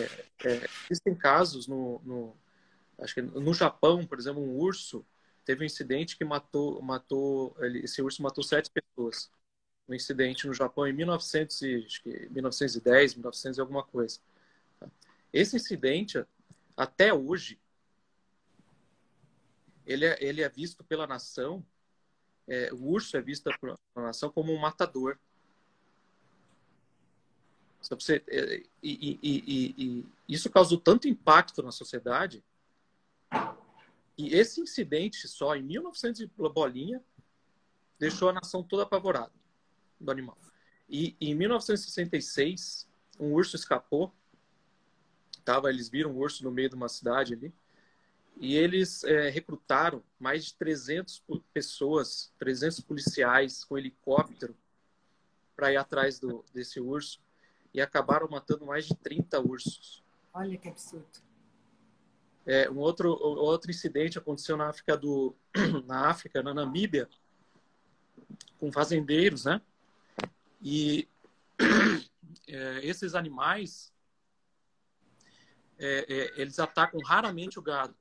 é, 0.45 0.69
existem 0.89 1.15
casos 1.15 1.67
no, 1.67 2.01
no, 2.03 2.35
acho 2.99 3.15
que 3.15 3.21
no 3.21 3.53
Japão, 3.53 4.05
por 4.05 4.19
exemplo, 4.19 4.41
um 4.41 4.57
urso 4.57 5.05
teve 5.45 5.63
um 5.63 5.65
incidente 5.65 6.17
que 6.17 6.25
matou, 6.25 6.81
matou 6.81 7.55
esse 7.83 8.01
urso 8.01 8.21
matou 8.21 8.43
sete 8.43 8.69
pessoas. 8.69 9.31
Um 9.87 9.95
incidente 9.95 10.45
no 10.45 10.53
Japão 10.53 10.85
em 10.85 10.93
1900 10.93 11.61
e, 11.63 11.83
acho 11.87 12.03
que 12.03 12.29
1910, 12.29 13.15
1900 13.15 13.57
e 13.57 13.61
alguma 13.61 13.83
coisa. 13.83 14.19
Esse 15.31 15.55
incidente, 15.55 16.23
até 16.75 17.13
hoje, 17.13 17.59
ele 19.85 20.05
é, 20.05 20.17
ele 20.23 20.41
é 20.41 20.49
visto 20.49 20.83
pela 20.83 21.07
nação, 21.07 21.65
é, 22.47 22.73
o 22.73 22.83
urso 22.87 23.15
é 23.15 23.21
visto 23.21 23.49
pela 23.59 23.77
nação 23.95 24.31
como 24.31 24.51
um 24.51 24.59
matador. 24.59 25.17
Você, 27.81 28.23
é, 28.27 28.63
e, 28.83 29.19
e, 29.21 29.75
e, 29.77 30.05
isso 30.27 30.49
causou 30.49 30.79
tanto 30.79 31.07
impacto 31.07 31.63
na 31.63 31.71
sociedade 31.71 32.43
e 34.17 34.35
esse 34.35 34.59
incidente 34.59 35.27
só 35.27 35.55
em 35.55 35.63
1900 35.63 36.25
bolinha 36.53 37.01
deixou 37.97 38.29
a 38.29 38.33
nação 38.33 38.61
toda 38.61 38.83
apavorada 38.83 39.31
do 39.99 40.11
animal. 40.11 40.37
E 40.89 41.15
em 41.21 41.33
1966 41.33 42.87
um 43.19 43.33
urso 43.33 43.55
escapou 43.55 44.13
tava, 45.49 45.71
eles 45.71 45.89
viram 45.89 46.11
um 46.11 46.17
urso 46.17 46.43
no 46.43 46.51
meio 46.51 46.69
de 46.69 46.75
uma 46.75 46.87
cidade 46.87 47.33
ali, 47.33 47.51
e 48.39 48.55
eles 48.55 49.03
é, 49.03 49.29
recrutaram 49.29 50.03
mais 50.19 50.45
de 50.45 50.53
300 50.53 51.23
pessoas, 51.51 52.31
300 52.37 52.81
policiais 52.81 53.63
com 53.63 53.75
helicóptero 53.75 54.55
para 55.55 55.73
ir 55.73 55.77
atrás 55.77 56.19
do, 56.19 56.45
desse 56.53 56.79
urso 56.79 57.19
e 57.73 57.81
acabaram 57.81 58.27
matando 58.29 58.63
mais 58.63 58.85
de 58.85 58.95
30 58.95 59.39
ursos. 59.39 60.03
Olha 60.31 60.55
que 60.55 60.69
absurdo. 60.69 61.19
É, 62.45 62.69
um 62.69 62.77
outro, 62.77 63.09
outro 63.09 63.71
incidente 63.71 64.19
aconteceu 64.19 64.55
na 64.55 64.69
África 64.69 64.95
do 64.95 65.35
na 65.87 66.09
África, 66.09 66.43
na 66.43 66.53
Namíbia, 66.53 67.09
com 68.59 68.71
fazendeiros, 68.71 69.45
né? 69.45 69.59
E 70.61 71.07
é, 72.47 72.85
esses 72.85 73.15
animais 73.15 73.91
é, 75.79 76.05
é, 76.07 76.41
eles 76.41 76.59
atacam 76.59 76.99
raramente 77.01 77.57
o 77.57 77.61
gado. 77.61 77.95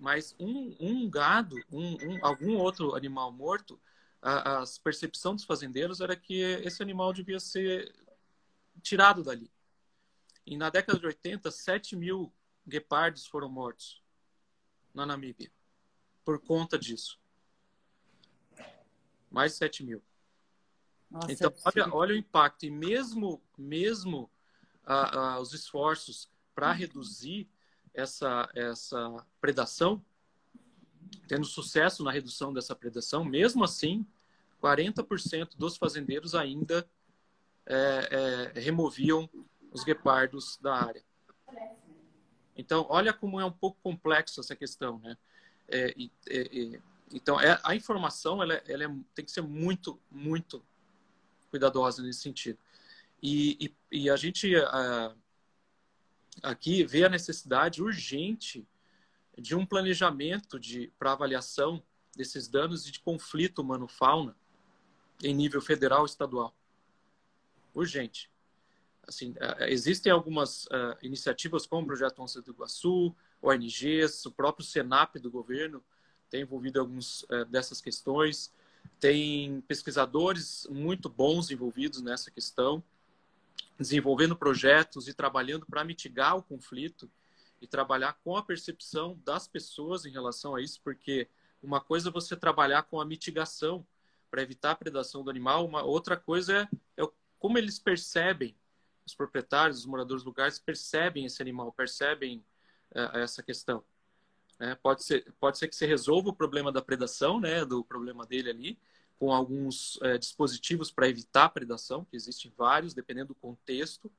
Mas 0.00 0.34
um, 0.40 0.74
um 0.80 1.08
gado, 1.08 1.56
um, 1.70 1.94
um, 1.94 2.18
algum 2.24 2.56
outro 2.56 2.94
animal 2.94 3.30
morto, 3.30 3.80
a, 4.20 4.62
a 4.62 4.64
percepção 4.82 5.34
dos 5.34 5.44
fazendeiros 5.44 6.00
era 6.00 6.16
que 6.16 6.40
esse 6.40 6.82
animal 6.82 7.12
devia 7.12 7.38
ser 7.38 7.94
tirado 8.82 9.22
dali. 9.22 9.50
E 10.46 10.56
na 10.56 10.70
década 10.70 10.98
de 10.98 11.06
80, 11.06 11.50
7 11.50 11.96
mil 11.96 12.32
guepardos 12.66 13.26
foram 13.26 13.48
mortos 13.48 14.02
na 14.92 15.06
Namíbia 15.06 15.50
por 16.24 16.38
conta 16.40 16.78
disso. 16.78 17.20
Mais 19.30 19.52
de 19.52 19.58
7 19.58 19.84
mil. 19.84 20.02
Nossa, 21.10 21.32
então, 21.32 21.50
é 21.50 21.68
olha, 21.68 21.94
olha 21.94 22.14
o 22.14 22.16
impacto. 22.16 22.64
E 22.64 22.70
mesmo, 22.70 23.42
mesmo 23.58 24.30
a, 24.86 25.18
a, 25.18 25.40
os 25.40 25.52
esforços 25.52 26.30
para 26.54 26.72
reduzir 26.72 27.48
essa, 27.92 28.48
essa 28.54 29.26
predação, 29.40 30.04
tendo 31.28 31.44
sucesso 31.44 32.02
na 32.02 32.10
redução 32.10 32.52
dessa 32.52 32.74
predação, 32.74 33.24
mesmo 33.24 33.64
assim, 33.64 34.06
40% 34.62 35.56
dos 35.56 35.76
fazendeiros 35.76 36.34
ainda 36.34 36.88
é, 37.66 38.52
é, 38.56 38.60
removiam 38.60 39.28
os 39.72 39.84
guepardos 39.84 40.58
da 40.60 40.74
área. 40.74 41.04
Então, 42.56 42.86
olha 42.88 43.12
como 43.12 43.40
é 43.40 43.44
um 43.44 43.52
pouco 43.52 43.78
complexo 43.82 44.40
essa 44.40 44.54
questão, 44.54 44.98
né? 45.00 45.16
É, 45.68 45.94
então, 47.12 47.40
é, 47.40 47.58
a 47.62 47.74
informação 47.74 48.42
ela, 48.42 48.54
ela 48.66 48.84
é, 48.84 48.96
tem 49.14 49.24
que 49.24 49.30
ser 49.30 49.40
muito, 49.42 50.00
muito 50.10 50.64
cuidadosa 51.50 52.02
nesse 52.02 52.20
sentido. 52.20 52.58
E, 53.26 53.56
e, 53.90 54.02
e 54.02 54.10
a 54.10 54.16
gente 54.16 54.54
uh, 54.54 55.16
aqui 56.42 56.84
vê 56.84 57.04
a 57.04 57.08
necessidade 57.08 57.82
urgente 57.82 58.68
de 59.38 59.56
um 59.56 59.64
planejamento 59.64 60.60
para 60.98 61.12
avaliação 61.12 61.82
desses 62.14 62.48
danos 62.48 62.84
de 62.84 63.00
conflito 63.00 63.62
humano-fauna 63.62 64.36
em 65.22 65.34
nível 65.34 65.62
federal 65.62 66.04
e 66.04 66.06
estadual. 66.06 66.54
Urgente. 67.74 68.30
assim, 69.08 69.34
existem 69.60 70.12
algumas 70.12 70.66
uh, 70.66 70.94
iniciativas 71.02 71.66
como 71.66 71.84
o 71.84 71.86
Projeto 71.86 72.20
Onça 72.20 72.42
do 72.42 72.50
Iguaçu, 72.50 73.16
ONGs, 73.40 74.26
o 74.26 74.32
próprio 74.32 74.66
Senap 74.66 75.16
do 75.16 75.30
governo 75.30 75.82
tem 76.28 76.42
envolvido 76.42 76.78
algumas 76.78 77.22
uh, 77.22 77.46
dessas 77.46 77.80
questões. 77.80 78.52
Tem 79.00 79.62
pesquisadores 79.62 80.66
muito 80.70 81.08
bons 81.08 81.50
envolvidos 81.50 82.02
nessa 82.02 82.30
questão, 82.30 82.84
desenvolvendo 83.78 84.36
projetos 84.36 85.08
e 85.08 85.14
trabalhando 85.14 85.66
para 85.66 85.84
mitigar 85.84 86.36
o 86.36 86.42
conflito 86.42 87.10
e 87.60 87.66
trabalhar 87.66 88.18
com 88.24 88.36
a 88.36 88.42
percepção 88.42 89.18
das 89.24 89.48
pessoas 89.48 90.04
em 90.04 90.10
relação 90.10 90.54
a 90.54 90.60
isso, 90.60 90.80
porque 90.82 91.28
uma 91.62 91.80
coisa 91.80 92.08
é 92.08 92.12
você 92.12 92.36
trabalhar 92.36 92.82
com 92.84 93.00
a 93.00 93.04
mitigação 93.04 93.86
para 94.30 94.42
evitar 94.42 94.72
a 94.72 94.76
predação 94.76 95.24
do 95.24 95.30
animal, 95.30 95.64
uma 95.66 95.82
outra 95.82 96.16
coisa 96.16 96.68
é, 96.96 97.02
é 97.02 97.08
como 97.38 97.58
eles 97.58 97.78
percebem, 97.78 98.56
os 99.06 99.14
proprietários, 99.14 99.80
os 99.80 99.86
moradores 99.86 100.24
locais 100.24 100.58
percebem 100.58 101.26
esse 101.26 101.42
animal, 101.42 101.70
percebem 101.72 102.44
uh, 102.92 103.18
essa 103.18 103.42
questão. 103.42 103.84
É, 104.58 104.74
pode, 104.74 105.04
ser, 105.04 105.32
pode 105.40 105.58
ser 105.58 105.68
que 105.68 105.76
você 105.76 105.84
resolva 105.84 106.30
o 106.30 106.34
problema 106.34 106.70
da 106.70 106.80
predação, 106.80 107.40
né, 107.40 107.64
do 107.64 107.84
problema 107.84 108.24
dele 108.24 108.50
ali, 108.50 108.78
com 109.18 109.32
alguns 109.32 109.98
é, 110.02 110.18
dispositivos 110.18 110.90
para 110.90 111.08
evitar 111.08 111.48
predação, 111.50 112.04
que 112.04 112.16
existem 112.16 112.52
vários, 112.56 112.94
dependendo 112.94 113.28
do 113.28 113.34
contexto, 113.34 114.12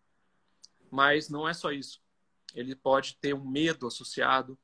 mas 0.92 1.30
não 1.30 1.48
é 1.48 1.54
só 1.54 1.72
isso. 1.72 2.02
Ele 2.54 2.76
pode 2.76 3.18
ter 3.18 3.34
um 3.34 3.46
medo 3.46 3.88
associado, 3.88 4.58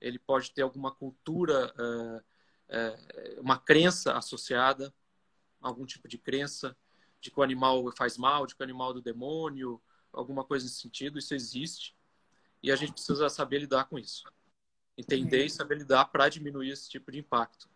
ele 0.00 0.18
pode 0.18 0.52
ter 0.52 0.62
alguma 0.62 0.92
cultura, 0.92 1.72
é, 1.78 2.22
é, 2.68 3.40
uma 3.40 3.58
crença 3.58 4.16
associada, 4.16 4.92
algum 5.60 5.84
tipo 5.84 6.08
de 6.08 6.18
crença 6.18 6.76
de 7.20 7.30
que 7.30 7.38
o 7.38 7.42
animal 7.42 7.92
faz 7.96 8.16
mal, 8.16 8.46
de 8.46 8.54
que 8.54 8.62
o 8.62 8.64
animal 8.64 8.90
é 8.90 8.94
do 8.94 9.02
demônio, 9.02 9.80
alguma 10.12 10.44
coisa 10.44 10.64
nesse 10.64 10.80
sentido, 10.80 11.18
isso 11.18 11.34
existe. 11.34 11.94
E 12.62 12.72
a 12.72 12.76
gente 12.76 12.92
precisa 12.92 13.28
saber 13.28 13.58
lidar 13.58 13.84
com 13.84 13.98
isso 13.98 14.24
entender 15.00 15.46
e 15.46 15.50
saber 15.50 15.78
lidar 15.78 16.06
para 16.06 16.28
diminuir 16.28 16.70
esse 16.70 16.88
tipo 16.88 17.10
de 17.10 17.18
impacto. 17.18 17.68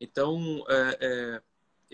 Então, 0.00 0.64
é, 0.68 0.98
é, 1.00 1.42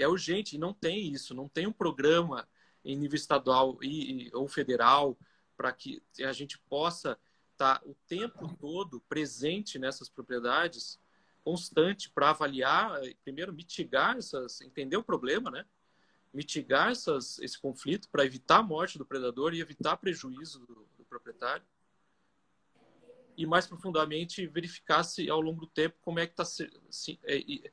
é, 0.03 0.09
urgente, 0.09 0.59
não 0.59 0.73
tem 0.73 1.13
isso, 1.13 1.35
não 1.35 1.49
tem 1.49 1.67
um 1.67 1.73
programa 1.73 2.49
em 2.85 2.97
nível 2.97 3.17
estadual 3.17 3.79
e, 3.83 4.31
ou 4.35 4.49
federal 4.49 5.17
para 5.57 5.73
que 5.73 6.03
a 6.21 6.33
gente 6.33 6.59
possa 6.59 7.19
estar 7.53 7.79
tá 7.79 7.83
o 7.87 7.95
tempo 8.09 8.55
todo 8.57 9.01
presente 9.09 9.79
nessas 9.79 10.09
propriedades, 10.09 11.01
constante 11.45 12.11
para 12.11 12.31
avaliar, 12.31 13.01
primeiro 13.23 13.53
mitigar 13.53 14.17
essas, 14.17 14.61
entender 14.61 14.97
o 14.97 15.03
problema, 15.03 15.51
né? 15.51 15.65
Mitigar 16.33 16.91
essas, 16.91 17.39
esse 17.41 17.59
conflito 17.61 18.09
para 18.09 18.25
evitar 18.25 18.59
a 18.59 18.63
morte 18.63 18.99
do 18.99 19.05
predador 19.05 19.55
e 19.55 19.61
evitar 19.61 19.97
prejuízo 19.97 20.61
do, 20.61 20.87
do 20.97 21.05
proprietário 21.05 21.65
e 23.37 23.47
mais 23.47 23.67
profundamente 23.67 24.47
verificar 24.47 25.03
se 25.03 25.29
ao 25.29 25.41
longo 25.41 25.61
do 25.61 25.67
tempo 25.67 25.97
como 26.01 26.19
é 26.19 26.27
que 26.27 26.33
está 26.33 26.45
se, 26.45 26.71
é, 27.25 27.39
é, 27.39 27.73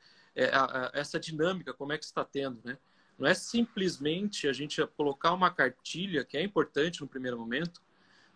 essa 0.93 1.19
dinâmica, 1.19 1.73
como 1.73 1.91
é 1.93 1.97
que 1.97 2.05
está 2.05 2.23
tendo, 2.23 2.61
né? 2.63 2.77
Não 3.17 3.27
é 3.27 3.33
simplesmente 3.33 4.47
a 4.47 4.53
gente 4.53 4.85
colocar 4.95 5.33
uma 5.33 5.51
cartilha, 5.51 6.23
que 6.23 6.37
é 6.37 6.43
importante 6.43 7.01
no 7.01 7.07
primeiro 7.07 7.37
momento, 7.37 7.81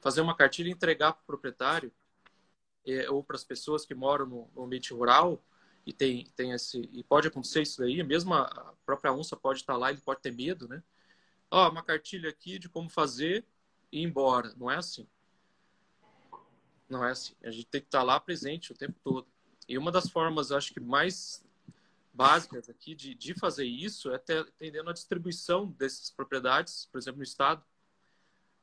fazer 0.02 0.20
uma 0.20 0.36
cartilha 0.36 0.68
e 0.68 0.72
entregar 0.72 1.14
para 1.14 1.24
o 1.24 1.26
proprietário 1.26 1.92
é, 2.86 3.10
ou 3.10 3.24
para 3.24 3.38
as 3.38 3.46
pessoas 3.46 3.86
que 3.86 3.96
moram 3.96 4.26
no, 4.26 4.50
no, 4.54 4.64
ambiente 4.66 4.94
rural 4.94 5.42
e 5.86 5.94
tem, 5.94 6.26
tem 6.36 6.52
esse 6.52 6.90
e 6.92 7.02
pode 7.04 7.28
acontecer 7.30 7.62
isso 7.62 7.80
daí, 7.80 8.04
mesmo 8.04 8.34
a 8.34 8.74
própria 8.86 9.14
onça 9.14 9.38
pode 9.38 9.60
estar 9.60 9.78
lá, 9.78 9.90
ele 9.90 10.02
pode 10.02 10.22
ter 10.22 10.34
medo, 10.34 10.68
né? 10.68 10.84
Ó, 11.50 11.70
uma 11.70 11.84
cartilha 11.84 12.30
aqui 12.30 12.60
de 12.60 12.68
como 12.68 12.90
fazer 12.90 13.46
e 13.92 14.00
ir 14.00 14.04
embora. 14.04 14.54
Não 14.58 14.70
é 14.70 14.76
assim. 14.76 15.08
Não 16.90 17.06
é 17.06 17.12
assim. 17.12 17.36
A 17.44 17.52
gente 17.52 17.68
tem 17.68 17.80
que 17.80 17.88
estar 17.88 18.04
lá 18.04 18.20
presente 18.20 18.72
o 18.72 18.76
tempo 18.76 19.00
todo. 19.04 19.28
E 19.70 19.78
uma 19.78 19.92
das 19.92 20.10
formas, 20.10 20.52
acho 20.52 20.74
que 20.74 20.80
mais 20.80 21.46
básicas 22.14 22.70
aqui 22.70 22.94
de, 22.94 23.16
de 23.16 23.34
fazer 23.34 23.66
isso 23.66 24.12
é 24.12 24.18
ter, 24.20 24.46
entendendo 24.48 24.90
a 24.90 24.94
distribuição 24.94 25.72
dessas 25.72 26.12
propriedades, 26.12 26.88
por 26.92 27.00
exemplo, 27.00 27.18
no 27.18 27.24
estado, 27.24 27.66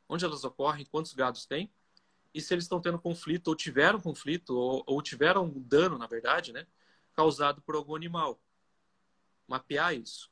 onde 0.09 0.25
elas 0.25 0.45
ocorrem, 0.45 0.87
quantos 0.87 1.13
gados 1.13 1.47
tem, 1.47 1.71
e 2.33 2.41
se 2.41 2.55
eles 2.55 2.65
estão 2.65 2.81
tendo 2.81 2.99
conflito, 2.99 3.49
ou 3.49 3.57
tiveram 3.57 4.01
conflito, 4.01 4.57
ou, 4.57 4.85
ou 4.87 5.03
tiveram 5.03 5.45
um 5.45 5.61
dano, 5.61 5.99
na 5.99 6.07
verdade, 6.07 6.53
né, 6.53 6.67
causado 7.13 7.61
por 7.63 7.75
algum 7.75 7.97
animal. 7.97 8.41
Mapear 9.49 9.95
isso. 9.95 10.31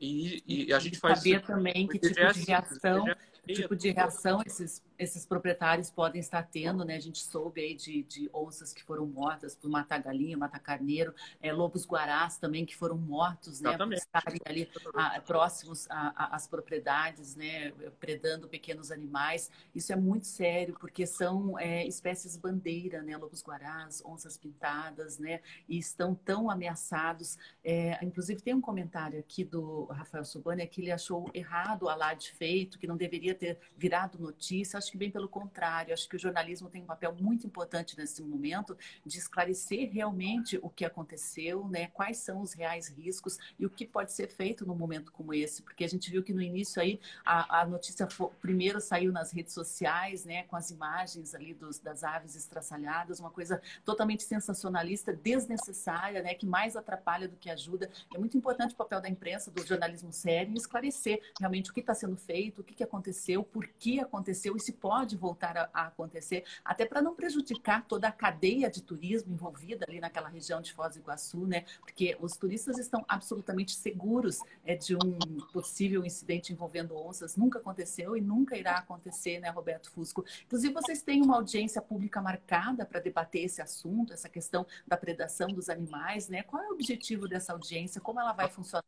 E, 0.00 0.42
e 0.46 0.72
a 0.72 0.78
gente 0.78 0.98
faz 0.98 1.18
saber 1.18 1.38
isso, 1.38 1.46
também 1.46 1.86
que 1.88 1.98
tipo 1.98 2.14
de 2.14 2.22
assim, 2.22 2.44
reação, 2.44 3.04
tipo 3.46 3.76
de 3.76 3.90
reação 3.90 4.42
esses 4.44 4.82
esses 5.02 5.26
proprietários 5.26 5.90
podem 5.90 6.20
estar 6.20 6.42
tendo, 6.44 6.84
né? 6.84 6.96
A 6.96 7.00
gente 7.00 7.22
soube 7.24 7.60
aí 7.60 7.74
de, 7.74 8.04
de 8.04 8.30
onças 8.32 8.72
que 8.72 8.82
foram 8.84 9.04
mortas 9.04 9.54
por 9.54 9.68
matar 9.68 9.98
galinha, 9.98 10.36
matar 10.36 10.60
carneiro, 10.60 11.12
é, 11.40 11.52
lobos 11.52 11.84
guarás 11.84 12.38
também 12.38 12.64
que 12.64 12.76
foram 12.76 12.96
mortos, 12.96 13.60
né? 13.60 13.76
Por 13.76 13.92
estarem 13.92 14.40
ali 14.44 14.70
a, 14.94 15.20
próximos 15.20 15.88
às 15.90 16.46
propriedades, 16.46 17.34
né? 17.34 17.72
Predando 17.98 18.48
pequenos 18.48 18.92
animais. 18.92 19.50
Isso 19.74 19.92
é 19.92 19.96
muito 19.96 20.26
sério 20.26 20.76
porque 20.78 21.04
são 21.06 21.58
é, 21.58 21.84
espécies 21.86 22.36
bandeira, 22.36 23.02
né? 23.02 23.16
Lobos 23.16 23.42
guarás, 23.42 24.02
onças 24.04 24.36
pintadas, 24.36 25.18
né? 25.18 25.40
E 25.68 25.78
estão 25.78 26.14
tão 26.14 26.48
ameaçados. 26.48 27.36
É, 27.64 27.98
inclusive 28.04 28.40
tem 28.40 28.54
um 28.54 28.60
comentário 28.60 29.18
aqui 29.18 29.44
do 29.44 29.86
Rafael 29.86 30.24
Subani 30.24 30.66
que 30.66 30.80
ele 30.80 30.92
achou 30.92 31.28
errado 31.34 31.84
o 31.84 31.88
alarde 31.88 32.30
feito, 32.30 32.78
que 32.78 32.86
não 32.86 32.96
deveria 32.96 33.34
ter 33.34 33.58
virado 33.76 34.18
notícia. 34.18 34.78
Acho 34.78 34.91
que 34.92 34.98
bem 34.98 35.10
pelo 35.10 35.26
contrário. 35.26 35.94
Acho 35.94 36.06
que 36.06 36.16
o 36.16 36.18
jornalismo 36.18 36.68
tem 36.68 36.82
um 36.82 36.86
papel 36.86 37.14
muito 37.18 37.46
importante 37.46 37.96
nesse 37.96 38.22
momento 38.22 38.76
de 39.04 39.16
esclarecer 39.16 39.90
realmente 39.90 40.58
o 40.62 40.68
que 40.68 40.84
aconteceu, 40.84 41.66
né? 41.66 41.86
Quais 41.88 42.18
são 42.18 42.42
os 42.42 42.52
reais 42.52 42.88
riscos 42.88 43.38
e 43.58 43.64
o 43.64 43.70
que 43.70 43.86
pode 43.86 44.12
ser 44.12 44.28
feito 44.28 44.66
num 44.66 44.74
momento 44.74 45.10
como 45.10 45.32
esse, 45.32 45.62
porque 45.62 45.82
a 45.82 45.88
gente 45.88 46.10
viu 46.10 46.22
que 46.22 46.34
no 46.34 46.42
início 46.42 46.80
aí 46.80 47.00
a, 47.24 47.62
a 47.62 47.66
notícia 47.66 48.06
primeiro 48.38 48.82
saiu 48.82 49.10
nas 49.10 49.32
redes 49.32 49.54
sociais, 49.54 50.26
né? 50.26 50.42
Com 50.42 50.56
as 50.56 50.70
imagens 50.70 51.34
ali 51.34 51.54
dos, 51.54 51.78
das 51.78 52.04
aves 52.04 52.36
estraçalhadas, 52.36 53.18
uma 53.18 53.30
coisa 53.30 53.62
totalmente 53.86 54.24
sensacionalista, 54.24 55.14
desnecessária, 55.14 56.22
né? 56.22 56.34
Que 56.34 56.44
mais 56.44 56.76
atrapalha 56.76 57.26
do 57.26 57.36
que 57.36 57.48
ajuda. 57.48 57.90
É 58.14 58.18
muito 58.18 58.36
importante 58.36 58.74
o 58.74 58.76
papel 58.76 59.00
da 59.00 59.08
imprensa, 59.08 59.50
do 59.50 59.66
jornalismo 59.66 60.12
sério, 60.12 60.54
esclarecer 60.54 61.18
realmente 61.40 61.70
o 61.70 61.72
que 61.72 61.80
está 61.80 61.94
sendo 61.94 62.16
feito, 62.18 62.60
o 62.60 62.64
que, 62.64 62.74
que 62.74 62.84
aconteceu, 62.84 63.42
por 63.42 63.66
que 63.66 63.98
aconteceu 63.98 64.54
e 64.54 64.60
se 64.60 64.81
pode 64.82 65.16
voltar 65.16 65.56
a, 65.56 65.70
a 65.72 65.86
acontecer, 65.86 66.44
até 66.64 66.84
para 66.84 67.00
não 67.00 67.14
prejudicar 67.14 67.86
toda 67.86 68.08
a 68.08 68.12
cadeia 68.12 68.68
de 68.68 68.82
turismo 68.82 69.32
envolvida 69.32 69.86
ali 69.88 70.00
naquela 70.00 70.28
região 70.28 70.60
de 70.60 70.72
Foz 70.72 70.94
do 70.94 70.98
Iguaçu, 70.98 71.46
né? 71.46 71.64
Porque 71.80 72.16
os 72.20 72.36
turistas 72.36 72.78
estão 72.78 73.04
absolutamente 73.06 73.76
seguros 73.76 74.40
é, 74.64 74.74
de 74.74 74.96
um 74.96 75.18
possível 75.52 76.04
incidente 76.04 76.52
envolvendo 76.52 76.96
onças. 76.96 77.36
Nunca 77.36 77.60
aconteceu 77.60 78.16
e 78.16 78.20
nunca 78.20 78.56
irá 78.56 78.78
acontecer, 78.78 79.38
né, 79.38 79.50
Roberto 79.50 79.88
Fusco? 79.88 80.24
Inclusive, 80.46 80.74
vocês 80.74 81.00
têm 81.00 81.22
uma 81.22 81.36
audiência 81.36 81.80
pública 81.80 82.20
marcada 82.20 82.84
para 82.84 82.98
debater 82.98 83.44
esse 83.44 83.62
assunto, 83.62 84.12
essa 84.12 84.28
questão 84.28 84.66
da 84.84 84.96
predação 84.96 85.46
dos 85.48 85.68
animais, 85.68 86.28
né? 86.28 86.42
Qual 86.42 86.60
é 86.60 86.68
o 86.68 86.72
objetivo 86.72 87.28
dessa 87.28 87.52
audiência? 87.52 88.00
Como 88.00 88.18
ela 88.18 88.32
vai 88.32 88.48
funcionar? 88.48 88.82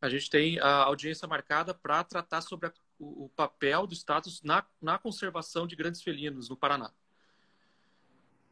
A 0.00 0.08
gente 0.08 0.30
tem 0.30 0.58
a 0.60 0.84
audiência 0.84 1.26
marcada 1.26 1.74
para 1.74 2.04
tratar 2.04 2.40
sobre 2.40 2.68
a 2.68 2.72
o, 2.98 3.24
o 3.24 3.28
papel 3.30 3.86
do 3.86 3.94
status 3.94 4.42
na, 4.42 4.64
na 4.80 4.98
conservação 4.98 5.66
de 5.66 5.76
grandes 5.76 6.02
felinos 6.02 6.48
no 6.48 6.56
Paraná. 6.56 6.90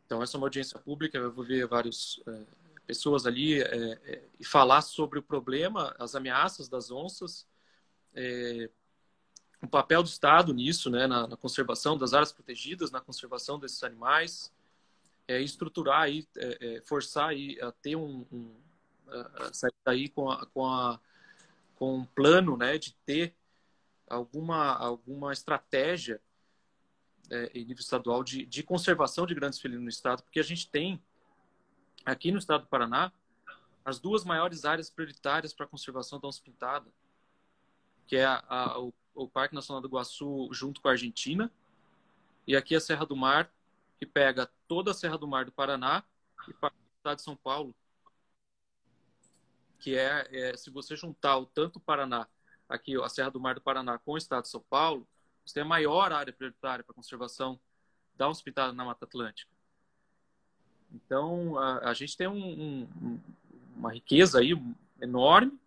Então, 0.06 0.22
essa 0.22 0.36
é 0.36 0.38
uma 0.38 0.46
audiência 0.46 0.78
pública, 0.78 1.18
eu 1.18 1.32
vou 1.32 1.44
ver 1.44 1.66
várias 1.66 2.20
é, 2.26 2.42
pessoas 2.86 3.26
ali 3.26 3.62
é, 3.62 3.92
é, 4.04 4.24
e 4.38 4.44
falar 4.44 4.82
sobre 4.82 5.18
o 5.18 5.22
problema, 5.22 5.94
as 5.98 6.14
ameaças 6.14 6.68
das 6.68 6.90
onças, 6.90 7.46
o 9.60 9.66
papel 9.66 10.04
do 10.04 10.08
Estado 10.08 10.54
nisso, 10.54 10.88
né, 10.88 11.06
na, 11.08 11.26
na, 11.26 11.36
conservação 11.36 11.98
das 11.98 12.14
áreas 12.14 12.30
protegidas, 12.30 12.92
na 12.92 13.00
conservação 13.00 13.58
desses 13.58 13.82
animais, 13.82 14.52
estruturar 15.26 16.02
aí, 16.02 16.28
forçar 16.84 17.30
aí 17.30 17.58
a 17.60 17.72
ter 17.72 17.96
um, 17.96 18.24
um 18.30 18.54
a 19.08 19.52
sair 19.52 19.74
daí 19.84 20.08
com, 20.08 20.30
a, 20.30 20.46
com, 20.46 20.64
a, 20.64 21.00
com 21.76 21.98
um 21.98 22.04
plano 22.04 22.56
né, 22.56 22.78
de 22.78 22.94
ter 23.04 23.34
alguma, 24.14 24.76
alguma 24.76 25.32
estratégia 25.32 26.20
é, 27.30 27.50
em 27.54 27.64
nível 27.64 27.80
estadual 27.80 28.22
de, 28.22 28.46
de 28.46 28.62
conservação 28.62 29.26
de 29.26 29.34
grandes 29.34 29.60
felinos 29.60 29.84
no 29.84 29.88
estado, 29.88 30.22
porque 30.22 30.40
a 30.40 30.44
gente 30.44 30.68
tem 30.68 31.02
aqui 32.04 32.30
no 32.30 32.38
estado 32.38 32.62
do 32.62 32.68
Paraná 32.68 33.12
as 33.84 33.98
duas 33.98 34.24
maiores 34.24 34.64
áreas 34.64 34.88
prioritárias 34.88 35.52
para 35.52 35.66
a 35.66 35.68
conservação 35.68 36.18
da 36.18 36.28
onça 36.28 36.42
pintada, 36.42 36.90
que 38.06 38.16
é 38.16 38.24
a, 38.24 38.42
a, 38.48 38.80
o, 38.80 38.94
o, 39.14 39.28
Parque 39.28 39.54
Nacional 39.54 39.80
do 39.80 39.88
Iguaçu 39.88 40.48
junto 40.52 40.80
com 40.80 40.88
a 40.88 40.92
Argentina, 40.92 41.50
e 42.46 42.56
aqui 42.56 42.74
a 42.74 42.80
Serra 42.80 43.04
do 43.04 43.16
Mar, 43.16 43.50
que 43.98 44.06
pega 44.06 44.50
toda 44.66 44.90
a 44.90 44.94
Serra 44.94 45.18
do 45.18 45.28
Mar 45.28 45.44
do 45.44 45.52
Paraná 45.52 46.02
e 46.48 46.54
parte 46.54 46.76
do 46.76 46.96
estado 46.96 47.16
de 47.16 47.22
São 47.22 47.36
Paulo, 47.36 47.74
que 49.78 49.96
é, 49.96 50.28
é 50.30 50.56
se 50.56 50.70
você 50.70 50.96
juntar 50.96 51.36
o 51.36 51.46
tanto 51.46 51.76
o 51.76 51.80
Paraná 51.80 52.26
aqui 52.68 53.00
a 53.00 53.08
Serra 53.08 53.30
do 53.30 53.40
Mar 53.40 53.54
do 53.54 53.60
Paraná 53.60 53.98
com 53.98 54.12
o 54.12 54.18
Estado 54.18 54.42
de 54.42 54.50
São 54.50 54.60
Paulo, 54.68 55.06
você 55.44 55.54
tem 55.54 55.62
a 55.62 55.66
maior 55.66 56.12
área 56.12 56.32
prioritária 56.32 56.84
para 56.84 56.94
conservação 56.94 57.60
da 58.16 58.30
pintada 58.32 58.72
na 58.72 58.84
Mata 58.84 59.04
Atlântica. 59.04 59.50
Então, 60.92 61.58
a, 61.58 61.90
a 61.90 61.94
gente 61.94 62.16
tem 62.16 62.28
um, 62.28 62.84
um, 62.84 63.20
uma 63.76 63.92
riqueza 63.92 64.38
aí 64.38 64.52
enorme 65.00 65.58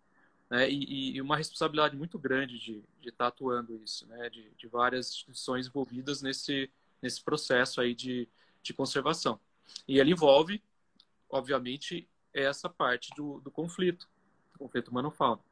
né, 0.50 0.68
e, 0.70 1.16
e, 1.16 1.20
uma 1.20 1.36
responsabilidade 1.36 1.94
muito 1.94 2.18
grande 2.18 2.58
de, 2.58 2.82
de 3.00 3.08
estar 3.10 3.24
tá 3.24 3.28
atuando 3.28 3.76
isso, 3.84 4.06
né, 4.06 4.30
de, 4.30 4.50
de, 4.56 4.66
várias 4.66 5.10
instituições 5.10 5.66
envolvidas 5.66 6.22
nesse, 6.22 6.70
nesse 7.02 7.22
processo 7.22 7.80
aí 7.80 7.94
de, 7.94 8.26
de 8.62 8.72
conservação. 8.72 9.38
E 9.86 9.98
ele 9.98 10.12
envolve, 10.12 10.62
obviamente, 11.28 12.08
essa 12.32 12.68
parte 12.68 13.10
do, 13.14 13.40
do 13.40 13.50
conflito, 13.50 14.08
do 14.54 14.58
conflito 14.60 14.88
humano-fauna. 14.88 15.42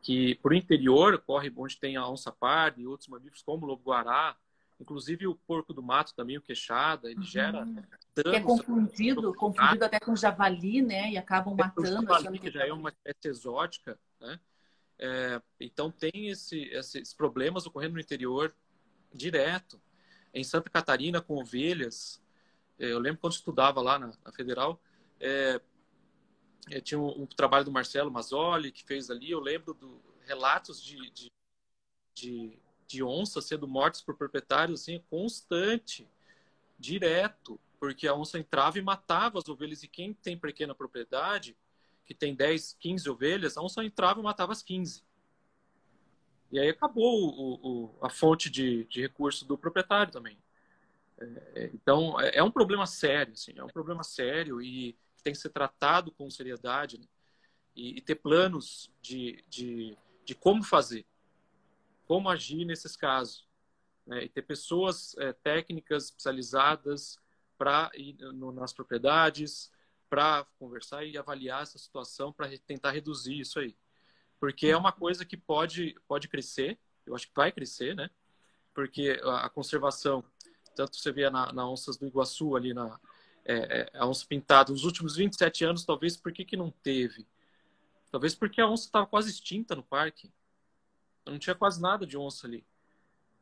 Que 0.00 0.36
por 0.36 0.54
interior 0.54 1.18
corre 1.18 1.52
onde 1.56 1.78
tem 1.78 1.96
a 1.96 2.08
onça 2.08 2.30
parda 2.30 2.80
e 2.80 2.86
outros 2.86 3.08
mamíferos 3.08 3.42
como 3.42 3.66
o 3.66 3.68
lobo-guará, 3.68 4.36
inclusive 4.80 5.26
o 5.26 5.34
porco 5.34 5.74
do 5.74 5.82
mato 5.82 6.14
também, 6.14 6.38
o 6.38 6.42
queixada, 6.42 7.10
ele 7.10 7.20
uhum. 7.20 7.24
gera 7.24 7.64
danos. 7.64 7.84
Que 8.14 8.36
é 8.36 8.40
confundido, 8.40 9.34
confundido 9.34 9.84
até 9.84 9.98
com 9.98 10.14
javali, 10.14 10.82
né? 10.82 11.10
E 11.10 11.18
acabam 11.18 11.54
é, 11.54 11.56
matando. 11.56 12.12
O 12.12 12.16
javali, 12.16 12.38
que 12.38 12.50
já 12.50 12.66
é 12.66 12.72
uma 12.72 12.90
espécie 12.90 13.28
exótica, 13.28 13.98
né? 14.20 14.38
É, 15.00 15.40
então 15.60 15.90
tem 15.90 16.28
esse, 16.28 16.62
esses 16.64 17.14
problemas 17.14 17.66
ocorrendo 17.66 17.94
no 17.94 18.00
interior 18.00 18.54
direto. 19.12 19.80
Em 20.34 20.44
Santa 20.44 20.68
Catarina, 20.68 21.20
com 21.20 21.36
ovelhas, 21.36 22.22
é, 22.78 22.92
eu 22.92 22.98
lembro 22.98 23.20
quando 23.20 23.32
estudava 23.32 23.80
lá 23.80 23.98
na, 23.98 24.12
na 24.24 24.32
Federal, 24.32 24.80
é, 25.20 25.60
tinha 26.82 26.98
um, 26.98 27.22
um, 27.22 27.26
trabalho 27.26 27.64
do 27.64 27.72
Marcelo 27.72 28.10
Mazzoli 28.10 28.72
que 28.72 28.84
fez 28.84 29.10
ali, 29.10 29.30
eu 29.30 29.40
lembro 29.40 29.74
do 29.74 30.00
relatos 30.26 30.82
de, 30.82 31.10
de, 31.10 31.30
de, 32.14 32.58
de 32.86 33.02
onças 33.02 33.46
sendo 33.46 33.66
mortas 33.66 34.02
por 34.02 34.14
proprietários 34.14 34.82
assim, 34.82 35.02
constante, 35.08 36.06
direto, 36.78 37.58
porque 37.80 38.06
a 38.06 38.14
onça 38.14 38.38
entrava 38.38 38.78
e 38.78 38.82
matava 38.82 39.38
as 39.38 39.48
ovelhas, 39.48 39.82
e 39.82 39.88
quem 39.88 40.12
tem 40.12 40.36
pequena 40.36 40.74
propriedade, 40.74 41.56
que 42.04 42.14
tem 42.14 42.34
10, 42.34 42.76
15 42.78 43.08
ovelhas, 43.08 43.56
a 43.56 43.62
onça 43.62 43.84
entrava 43.84 44.20
e 44.20 44.22
matava 44.22 44.52
as 44.52 44.62
15. 44.62 45.02
E 46.50 46.58
aí 46.58 46.68
acabou 46.68 47.30
o, 47.30 47.54
o, 47.94 47.98
a 48.02 48.08
fonte 48.08 48.48
de, 48.48 48.84
de 48.84 49.00
recurso 49.00 49.44
do 49.44 49.58
proprietário 49.58 50.12
também. 50.12 50.38
É, 51.18 51.70
então, 51.74 52.18
é, 52.20 52.36
é 52.36 52.42
um 52.42 52.50
problema 52.50 52.86
sério, 52.86 53.32
assim, 53.32 53.52
é 53.56 53.64
um 53.64 53.68
problema 53.68 54.02
sério 54.02 54.60
e 54.62 54.96
tem 55.22 55.32
que 55.32 55.38
ser 55.38 55.50
tratado 55.50 56.12
com 56.12 56.30
seriedade 56.30 56.98
né? 56.98 57.06
e, 57.74 57.98
e, 57.98 58.00
ter 58.00 58.16
planos 58.16 58.90
de, 59.00 59.44
de, 59.48 59.96
de, 60.24 60.34
como 60.34 60.62
fazer, 60.62 61.06
como 62.06 62.28
agir 62.28 62.64
nesses 62.64 62.96
casos. 62.96 63.46
Né? 64.06 64.24
E 64.24 64.28
ter 64.28 64.42
pessoas 64.42 65.16
é, 65.18 65.32
técnicas 65.32 66.06
especializadas 66.06 67.18
para 67.56 67.90
ir 67.94 68.16
no, 68.18 68.52
nas 68.52 68.72
propriedades, 68.72 69.70
para 70.08 70.46
conversar 70.58 71.04
e 71.04 71.18
avaliar 71.18 71.62
essa 71.62 71.78
situação 71.78 72.32
para 72.32 72.48
tentar 72.58 72.92
reduzir 72.92 73.38
isso 73.38 73.58
aí. 73.58 73.76
Porque 74.40 74.68
é 74.68 74.76
uma 74.76 74.92
coisa 74.92 75.24
que 75.24 75.36
pode, 75.36 75.96
pode 76.06 76.28
crescer, 76.28 76.78
eu 77.04 77.14
acho 77.14 77.26
que 77.28 77.34
vai 77.34 77.50
crescer, 77.50 77.94
né? 77.94 78.08
Porque 78.72 79.20
a, 79.22 79.46
a 79.46 79.50
conservação 79.50 80.24
tanto 80.78 80.96
você 80.96 81.10
vê 81.10 81.28
na, 81.28 81.52
na 81.52 81.68
Onças 81.68 81.96
do 81.96 82.06
Iguaçu, 82.06 82.54
ali 82.54 82.72
na 82.72 83.00
é, 83.48 83.80
é, 83.80 83.90
a 83.98 84.06
onça 84.06 84.26
pintada, 84.26 84.70
nos 84.70 84.84
últimos 84.84 85.16
27 85.16 85.64
anos, 85.64 85.84
talvez 85.84 86.18
por 86.18 86.30
que, 86.30 86.44
que 86.44 86.56
não 86.56 86.70
teve? 86.70 87.26
Talvez 88.10 88.34
porque 88.34 88.60
a 88.60 88.68
onça 88.68 88.84
estava 88.84 89.06
quase 89.06 89.30
extinta 89.30 89.74
no 89.74 89.82
parque. 89.82 90.30
Não 91.24 91.38
tinha 91.38 91.54
quase 91.54 91.80
nada 91.80 92.06
de 92.06 92.16
onça 92.16 92.46
ali. 92.46 92.62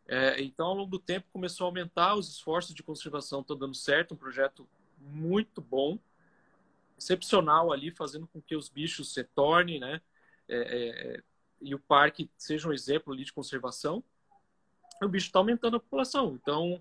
É, 0.06 0.40
então, 0.40 0.66
ao 0.68 0.74
longo 0.74 0.90
do 0.92 0.98
tempo, 1.00 1.26
começou 1.32 1.64
a 1.64 1.68
aumentar 1.68 2.14
os 2.14 2.28
esforços 2.28 2.72
de 2.72 2.84
conservação. 2.84 3.40
Estão 3.40 3.56
dando 3.56 3.74
certo, 3.74 4.14
um 4.14 4.16
projeto 4.16 4.68
muito 4.98 5.60
bom, 5.60 5.98
excepcional 6.96 7.72
ali, 7.72 7.90
fazendo 7.90 8.28
com 8.28 8.40
que 8.40 8.54
os 8.54 8.68
bichos 8.68 9.12
se 9.12 9.24
tornem, 9.24 9.80
né? 9.80 10.00
É, 10.48 10.56
é, 10.58 11.22
e 11.60 11.74
o 11.74 11.80
parque 11.80 12.30
seja 12.36 12.68
um 12.68 12.72
exemplo 12.72 13.12
ali 13.12 13.24
de 13.24 13.32
conservação. 13.32 14.04
O 15.02 15.08
bicho 15.08 15.26
está 15.26 15.40
aumentando 15.40 15.76
a 15.76 15.80
população. 15.80 16.38
Então, 16.40 16.80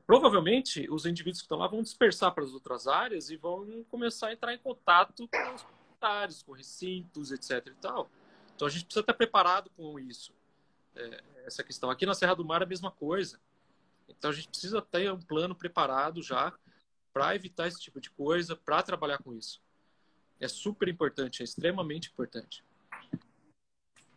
provavelmente 0.00 0.88
os 0.90 1.06
indivíduos 1.06 1.40
que 1.40 1.44
estão 1.44 1.58
lá 1.58 1.66
vão 1.66 1.82
dispersar 1.82 2.32
para 2.32 2.44
as 2.44 2.52
outras 2.52 2.86
áreas 2.86 3.30
e 3.30 3.36
vão 3.36 3.84
começar 3.90 4.28
a 4.28 4.32
entrar 4.32 4.54
em 4.54 4.58
contato 4.58 5.28
com 5.28 5.54
os 5.54 5.62
comunitários, 5.62 6.42
com 6.42 6.52
recintos, 6.52 7.30
etc. 7.30 7.66
E 7.66 7.74
tal. 7.74 8.10
Então 8.54 8.66
a 8.66 8.70
gente 8.70 8.84
precisa 8.84 9.00
estar 9.00 9.14
preparado 9.14 9.70
com 9.76 9.98
isso. 9.98 10.32
É, 10.94 11.22
essa 11.44 11.62
questão. 11.62 11.90
Aqui 11.90 12.06
na 12.06 12.14
Serra 12.14 12.34
do 12.34 12.44
Mar 12.44 12.62
é 12.62 12.64
a 12.64 12.68
mesma 12.68 12.90
coisa. 12.90 13.40
Então 14.08 14.30
a 14.30 14.34
gente 14.34 14.48
precisa 14.48 14.80
ter 14.82 15.12
um 15.12 15.20
plano 15.20 15.54
preparado 15.54 16.22
já 16.22 16.52
para 17.12 17.34
evitar 17.34 17.68
esse 17.68 17.80
tipo 17.80 18.00
de 18.00 18.10
coisa, 18.10 18.56
para 18.56 18.82
trabalhar 18.82 19.18
com 19.18 19.34
isso. 19.34 19.62
É 20.40 20.48
super 20.48 20.88
importante, 20.88 21.42
é 21.42 21.44
extremamente 21.44 22.08
importante 22.08 22.64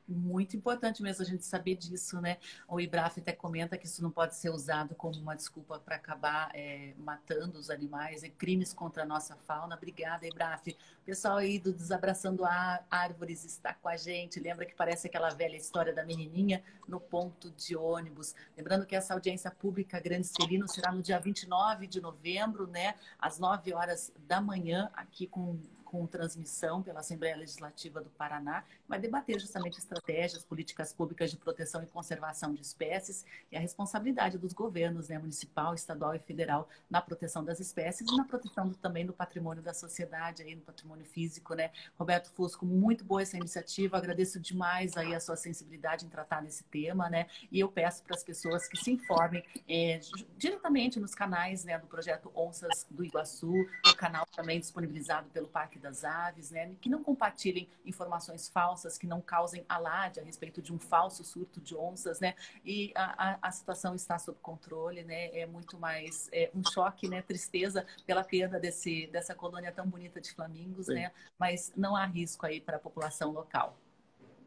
muito 0.08 0.56
importante 0.56 1.02
mesmo 1.02 1.24
a 1.24 1.26
gente 1.26 1.44
saber 1.46 1.76
disso, 1.76 2.22
né? 2.22 2.38
O 2.68 2.80
Ibraf 2.80 3.20
até 3.20 3.32
comenta 3.32 3.78
que 3.78 3.86
isso 3.86 4.04
não 4.04 4.12
pode 4.12 4.36
ser 4.36 4.50
usado 4.50 4.94
como 4.96 5.16
uma 5.20 5.36
desculpa 5.36 5.80
para 5.80 5.96
acabar 5.96 6.52
é, 6.54 6.94
matando 6.98 7.58
os 7.58 7.70
animais 7.70 8.24
e 8.24 8.30
crimes 8.30 8.74
contra 8.74 9.04
a 9.04 9.06
nossa 9.06 9.36
fauna. 9.36 9.76
Obrigada, 9.76 10.28
Ibraf. 10.28 10.68
O 10.68 11.06
pessoal 11.06 11.38
aí 11.38 11.60
do 11.60 11.74
Desabraçando 11.74 12.44
Árvores 12.90 13.44
está 13.46 13.74
com 13.74 13.88
a 13.88 13.98
gente. 13.98 14.40
Lembra 14.40 14.66
que 14.66 14.76
parece 14.76 15.08
aquela 15.08 15.30
velha 15.30 15.56
história 15.56 15.94
da 15.94 16.04
menininha 16.04 16.64
no 16.88 17.00
ponto 17.00 17.52
de 17.52 17.76
ônibus. 17.76 18.36
Lembrando 18.56 18.86
que 18.86 18.96
essa 18.96 19.14
audiência 19.14 19.50
pública 19.52 20.00
Grande 20.00 20.28
Celino 20.28 20.68
será 20.68 20.92
no 20.92 21.02
dia 21.02 21.20
29 21.20 21.88
de 21.88 22.00
novembro, 22.00 22.68
né? 22.68 22.96
Às 23.20 23.40
9 23.40 23.74
horas 23.74 24.12
da 24.28 24.40
manhã, 24.40 24.90
aqui 24.94 25.28
com 25.28 25.60
com 25.96 26.06
transmissão 26.06 26.84
pela 26.84 27.00
Assembleia 27.00 27.38
Legislativa 27.38 28.02
do 28.02 28.10
Paraná, 28.10 28.66
vai 28.86 29.00
debater 29.00 29.40
justamente 29.40 29.80
estratégias, 29.80 30.44
políticas 30.44 30.92
públicas 30.92 31.32
de 31.32 31.38
proteção 31.38 31.82
e 31.82 31.86
conservação 31.86 32.54
de 32.54 32.62
espécies 32.62 33.26
e 33.50 33.56
a 33.56 33.62
responsabilidade 33.62 34.38
dos 34.38 34.52
governos, 34.52 35.08
né, 35.08 35.18
municipal, 35.18 35.74
estadual 35.74 36.14
e 36.14 36.20
federal, 36.20 36.68
na 36.90 37.02
proteção 37.02 37.46
das 37.46 37.62
espécies 37.62 38.12
e 38.12 38.18
na 38.18 38.26
proteção 38.26 38.74
também 38.74 39.06
do 39.06 39.14
patrimônio 39.14 39.64
da 39.64 39.74
sociedade, 39.74 40.44
aí, 40.44 40.54
no 40.54 40.62
patrimônio 40.62 41.06
físico. 41.06 41.56
Né? 41.56 41.72
Roberto 41.98 42.30
Fusco, 42.32 42.66
muito 42.66 43.06
boa 43.06 43.22
essa 43.22 43.38
iniciativa, 43.38 43.98
agradeço 43.98 44.38
demais 44.38 44.98
aí 44.98 45.16
a 45.16 45.20
sua 45.22 45.38
sensibilidade 45.38 46.06
em 46.06 46.10
tratar 46.10 46.42
desse 46.42 46.66
tema, 46.66 47.10
né? 47.10 47.28
E 47.50 47.60
eu 47.60 47.70
peço 47.70 48.04
para 48.04 48.16
as 48.16 48.24
pessoas 48.24 48.68
que 48.68 48.76
se 48.76 48.92
informem 48.92 49.44
é, 49.70 50.02
diretamente 50.36 51.00
nos 51.00 51.16
canais 51.16 51.64
né, 51.64 51.78
do 51.80 51.88
projeto 51.88 52.30
Onças 52.36 52.86
do 52.92 53.06
Iguaçu, 53.06 53.54
o 53.86 53.96
canal 53.96 54.26
também 54.36 54.60
disponibilizado 54.60 55.30
pelo 55.30 55.48
Parque 55.48 55.80
das 55.86 56.04
aves, 56.04 56.50
né? 56.50 56.74
Que 56.82 56.90
não 56.90 57.04
compartilhem 57.04 57.70
informações 57.86 58.50
falsas, 58.50 58.98
que 58.98 59.06
não 59.06 59.22
causem 59.22 59.64
alarde 59.70 60.20
a 60.20 60.24
respeito 60.24 60.62
de 60.62 60.74
um 60.74 60.80
falso 60.80 61.24
surto 61.24 61.62
de 61.62 61.76
onças, 61.76 62.20
né? 62.20 62.34
E 62.66 62.92
a, 62.96 63.34
a, 63.34 63.40
a 63.44 63.52
situação 63.52 63.94
está 63.94 64.18
sob 64.18 64.38
controle, 64.42 65.04
né? 65.04 65.38
É 65.38 65.46
muito 65.46 65.78
mais 65.78 66.28
é, 66.32 66.50
um 66.56 66.64
choque, 66.68 67.08
né? 67.08 67.22
Tristeza 67.22 67.86
pela 68.06 68.24
perda 68.24 68.60
desse, 68.60 69.08
dessa 69.08 69.36
colônia 69.36 69.72
tão 69.72 69.88
bonita 69.88 70.20
de 70.20 70.34
flamingos, 70.34 70.88
Sim. 70.88 70.96
né? 70.96 71.12
Mas 71.38 71.72
não 71.78 71.96
há 71.96 72.06
risco 72.06 72.46
aí 72.46 72.60
para 72.60 72.78
a 72.78 72.80
população 72.80 73.32
local. 73.32 73.78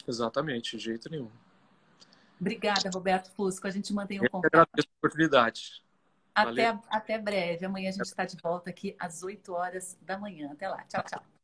Exatamente, 0.06 0.76
de 0.76 0.82
jeito 0.82 1.08
nenhum. 1.08 1.30
Obrigada, 2.40 2.90
Roberto 2.92 3.30
Fusco. 3.32 3.66
A 3.66 3.70
gente 3.70 3.92
mantém 3.92 4.20
o 4.20 4.24
um 4.24 4.28
contato. 4.28 4.54
Agradeço 4.54 4.88
a 4.88 4.98
oportunidade. 4.98 5.84
Até, 6.42 6.78
até 6.88 7.18
breve. 7.18 7.66
Amanhã 7.66 7.88
a 7.88 7.92
gente 7.92 8.02
está 8.02 8.24
de 8.24 8.36
volta 8.36 8.70
aqui 8.70 8.96
às 8.98 9.22
8 9.22 9.52
horas 9.52 9.98
da 10.02 10.18
manhã. 10.18 10.50
Até 10.52 10.68
lá. 10.68 10.84
Tchau, 10.84 11.02
tchau. 11.02 11.37